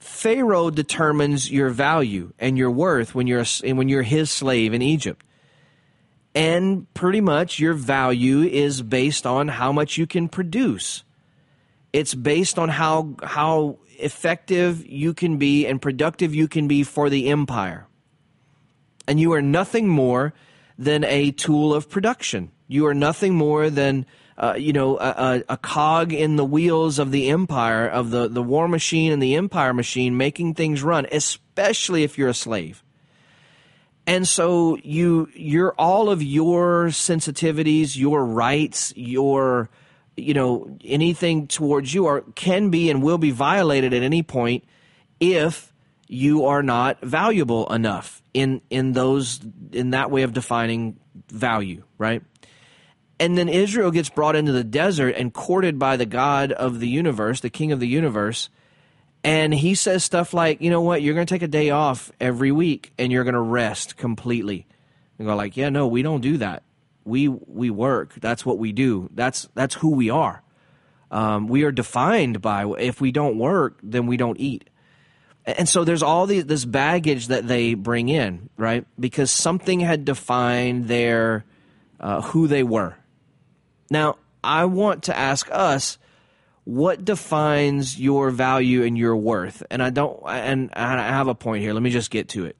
Pharaoh 0.00 0.70
determines 0.70 1.50
your 1.50 1.68
value 1.68 2.32
and 2.38 2.56
your 2.56 2.70
worth 2.70 3.14
when 3.14 3.26
you're 3.26 3.44
a, 3.62 3.72
when 3.72 3.88
you're 3.88 4.02
his 4.02 4.30
slave 4.30 4.72
in 4.72 4.80
Egypt. 4.80 5.24
And 6.34 6.92
pretty 6.94 7.20
much 7.20 7.58
your 7.58 7.74
value 7.74 8.40
is 8.40 8.82
based 8.82 9.26
on 9.26 9.48
how 9.48 9.72
much 9.72 9.98
you 9.98 10.06
can 10.06 10.28
produce. 10.28 11.04
It's 11.92 12.14
based 12.14 12.58
on 12.58 12.70
how 12.70 13.14
how 13.22 13.78
effective 13.98 14.86
you 14.86 15.12
can 15.12 15.36
be 15.36 15.66
and 15.66 15.82
productive 15.82 16.34
you 16.34 16.48
can 16.48 16.66
be 16.66 16.82
for 16.82 17.10
the 17.10 17.28
empire. 17.28 17.86
And 19.06 19.20
you 19.20 19.32
are 19.34 19.42
nothing 19.42 19.88
more 19.88 20.32
than 20.78 21.04
a 21.04 21.30
tool 21.32 21.74
of 21.74 21.90
production. 21.90 22.52
You 22.68 22.86
are 22.86 22.94
nothing 22.94 23.34
more 23.34 23.68
than 23.68 24.06
uh, 24.40 24.54
you 24.56 24.72
know, 24.72 24.98
a, 24.98 25.44
a, 25.50 25.56
cog 25.58 26.14
in 26.14 26.36
the 26.36 26.44
wheels 26.44 26.98
of 26.98 27.10
the 27.10 27.28
empire, 27.28 27.86
of 27.86 28.08
the, 28.08 28.26
the 28.26 28.42
war 28.42 28.66
machine 28.68 29.12
and 29.12 29.22
the 29.22 29.34
empire 29.34 29.74
machine, 29.74 30.16
making 30.16 30.54
things 30.54 30.82
run, 30.82 31.06
especially 31.12 32.04
if 32.04 32.16
you're 32.16 32.30
a 32.30 32.34
slave. 32.34 32.82
And 34.06 34.26
so 34.26 34.78
you, 34.82 35.28
you're 35.34 35.74
all 35.76 36.08
of 36.08 36.22
your 36.22 36.86
sensitivities, 36.86 37.98
your 37.98 38.24
rights, 38.24 38.94
your, 38.96 39.68
you 40.16 40.32
know, 40.32 40.74
anything 40.86 41.46
towards 41.46 41.92
you 41.92 42.06
are 42.06 42.22
can 42.34 42.70
be 42.70 42.88
and 42.88 43.02
will 43.02 43.18
be 43.18 43.32
violated 43.32 43.92
at 43.92 44.02
any 44.02 44.22
point 44.22 44.64
if 45.20 45.70
you 46.08 46.46
are 46.46 46.62
not 46.62 46.98
valuable 47.02 47.70
enough 47.72 48.22
in 48.32 48.62
in 48.70 48.92
those 48.92 49.38
in 49.70 49.90
that 49.90 50.10
way 50.10 50.22
of 50.22 50.32
defining 50.32 50.98
value, 51.28 51.84
right? 51.98 52.22
And 53.20 53.36
then 53.36 53.50
Israel 53.50 53.90
gets 53.90 54.08
brought 54.08 54.34
into 54.34 54.50
the 54.50 54.64
desert 54.64 55.14
and 55.14 55.32
courted 55.32 55.78
by 55.78 55.98
the 55.98 56.06
God 56.06 56.52
of 56.52 56.80
the 56.80 56.88
universe, 56.88 57.40
the 57.40 57.50
king 57.50 57.70
of 57.70 57.78
the 57.78 57.86
universe. 57.86 58.48
And 59.22 59.52
he 59.52 59.74
says 59.74 60.02
stuff 60.02 60.32
like, 60.32 60.62
you 60.62 60.70
know 60.70 60.80
what, 60.80 61.02
you're 61.02 61.12
going 61.12 61.26
to 61.26 61.34
take 61.34 61.42
a 61.42 61.48
day 61.48 61.68
off 61.68 62.10
every 62.18 62.50
week 62.50 62.94
and 62.98 63.12
you're 63.12 63.24
going 63.24 63.34
to 63.34 63.40
rest 63.40 63.98
completely. 63.98 64.66
And 65.18 65.28
go 65.28 65.36
like, 65.36 65.54
yeah, 65.54 65.68
no, 65.68 65.86
we 65.86 66.00
don't 66.00 66.22
do 66.22 66.38
that. 66.38 66.62
We 67.04 67.28
we 67.28 67.68
work. 67.68 68.14
That's 68.14 68.46
what 68.46 68.58
we 68.58 68.72
do. 68.72 69.10
That's 69.12 69.48
that's 69.54 69.74
who 69.74 69.90
we 69.90 70.08
are. 70.08 70.42
Um, 71.10 71.46
we 71.46 71.64
are 71.64 71.72
defined 71.72 72.40
by 72.40 72.66
if 72.78 73.02
we 73.02 73.12
don't 73.12 73.38
work, 73.38 73.78
then 73.82 74.06
we 74.06 74.16
don't 74.16 74.40
eat. 74.40 74.70
And 75.44 75.68
so 75.68 75.84
there's 75.84 76.02
all 76.02 76.26
this 76.26 76.64
baggage 76.64 77.26
that 77.28 77.48
they 77.48 77.74
bring 77.74 78.08
in, 78.08 78.48
right? 78.56 78.86
Because 78.98 79.30
something 79.30 79.80
had 79.80 80.04
defined 80.04 80.88
their 80.88 81.44
uh, 81.98 82.22
who 82.22 82.46
they 82.46 82.62
were. 82.62 82.96
Now, 83.90 84.16
I 84.42 84.64
want 84.66 85.04
to 85.04 85.16
ask 85.16 85.48
us 85.50 85.98
what 86.64 87.04
defines 87.04 87.98
your 87.98 88.30
value 88.30 88.84
and 88.84 88.96
your 88.96 89.16
worth. 89.16 89.62
And 89.70 89.82
I 89.82 89.90
don't 89.90 90.22
and 90.26 90.70
I 90.72 91.08
have 91.08 91.28
a 91.28 91.34
point 91.34 91.62
here. 91.62 91.72
Let 91.72 91.82
me 91.82 91.90
just 91.90 92.10
get 92.10 92.28
to 92.30 92.46
it. 92.46 92.56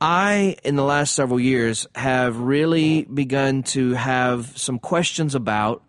I, 0.00 0.56
in 0.64 0.76
the 0.76 0.84
last 0.84 1.14
several 1.14 1.40
years, 1.40 1.86
have 1.94 2.36
really 2.36 3.04
begun 3.04 3.62
to 3.62 3.94
have 3.94 4.58
some 4.58 4.78
questions 4.78 5.34
about 5.34 5.82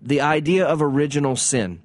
the 0.00 0.22
idea 0.22 0.66
of 0.66 0.80
original 0.80 1.36
sin. 1.36 1.82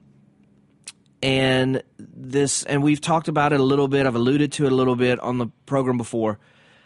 And 1.22 1.84
this, 2.00 2.64
and 2.64 2.82
we've 2.84 3.02
talked 3.02 3.28
about 3.28 3.52
it 3.52 3.60
a 3.60 3.64
little 3.64 3.88
bit. 3.88 4.06
I've 4.06 4.16
alluded 4.16 4.54
to 4.54 4.68
it 4.68 4.72
a 4.72 4.76
little 4.76 4.96
bit 4.96 5.20
on 5.20 5.40
the 5.40 5.48
program 5.66 5.98
before. 5.98 6.40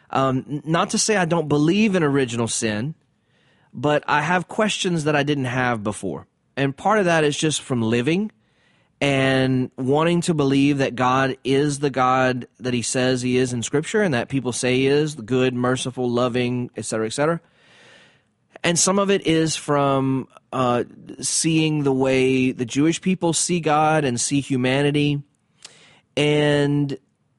Um, 0.09 0.61
not 0.65 0.89
to 0.91 0.97
say 0.97 1.17
I 1.17 1.25
don't 1.25 1.47
believe 1.47 1.95
in 1.95 2.01
original 2.01 2.47
sin, 2.47 2.95
but 3.73 4.03
I 4.07 4.21
have 4.21 4.47
questions 4.47 5.05
that 5.05 5.15
I 5.15 5.23
didn't 5.23 5.45
have 5.45 5.83
before. 5.83 6.27
And 6.57 6.75
part 6.75 6.99
of 6.99 7.05
that 7.05 7.23
is 7.23 7.37
just 7.37 7.61
from 7.61 7.81
living 7.81 8.31
and 8.99 9.71
wanting 9.77 10.21
to 10.21 10.33
believe 10.33 10.77
that 10.77 10.95
God 10.95 11.37
is 11.43 11.79
the 11.79 11.89
God 11.89 12.47
that 12.59 12.73
he 12.73 12.83
says 12.83 13.21
he 13.21 13.37
is 13.37 13.51
in 13.51 13.63
scripture 13.63 14.03
and 14.03 14.13
that 14.13 14.29
people 14.29 14.51
say 14.51 14.75
he 14.75 14.87
is, 14.87 15.15
the 15.15 15.23
good, 15.23 15.55
merciful, 15.55 16.09
loving, 16.09 16.69
etc., 16.77 17.07
etc. 17.07 17.41
And 18.63 18.77
some 18.77 18.99
of 18.99 19.09
it 19.09 19.25
is 19.25 19.55
from 19.55 20.27
uh, 20.53 20.83
seeing 21.19 21.83
the 21.83 21.93
way 21.93 22.51
the 22.51 22.65
Jewish 22.65 23.01
people 23.01 23.33
see 23.33 23.59
God 23.59 24.05
and 24.05 24.21
see 24.21 24.39
humanity 24.39 25.23
and 26.15 26.97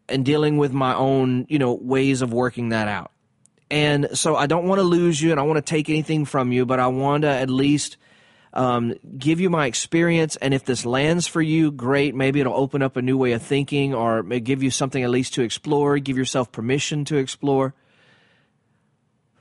and 0.08 0.24
dealing 0.24 0.58
with 0.58 0.72
my 0.72 0.94
own, 0.94 1.46
you 1.48 1.58
know, 1.58 1.72
ways 1.74 2.22
of 2.22 2.32
working 2.32 2.70
that 2.70 2.88
out. 2.88 3.12
And 3.72 4.18
so 4.18 4.36
I 4.36 4.46
don't 4.46 4.66
want 4.66 4.80
to 4.80 4.82
lose 4.82 5.20
you 5.20 5.30
and 5.30 5.40
I 5.40 5.44
want 5.44 5.56
to 5.56 5.62
take 5.62 5.88
anything 5.88 6.26
from 6.26 6.52
you, 6.52 6.66
but 6.66 6.78
I 6.78 6.88
want 6.88 7.22
to 7.22 7.30
at 7.30 7.48
least 7.48 7.96
um, 8.52 8.92
give 9.16 9.40
you 9.40 9.48
my 9.48 9.64
experience. 9.64 10.36
And 10.36 10.52
if 10.52 10.66
this 10.66 10.84
lands 10.84 11.26
for 11.26 11.40
you, 11.40 11.72
great. 11.72 12.14
Maybe 12.14 12.38
it'll 12.38 12.52
open 12.52 12.82
up 12.82 12.98
a 12.98 13.02
new 13.02 13.16
way 13.16 13.32
of 13.32 13.40
thinking 13.40 13.94
or 13.94 14.22
give 14.24 14.62
you 14.62 14.70
something 14.70 15.02
at 15.02 15.08
least 15.08 15.32
to 15.34 15.42
explore, 15.42 15.98
give 15.98 16.18
yourself 16.18 16.52
permission 16.52 17.06
to 17.06 17.16
explore. 17.16 17.72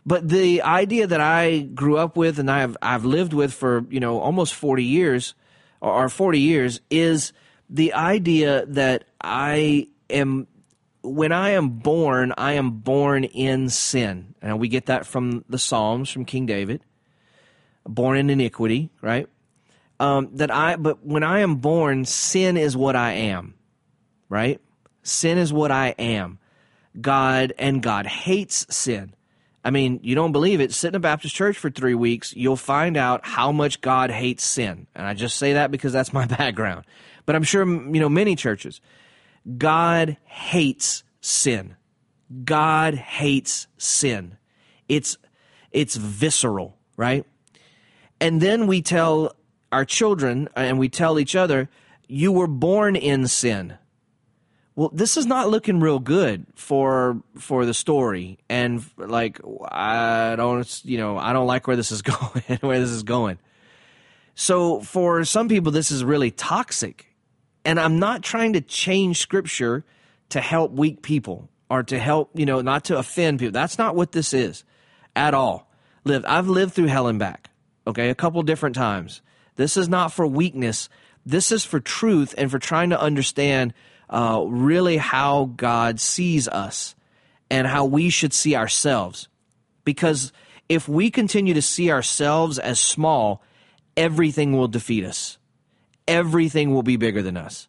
But 0.05 0.29
the 0.29 0.61
idea 0.61 1.07
that 1.07 1.19
I 1.19 1.59
grew 1.59 1.97
up 1.97 2.15
with 2.15 2.39
and 2.39 2.49
I've, 2.49 2.77
I've 2.81 3.03
lived 3.03 3.33
with 3.33 3.53
for, 3.53 3.85
you 3.89 3.99
know, 3.99 4.21
almost 4.21 4.53
40 4.53 4.85
years 4.85 5.33
or 5.81 6.07
40 6.07 6.39
years 6.39 6.79
is 6.89 7.33
the 7.69 7.91
idea 7.93 8.65
that 8.67 9.03
I 9.19 9.89
am 10.09 10.47
when 11.03 11.31
I 11.31 11.51
am 11.51 11.69
born, 11.69 12.33
I 12.37 12.53
am 12.53 12.71
born 12.71 13.23
in 13.23 13.69
sin. 13.69 14.35
And 14.41 14.59
we 14.59 14.67
get 14.67 14.85
that 14.87 15.05
from 15.05 15.43
the 15.49 15.59
Psalms 15.59 16.09
from 16.09 16.25
King 16.25 16.45
David 16.45 16.83
born 17.87 18.17
in 18.17 18.29
iniquity, 18.29 18.89
right? 19.01 19.27
Um, 19.99 20.29
that 20.33 20.51
I, 20.51 20.75
but 20.75 21.05
when 21.05 21.23
I 21.23 21.39
am 21.39 21.57
born, 21.57 22.05
sin 22.05 22.57
is 22.57 22.75
what 22.75 22.95
I 22.95 23.13
am, 23.13 23.55
right? 24.29 24.59
Sin 25.03 25.37
is 25.37 25.53
what 25.53 25.71
I 25.71 25.89
am. 25.99 26.39
God 26.99 27.53
and 27.57 27.81
God 27.81 28.05
hates 28.05 28.65
sin. 28.69 29.13
I 29.63 29.69
mean, 29.69 29.99
you 30.01 30.15
don't 30.15 30.31
believe 30.31 30.59
it. 30.59 30.73
Sit 30.73 30.89
in 30.89 30.95
a 30.95 30.99
Baptist 30.99 31.35
church 31.35 31.57
for 31.57 31.69
three 31.69 31.93
weeks, 31.93 32.35
you'll 32.35 32.55
find 32.55 32.97
out 32.97 33.25
how 33.25 33.51
much 33.51 33.79
God 33.81 34.09
hates 34.09 34.43
sin. 34.43 34.87
And 34.95 35.05
I 35.05 35.13
just 35.13 35.37
say 35.37 35.53
that 35.53 35.71
because 35.71 35.93
that's 35.93 36.13
my 36.13 36.25
background. 36.37 36.85
But 37.25 37.35
I'm 37.35 37.43
sure, 37.43 37.65
you 37.65 37.99
know, 37.99 38.09
many 38.09 38.35
churches. 38.35 38.81
God 39.57 40.17
hates 40.23 41.03
sin. 41.19 41.75
God 42.43 42.93
hates 42.95 43.67
sin. 43.77 44.37
It's, 44.87 45.17
it's 45.71 45.95
visceral, 45.95 46.77
right? 46.97 47.25
And 48.19 48.41
then 48.41 48.67
we 48.67 48.81
tell 48.81 49.35
our 49.71 49.85
children 49.85 50.49
and 50.55 50.77
we 50.77 50.89
tell 50.89 51.19
each 51.19 51.35
other, 51.35 51.69
you 52.07 52.31
were 52.31 52.47
born 52.47 52.95
in 52.95 53.27
sin. 53.27 53.77
Well, 54.75 54.89
this 54.93 55.17
is 55.17 55.25
not 55.25 55.49
looking 55.49 55.79
real 55.79 55.99
good 55.99 56.45
for 56.55 57.21
for 57.37 57.65
the 57.65 57.73
story, 57.73 58.39
and 58.49 58.83
like 58.97 59.39
I 59.69 60.35
don't, 60.37 60.81
you 60.85 60.97
know, 60.97 61.17
I 61.17 61.33
don't 61.33 61.45
like 61.45 61.67
where 61.67 61.75
this 61.75 61.91
is 61.91 62.01
going. 62.01 62.43
where 62.61 62.79
this 62.79 62.89
is 62.89 63.03
going. 63.03 63.37
So 64.33 64.79
for 64.79 65.25
some 65.25 65.49
people, 65.49 65.71
this 65.73 65.91
is 65.91 66.05
really 66.05 66.31
toxic, 66.31 67.10
and 67.65 67.79
I'm 67.79 67.99
not 67.99 68.23
trying 68.23 68.53
to 68.53 68.61
change 68.61 69.19
Scripture 69.19 69.83
to 70.29 70.41
help 70.41 70.71
weak 70.71 71.01
people 71.01 71.49
or 71.69 71.83
to 71.83 71.99
help, 71.99 72.31
you 72.33 72.45
know, 72.45 72.61
not 72.61 72.85
to 72.85 72.97
offend 72.97 73.39
people. 73.39 73.51
That's 73.51 73.77
not 73.77 73.95
what 73.95 74.11
this 74.11 74.33
is 74.33 74.63
at 75.15 75.33
all. 75.33 75.71
Live. 76.03 76.25
I've 76.27 76.47
lived 76.47 76.73
through 76.73 76.87
hell 76.87 77.07
and 77.07 77.19
back 77.19 77.51
okay, 77.87 78.09
a 78.09 78.15
couple 78.15 78.41
different 78.43 78.75
times. 78.75 79.21
This 79.55 79.77
is 79.77 79.89
not 79.89 80.11
for 80.11 80.25
weakness. 80.25 80.89
This 81.25 81.51
is 81.51 81.63
for 81.63 81.79
truth 81.79 82.33
and 82.37 82.49
for 82.49 82.59
trying 82.59 82.91
to 82.91 82.99
understand 82.99 83.73
uh, 84.09 84.43
really 84.47 84.97
how 84.97 85.45
God 85.55 85.99
sees 85.99 86.47
us 86.47 86.95
and 87.49 87.67
how 87.67 87.85
we 87.85 88.09
should 88.09 88.33
see 88.33 88.55
ourselves. 88.55 89.27
Because 89.83 90.31
if 90.69 90.87
we 90.87 91.11
continue 91.11 91.53
to 91.53 91.61
see 91.61 91.91
ourselves 91.91 92.59
as 92.59 92.79
small, 92.79 93.43
everything 93.97 94.57
will 94.57 94.67
defeat 94.67 95.03
us. 95.03 95.37
Everything 96.07 96.73
will 96.73 96.83
be 96.83 96.97
bigger 96.97 97.21
than 97.21 97.37
us. 97.37 97.67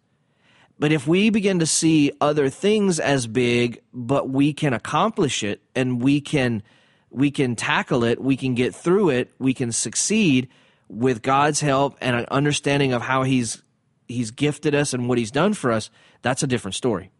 But 0.78 0.92
if 0.92 1.06
we 1.06 1.30
begin 1.30 1.60
to 1.60 1.66
see 1.66 2.12
other 2.20 2.48
things 2.48 2.98
as 2.98 3.26
big, 3.26 3.82
but 3.92 4.28
we 4.28 4.52
can 4.52 4.72
accomplish 4.72 5.42
it 5.42 5.62
and 5.74 6.02
we 6.02 6.20
can 6.20 6.62
we 7.10 7.30
can 7.30 7.54
tackle 7.54 8.04
it, 8.04 8.20
we 8.20 8.36
can 8.36 8.54
get 8.54 8.74
through 8.74 9.10
it, 9.10 9.30
we 9.38 9.52
can 9.52 9.70
succeed 9.70 10.48
with 10.88 11.22
God's 11.22 11.60
help 11.60 11.96
and 12.00 12.16
an 12.16 12.26
understanding 12.30 12.92
of 12.92 13.02
how 13.02 13.22
he's 13.22 13.62
he's 14.08 14.30
gifted 14.30 14.74
us 14.74 14.92
and 14.92 15.08
what 15.08 15.18
he's 15.18 15.30
done 15.30 15.54
for 15.54 15.72
us, 15.72 15.90
that's 16.22 16.42
a 16.42 16.46
different 16.46 16.74
story. 16.74 17.10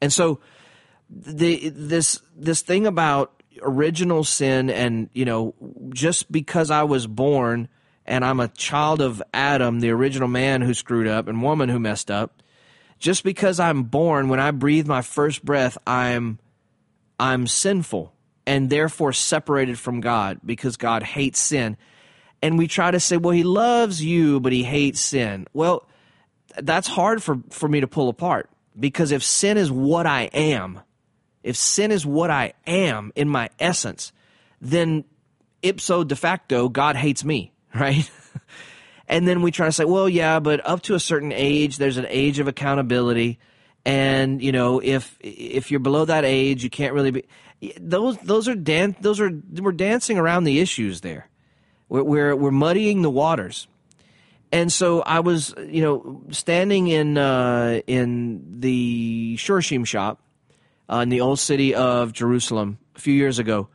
And 0.00 0.12
so 0.12 0.40
the 1.10 1.68
this 1.68 2.20
this 2.36 2.62
thing 2.62 2.86
about 2.86 3.42
original 3.62 4.24
sin 4.24 4.70
and, 4.70 5.10
you 5.12 5.24
know, 5.24 5.54
just 5.92 6.30
because 6.32 6.70
I 6.70 6.82
was 6.84 7.06
born 7.06 7.68
and 8.06 8.24
I'm 8.24 8.40
a 8.40 8.48
child 8.48 9.00
of 9.00 9.22
Adam, 9.32 9.80
the 9.80 9.90
original 9.90 10.28
man 10.28 10.62
who 10.62 10.74
screwed 10.74 11.06
up 11.06 11.28
and 11.28 11.42
woman 11.42 11.68
who 11.68 11.78
messed 11.78 12.10
up, 12.10 12.42
just 12.98 13.24
because 13.24 13.60
I'm 13.60 13.84
born 13.84 14.28
when 14.28 14.40
I 14.40 14.50
breathe 14.50 14.86
my 14.86 15.02
first 15.02 15.44
breath, 15.44 15.78
I'm 15.86 16.38
I'm 17.18 17.46
sinful 17.46 18.12
and 18.46 18.68
therefore 18.70 19.12
separated 19.12 19.78
from 19.78 20.00
God 20.00 20.40
because 20.44 20.76
God 20.76 21.02
hates 21.02 21.38
sin. 21.38 21.76
And 22.42 22.58
we 22.58 22.66
try 22.66 22.90
to 22.90 22.98
say, 22.98 23.16
well, 23.16 23.30
he 23.30 23.44
loves 23.44 24.02
you, 24.02 24.40
but 24.40 24.52
he 24.52 24.64
hates 24.64 25.00
sin. 25.00 25.46
Well, 25.52 25.86
that's 26.60 26.88
hard 26.88 27.22
for, 27.22 27.38
for 27.50 27.68
me 27.68 27.80
to 27.80 27.86
pull 27.86 28.08
apart 28.08 28.50
because 28.78 29.12
if 29.12 29.22
sin 29.22 29.56
is 29.56 29.70
what 29.70 30.06
I 30.06 30.22
am, 30.32 30.80
if 31.42 31.56
sin 31.56 31.92
is 31.92 32.04
what 32.04 32.30
I 32.30 32.54
am 32.66 33.12
in 33.14 33.28
my 33.28 33.50
essence, 33.58 34.12
then 34.60 35.04
ipso 35.62 36.04
de 36.04 36.16
facto, 36.16 36.68
God 36.68 36.96
hates 36.96 37.24
me, 37.24 37.51
right? 37.74 38.10
and 39.08 39.26
then 39.26 39.42
we 39.42 39.50
try 39.50 39.66
to 39.66 39.72
say, 39.72 39.84
well, 39.84 40.08
yeah, 40.08 40.40
but 40.40 40.66
up 40.66 40.82
to 40.82 40.94
a 40.94 41.00
certain 41.00 41.32
age, 41.32 41.76
there's 41.78 41.98
an 41.98 42.06
age 42.08 42.38
of 42.38 42.48
accountability. 42.48 43.38
And, 43.84 44.42
you 44.42 44.52
know, 44.52 44.80
if, 44.80 45.16
if 45.20 45.70
you're 45.70 45.80
below 45.80 46.04
that 46.04 46.24
age, 46.24 46.62
you 46.62 46.70
can't 46.70 46.94
really 46.94 47.10
be, 47.10 47.24
those 47.80 48.16
those 48.18 48.48
are 48.48 48.54
dan- 48.56 48.96
those 49.00 49.20
are 49.20 49.30
we're 49.60 49.72
dancing 49.72 50.18
around 50.18 50.44
the 50.44 50.60
issues 50.60 51.00
there. 51.00 51.28
We're, 51.88 52.02
we're, 52.02 52.36
we're 52.36 52.50
muddying 52.50 53.02
the 53.02 53.10
waters. 53.10 53.68
And 54.50 54.70
so 54.70 55.00
I 55.00 55.20
was, 55.20 55.54
you 55.66 55.82
know, 55.82 56.22
standing 56.30 56.88
in 56.88 57.16
uh, 57.16 57.80
in 57.86 58.60
the 58.60 59.36
Shorashim 59.38 59.86
shop 59.86 60.20
uh, 60.90 60.98
in 60.98 61.08
the 61.08 61.22
old 61.22 61.38
city 61.38 61.74
of 61.74 62.12
Jerusalem 62.12 62.78
a 62.94 63.00
few 63.00 63.14
years 63.14 63.38
ago. 63.38 63.68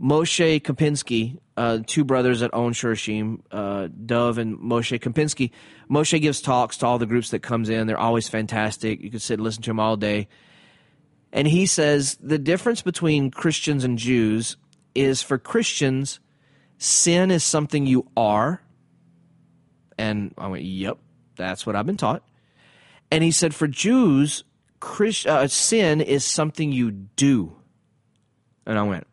Moshe 0.00 0.60
Kempinski 0.62 1.38
uh, 1.56 1.78
two 1.86 2.04
brothers 2.04 2.40
that 2.40 2.50
own 2.52 2.72
Shorashim, 2.72 3.40
uh, 3.50 3.88
Dov 4.04 4.38
and 4.38 4.58
Moshe 4.58 4.98
Kempinski. 4.98 5.50
Moshe 5.90 6.20
gives 6.20 6.40
talks 6.40 6.78
to 6.78 6.86
all 6.86 6.98
the 6.98 7.06
groups 7.06 7.30
that 7.30 7.40
comes 7.40 7.68
in. 7.68 7.86
They're 7.86 7.98
always 7.98 8.28
fantastic. 8.28 9.00
You 9.02 9.10
can 9.10 9.20
sit 9.20 9.34
and 9.34 9.44
listen 9.44 9.62
to 9.62 9.70
him 9.70 9.80
all 9.80 9.96
day. 9.96 10.28
And 11.32 11.48
he 11.48 11.66
says 11.66 12.16
the 12.20 12.38
difference 12.38 12.82
between 12.82 13.30
Christians 13.30 13.84
and 13.84 13.98
Jews 13.98 14.56
is 14.94 15.22
for 15.22 15.38
Christians, 15.38 16.20
sin 16.78 17.30
is 17.30 17.44
something 17.44 17.86
you 17.86 18.08
are. 18.16 18.62
And 19.98 20.34
I 20.38 20.48
went, 20.48 20.64
yep, 20.64 20.98
that's 21.36 21.66
what 21.66 21.76
I've 21.76 21.86
been 21.86 21.96
taught. 21.96 22.22
And 23.10 23.22
he 23.22 23.30
said 23.30 23.54
for 23.54 23.68
Jews, 23.68 24.44
Christ, 24.80 25.26
uh, 25.26 25.46
sin 25.48 26.00
is 26.00 26.24
something 26.24 26.72
you 26.72 26.90
do. 26.90 27.56
And 28.66 28.78
I 28.78 28.82
went, 28.82 29.06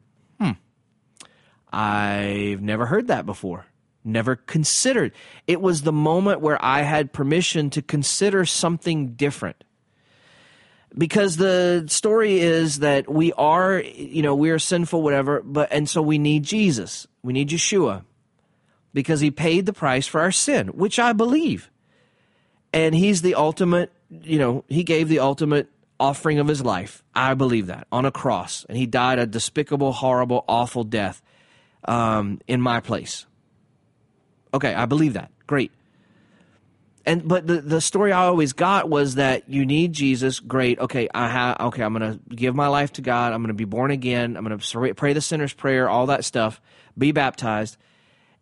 I've 1.71 2.61
never 2.61 2.85
heard 2.85 3.07
that 3.07 3.25
before. 3.25 3.65
Never 4.03 4.35
considered. 4.35 5.13
It 5.47 5.61
was 5.61 5.83
the 5.83 5.91
moment 5.91 6.41
where 6.41 6.63
I 6.63 6.81
had 6.81 7.13
permission 7.13 7.69
to 7.71 7.81
consider 7.81 8.45
something 8.45 9.13
different. 9.13 9.63
Because 10.97 11.37
the 11.37 11.85
story 11.87 12.39
is 12.39 12.79
that 12.79 13.09
we 13.09 13.31
are, 13.33 13.79
you 13.79 14.21
know, 14.21 14.35
we 14.35 14.49
are 14.49 14.59
sinful, 14.59 15.01
whatever, 15.01 15.41
but, 15.41 15.71
and 15.71 15.87
so 15.87 16.01
we 16.01 16.17
need 16.17 16.43
Jesus. 16.43 17.07
We 17.23 17.31
need 17.31 17.49
Yeshua 17.49 18.03
because 18.93 19.21
he 19.21 19.31
paid 19.31 19.65
the 19.65 19.71
price 19.71 20.05
for 20.05 20.19
our 20.19 20.33
sin, 20.33 20.67
which 20.69 20.99
I 20.99 21.13
believe. 21.13 21.71
And 22.73 22.93
he's 22.93 23.21
the 23.21 23.35
ultimate, 23.35 23.91
you 24.09 24.37
know, 24.37 24.65
he 24.67 24.83
gave 24.83 25.07
the 25.07 25.19
ultimate 25.19 25.69
offering 25.97 26.39
of 26.39 26.47
his 26.47 26.61
life. 26.61 27.03
I 27.15 27.35
believe 27.35 27.67
that 27.67 27.87
on 27.91 28.05
a 28.05 28.11
cross. 28.11 28.65
And 28.67 28.77
he 28.77 28.85
died 28.85 29.19
a 29.19 29.25
despicable, 29.25 29.93
horrible, 29.93 30.43
awful 30.47 30.83
death 30.83 31.21
um, 31.85 32.39
in 32.47 32.61
my 32.61 32.79
place. 32.79 33.25
Okay, 34.53 34.73
I 34.73 34.85
believe 34.85 35.13
that. 35.13 35.31
Great. 35.47 35.71
And 37.05 37.27
but 37.27 37.47
the 37.47 37.61
the 37.61 37.81
story 37.81 38.11
I 38.11 38.25
always 38.25 38.53
got 38.53 38.89
was 38.89 39.15
that 39.15 39.49
you 39.49 39.65
need 39.65 39.93
Jesus. 39.93 40.39
Great. 40.39 40.79
Okay, 40.79 41.09
I 41.13 41.29
have. 41.29 41.59
Okay, 41.59 41.83
I'm 41.83 41.93
gonna 41.93 42.19
give 42.29 42.53
my 42.53 42.67
life 42.67 42.93
to 42.93 43.01
God. 43.01 43.33
I'm 43.33 43.41
gonna 43.41 43.53
be 43.53 43.65
born 43.65 43.91
again. 43.91 44.37
I'm 44.37 44.43
gonna 44.43 44.93
pray 44.93 45.13
the 45.13 45.21
sinner's 45.21 45.53
prayer. 45.53 45.89
All 45.89 46.07
that 46.07 46.25
stuff. 46.25 46.61
Be 46.97 47.11
baptized. 47.11 47.77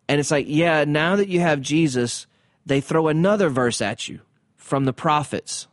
And 0.08 0.20
it's 0.20 0.30
like, 0.30 0.46
yeah. 0.48 0.84
Now 0.84 1.16
that 1.16 1.28
you 1.28 1.40
have 1.40 1.60
Jesus, 1.60 2.26
they 2.66 2.80
throw 2.80 3.08
another 3.08 3.48
verse 3.48 3.80
at 3.80 4.08
you 4.08 4.20
from 4.56 4.84
the 4.84 4.92
prophets 4.92 5.68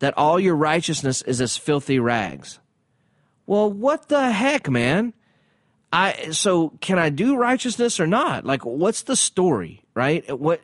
that 0.00 0.16
all 0.18 0.38
your 0.38 0.54
righteousness 0.54 1.22
is 1.22 1.40
as 1.40 1.56
filthy 1.56 1.98
rags. 1.98 2.58
Well, 3.46 3.70
what 3.70 4.08
the 4.08 4.32
heck, 4.32 4.68
man? 4.68 5.14
I 5.92 6.30
so 6.30 6.70
can 6.80 6.98
I 6.98 7.10
do 7.10 7.36
righteousness 7.36 8.00
or 8.00 8.06
not? 8.06 8.44
Like 8.44 8.64
what's 8.64 9.02
the 9.02 9.16
story, 9.16 9.82
right? 9.94 10.38
What 10.38 10.60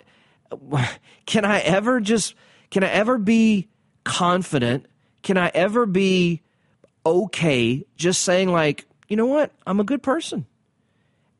can 1.26 1.44
I 1.44 1.60
ever 1.60 2.00
just 2.00 2.34
can 2.70 2.84
I 2.84 2.88
ever 2.88 3.18
be 3.18 3.68
confident? 4.04 4.86
Can 5.22 5.36
I 5.38 5.50
ever 5.54 5.86
be 5.86 6.42
okay 7.04 7.84
just 7.96 8.22
saying 8.22 8.50
like, 8.50 8.86
you 9.08 9.16
know 9.16 9.26
what? 9.26 9.52
I'm 9.66 9.80
a 9.80 9.84
good 9.84 10.02
person. 10.02 10.46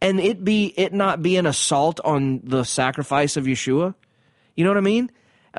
And 0.01 0.21
it 0.21 0.45
be 0.45 0.73
it 0.77 0.93
not 0.93 1.23
be 1.23 1.37
an 1.37 1.47
assault 1.47 2.01
on 2.05 2.41
the 2.45 2.65
sacrifice 2.65 3.37
of 3.37 3.45
Yeshua? 3.45 3.95
You 4.57 4.65
know 4.65 4.71
what 4.71 4.79
I 4.79 4.83
mean? 4.83 5.11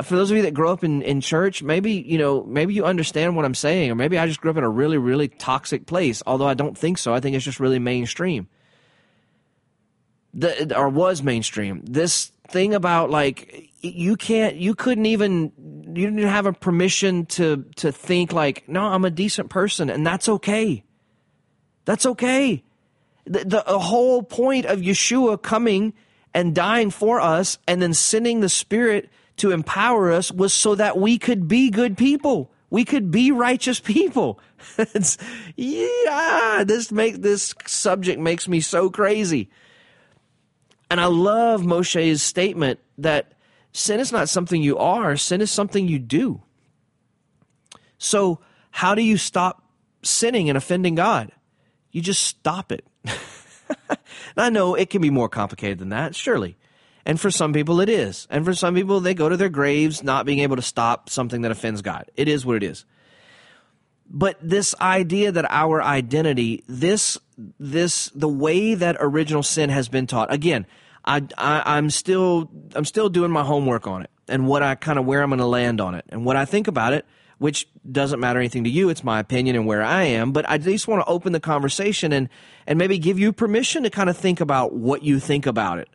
For 0.01 0.15
those 0.15 0.31
of 0.31 0.37
you 0.37 0.43
that 0.43 0.53
grow 0.53 0.71
up 0.71 0.83
in, 0.83 1.01
in 1.03 1.21
church, 1.21 1.61
maybe, 1.61 1.91
you 1.91 2.17
know, 2.17 2.43
maybe 2.43 2.73
you 2.73 2.83
understand 2.83 3.35
what 3.35 3.45
I'm 3.45 3.53
saying, 3.53 3.91
or 3.91 3.95
maybe 3.95 4.17
I 4.17 4.25
just 4.25 4.41
grew 4.41 4.49
up 4.49 4.57
in 4.57 4.63
a 4.63 4.69
really, 4.69 4.97
really 4.97 5.27
toxic 5.27 5.85
place, 5.85 6.23
although 6.25 6.47
I 6.47 6.55
don't 6.55 6.77
think 6.77 6.97
so. 6.97 7.13
I 7.13 7.19
think 7.19 7.35
it's 7.35 7.45
just 7.45 7.59
really 7.59 7.79
mainstream. 7.79 8.47
The, 10.33 10.75
or 10.75 10.89
was 10.89 11.21
mainstream. 11.21 11.83
This 11.85 12.31
thing 12.49 12.73
about 12.73 13.09
like 13.09 13.69
you 13.81 14.15
can't 14.15 14.55
you 14.55 14.75
couldn't 14.75 15.05
even 15.05 15.51
you 15.95 16.05
didn't 16.07 16.19
have 16.19 16.45
a 16.45 16.53
permission 16.53 17.25
to 17.25 17.65
to 17.75 17.91
think 17.91 18.31
like 18.33 18.67
no 18.67 18.81
i'm 18.81 19.05
a 19.05 19.09
decent 19.09 19.49
person 19.49 19.89
and 19.89 20.05
that's 20.05 20.27
okay 20.29 20.83
that's 21.85 22.05
okay 22.05 22.63
the, 23.25 23.63
the 23.65 23.79
whole 23.79 24.21
point 24.21 24.65
of 24.65 24.79
yeshua 24.79 25.41
coming 25.41 25.93
and 26.33 26.53
dying 26.53 26.89
for 26.89 27.19
us 27.19 27.57
and 27.67 27.81
then 27.81 27.93
sending 27.93 28.41
the 28.41 28.49
spirit 28.49 29.09
to 29.37 29.51
empower 29.51 30.11
us 30.11 30.31
was 30.31 30.53
so 30.53 30.75
that 30.75 30.97
we 30.97 31.17
could 31.17 31.47
be 31.47 31.69
good 31.69 31.97
people. 31.97 32.51
We 32.69 32.85
could 32.85 33.11
be 33.11 33.31
righteous 33.31 33.79
people. 33.79 34.39
yeah, 35.55 36.63
this 36.65 36.91
make 36.91 37.21
this 37.21 37.53
subject 37.65 38.19
makes 38.19 38.47
me 38.47 38.61
so 38.61 38.89
crazy. 38.89 39.49
And 40.89 40.99
I 40.99 41.05
love 41.05 41.63
Moshe's 41.63 42.21
statement 42.21 42.79
that 42.97 43.33
sin 43.71 43.99
is 43.99 44.11
not 44.11 44.29
something 44.29 44.61
you 44.61 44.77
are, 44.77 45.17
sin 45.17 45.41
is 45.41 45.51
something 45.51 45.87
you 45.87 45.99
do. 45.99 46.41
So, 47.97 48.39
how 48.71 48.95
do 48.95 49.01
you 49.01 49.17
stop 49.17 49.63
sinning 50.03 50.49
and 50.49 50.57
offending 50.57 50.95
God? 50.95 51.31
You 51.91 52.01
just 52.01 52.23
stop 52.23 52.71
it. 52.71 52.85
I 54.37 54.49
know 54.49 54.75
it 54.75 54.89
can 54.89 55.01
be 55.01 55.09
more 55.09 55.29
complicated 55.29 55.79
than 55.79 55.89
that, 55.89 56.15
surely. 56.15 56.57
And 57.05 57.19
for 57.19 57.29
some 57.29 57.51
people, 57.53 57.81
it 57.81 57.89
is. 57.89 58.27
And 58.29 58.45
for 58.45 58.53
some 58.53 58.75
people, 58.75 58.99
they 58.99 59.13
go 59.13 59.27
to 59.27 59.35
their 59.35 59.49
graves 59.49 60.03
not 60.03 60.25
being 60.25 60.39
able 60.39 60.55
to 60.55 60.61
stop 60.61 61.09
something 61.09 61.41
that 61.41 61.51
offends 61.51 61.81
God. 61.81 62.09
It 62.15 62.27
is 62.27 62.45
what 62.45 62.55
it 62.55 62.63
is. 62.63 62.85
But 64.09 64.37
this 64.41 64.75
idea 64.79 65.31
that 65.31 65.45
our 65.49 65.81
identity, 65.81 66.63
this, 66.67 67.17
this, 67.59 68.09
the 68.13 68.29
way 68.29 68.75
that 68.75 68.95
original 68.99 69.43
sin 69.43 69.69
has 69.69 69.89
been 69.89 70.07
taught, 70.07 70.31
again, 70.31 70.65
I, 71.03 71.23
I, 71.37 71.77
I'm 71.77 71.89
still, 71.89 72.49
I'm 72.75 72.85
still 72.85 73.09
doing 73.09 73.31
my 73.31 73.43
homework 73.43 73.87
on 73.87 74.03
it 74.03 74.09
and 74.29 74.47
what 74.47 74.63
I 74.63 74.75
kind 74.75 74.97
of 74.97 75.05
where 75.05 75.21
I'm 75.21 75.29
going 75.29 75.39
to 75.39 75.45
land 75.45 75.81
on 75.81 75.95
it 75.95 76.05
and 76.09 76.23
what 76.23 76.37
I 76.37 76.45
think 76.45 76.67
about 76.67 76.93
it, 76.93 77.05
which 77.39 77.67
doesn't 77.89 78.21
matter 78.21 78.39
anything 78.39 78.63
to 78.63 78.69
you. 78.69 78.87
It's 78.87 79.03
my 79.03 79.19
opinion 79.19 79.57
and 79.57 79.65
where 79.65 79.83
I 79.83 80.03
am. 80.03 80.31
But 80.31 80.49
I 80.49 80.57
just 80.57 80.87
want 80.87 81.01
to 81.01 81.11
open 81.11 81.33
the 81.33 81.41
conversation 81.41 82.13
and, 82.13 82.29
and 82.65 82.79
maybe 82.79 82.97
give 82.97 83.19
you 83.19 83.33
permission 83.33 83.83
to 83.83 83.89
kind 83.89 84.09
of 84.09 84.15
think 84.15 84.39
about 84.39 84.73
what 84.73 85.03
you 85.03 85.19
think 85.19 85.45
about 85.45 85.79
it 85.79 85.89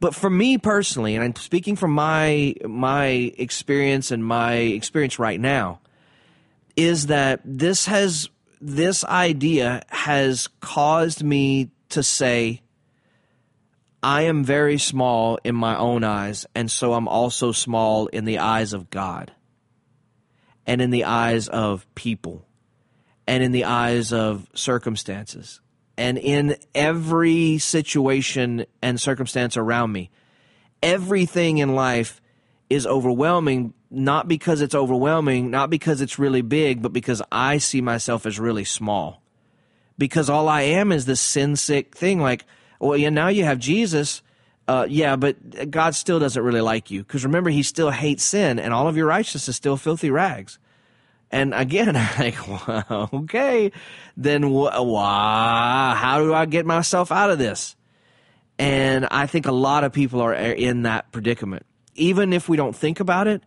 but 0.00 0.14
for 0.14 0.28
me 0.28 0.58
personally, 0.58 1.14
and 1.14 1.24
I'm 1.24 1.36
speaking 1.36 1.76
from 1.76 1.92
my 1.92 2.54
my 2.64 3.06
experience 3.38 4.10
and 4.10 4.24
my 4.24 4.54
experience 4.54 5.18
right 5.18 5.40
now, 5.40 5.80
is 6.76 7.06
that 7.06 7.40
this 7.44 7.86
has 7.86 8.28
this 8.60 9.04
idea 9.04 9.82
has 9.88 10.48
caused 10.60 11.22
me 11.22 11.70
to 11.90 12.02
say 12.02 12.62
I 14.02 14.22
am 14.22 14.44
very 14.44 14.78
small 14.78 15.38
in 15.44 15.54
my 15.54 15.76
own 15.76 16.04
eyes, 16.04 16.46
and 16.54 16.70
so 16.70 16.92
I'm 16.92 17.08
also 17.08 17.52
small 17.52 18.06
in 18.08 18.24
the 18.24 18.38
eyes 18.38 18.72
of 18.72 18.90
God, 18.90 19.32
and 20.66 20.82
in 20.82 20.90
the 20.90 21.04
eyes 21.04 21.48
of 21.48 21.86
people, 21.94 22.46
and 23.26 23.42
in 23.42 23.52
the 23.52 23.64
eyes 23.64 24.12
of 24.12 24.46
circumstances 24.54 25.60
and 25.96 26.18
in 26.18 26.56
every 26.74 27.58
situation 27.58 28.66
and 28.82 29.00
circumstance 29.00 29.56
around 29.56 29.92
me. 29.92 30.10
Everything 30.82 31.58
in 31.58 31.74
life 31.74 32.20
is 32.68 32.86
overwhelming, 32.86 33.72
not 33.90 34.28
because 34.28 34.60
it's 34.60 34.74
overwhelming, 34.74 35.50
not 35.50 35.70
because 35.70 36.00
it's 36.00 36.18
really 36.18 36.42
big, 36.42 36.82
but 36.82 36.92
because 36.92 37.22
I 37.32 37.58
see 37.58 37.80
myself 37.80 38.26
as 38.26 38.38
really 38.38 38.64
small. 38.64 39.22
Because 39.98 40.28
all 40.28 40.48
I 40.48 40.62
am 40.62 40.92
is 40.92 41.06
this 41.06 41.20
sin 41.20 41.56
sick 41.56 41.96
thing. 41.96 42.20
Like, 42.20 42.44
well, 42.78 42.96
yeah, 42.96 43.08
now 43.08 43.28
you 43.28 43.44
have 43.44 43.58
Jesus. 43.58 44.20
Uh, 44.68 44.86
yeah, 44.88 45.16
but 45.16 45.70
God 45.70 45.94
still 45.94 46.18
doesn't 46.18 46.42
really 46.42 46.60
like 46.60 46.90
you. 46.90 47.02
Because 47.02 47.24
remember, 47.24 47.50
He 47.50 47.62
still 47.62 47.90
hates 47.90 48.24
sin, 48.24 48.58
and 48.58 48.74
all 48.74 48.88
of 48.88 48.96
your 48.96 49.06
righteousness 49.06 49.48
is 49.48 49.56
still 49.56 49.76
filthy 49.76 50.10
rags. 50.10 50.58
And 51.30 51.54
again, 51.54 51.96
I'm 51.96 52.18
like, 52.18 52.48
well, 52.48 53.10
okay, 53.12 53.72
then 54.16 54.42
wh- 54.42 54.72
why, 54.84 55.94
how 55.96 56.18
do 56.20 56.34
I 56.34 56.46
get 56.46 56.66
myself 56.66 57.10
out 57.10 57.30
of 57.30 57.38
this? 57.38 57.76
And 58.58 59.06
I 59.10 59.26
think 59.26 59.46
a 59.46 59.52
lot 59.52 59.84
of 59.84 59.92
people 59.92 60.20
are 60.20 60.32
in 60.32 60.82
that 60.82 61.12
predicament. 61.12 61.66
Even 61.94 62.32
if 62.32 62.48
we 62.48 62.56
don't 62.56 62.74
think 62.74 63.00
about 63.00 63.26
it, 63.26 63.42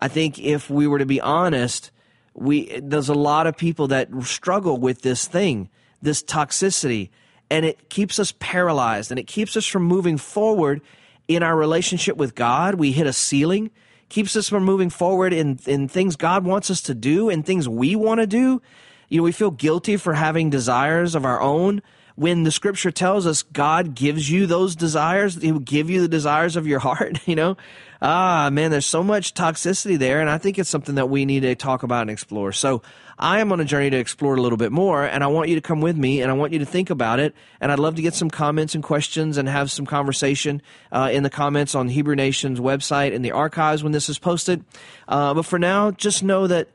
I 0.00 0.08
think 0.08 0.38
if 0.38 0.70
we 0.70 0.86
were 0.86 0.98
to 0.98 1.06
be 1.06 1.20
honest, 1.20 1.90
we 2.34 2.80
there's 2.80 3.08
a 3.08 3.14
lot 3.14 3.46
of 3.46 3.56
people 3.56 3.88
that 3.88 4.08
struggle 4.22 4.78
with 4.78 5.02
this 5.02 5.26
thing, 5.26 5.68
this 6.00 6.22
toxicity, 6.22 7.10
and 7.50 7.64
it 7.64 7.88
keeps 7.90 8.18
us 8.18 8.32
paralyzed 8.38 9.10
and 9.10 9.18
it 9.18 9.26
keeps 9.26 9.56
us 9.56 9.66
from 9.66 9.82
moving 9.82 10.16
forward 10.16 10.80
in 11.28 11.42
our 11.42 11.56
relationship 11.56 12.16
with 12.16 12.34
God. 12.34 12.76
We 12.76 12.92
hit 12.92 13.06
a 13.06 13.12
ceiling 13.12 13.70
keeps 14.10 14.36
us 14.36 14.48
from 14.48 14.64
moving 14.64 14.90
forward 14.90 15.32
in, 15.32 15.58
in 15.66 15.88
things 15.88 16.16
God 16.16 16.44
wants 16.44 16.70
us 16.70 16.82
to 16.82 16.94
do 16.94 17.30
and 17.30 17.44
things 17.44 17.68
we 17.68 17.96
want 17.96 18.20
to 18.20 18.26
do. 18.26 18.60
You 19.08 19.18
know, 19.18 19.24
we 19.24 19.32
feel 19.32 19.50
guilty 19.50 19.96
for 19.96 20.14
having 20.14 20.50
desires 20.50 21.14
of 21.14 21.24
our 21.24 21.40
own 21.40 21.80
when 22.20 22.42
the 22.42 22.50
scripture 22.50 22.90
tells 22.90 23.26
us 23.26 23.42
God 23.42 23.94
gives 23.94 24.30
you 24.30 24.46
those 24.46 24.76
desires, 24.76 25.36
He 25.36 25.52
will 25.52 25.60
give 25.60 25.88
you 25.88 26.02
the 26.02 26.08
desires 26.08 26.54
of 26.54 26.66
your 26.66 26.78
heart, 26.86 27.26
you 27.26 27.34
know. 27.34 27.56
Ah, 28.02 28.50
man, 28.52 28.70
there's 28.70 28.84
so 28.84 29.02
much 29.02 29.32
toxicity 29.32 29.98
there, 29.98 30.20
and 30.20 30.28
I 30.28 30.36
think 30.36 30.58
it's 30.58 30.68
something 30.68 30.96
that 30.96 31.08
we 31.08 31.24
need 31.24 31.40
to 31.40 31.54
talk 31.54 31.82
about 31.82 32.02
and 32.02 32.10
explore. 32.10 32.52
So 32.52 32.82
I 33.22 33.40
am 33.40 33.52
on 33.52 33.60
a 33.60 33.66
journey 33.66 33.90
to 33.90 33.98
explore 33.98 34.34
a 34.34 34.40
little 34.40 34.56
bit 34.56 34.72
more, 34.72 35.04
and 35.04 35.22
I 35.22 35.26
want 35.26 35.50
you 35.50 35.54
to 35.56 35.60
come 35.60 35.82
with 35.82 35.94
me, 35.94 36.22
and 36.22 36.30
I 36.30 36.34
want 36.34 36.54
you 36.54 36.58
to 36.60 36.64
think 36.64 36.88
about 36.88 37.20
it. 37.20 37.34
And 37.60 37.70
I'd 37.70 37.78
love 37.78 37.96
to 37.96 38.02
get 38.02 38.14
some 38.14 38.30
comments 38.30 38.74
and 38.74 38.82
questions 38.82 39.36
and 39.36 39.46
have 39.46 39.70
some 39.70 39.84
conversation 39.84 40.62
uh, 40.90 41.10
in 41.12 41.22
the 41.22 41.28
comments 41.28 41.74
on 41.74 41.90
Hebrew 41.90 42.16
Nation's 42.16 42.58
website 42.58 43.12
in 43.12 43.20
the 43.20 43.32
archives 43.32 43.82
when 43.82 43.92
this 43.92 44.08
is 44.08 44.18
posted. 44.18 44.64
Uh, 45.06 45.34
but 45.34 45.44
for 45.44 45.58
now, 45.58 45.90
just 45.90 46.22
know 46.22 46.46
that 46.46 46.68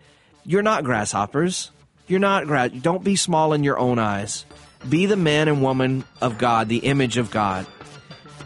you're 0.46 0.62
not 0.62 0.84
grasshoppers. 0.84 1.72
You're 2.08 2.20
not 2.20 2.46
gra- 2.46 2.70
Don't 2.70 3.04
be 3.04 3.16
small 3.16 3.52
in 3.54 3.64
your 3.64 3.80
own 3.80 3.98
eyes. 3.98 4.46
Be 4.88 5.08
the 5.08 5.16
man 5.16 5.48
and 5.48 5.64
woman 5.64 6.04
of 6.22 6.38
God, 6.38 6.70
the 6.70 6.78
image 6.78 7.18
of 7.18 7.32
God. 7.32 7.66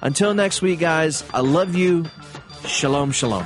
Until 0.02 0.34
next 0.34 0.62
week, 0.62 0.80
guys, 0.80 1.26
I 1.34 1.42
love 1.42 1.76
you. 1.76 2.06
Shalom, 2.66 3.12
shalom. 3.12 3.46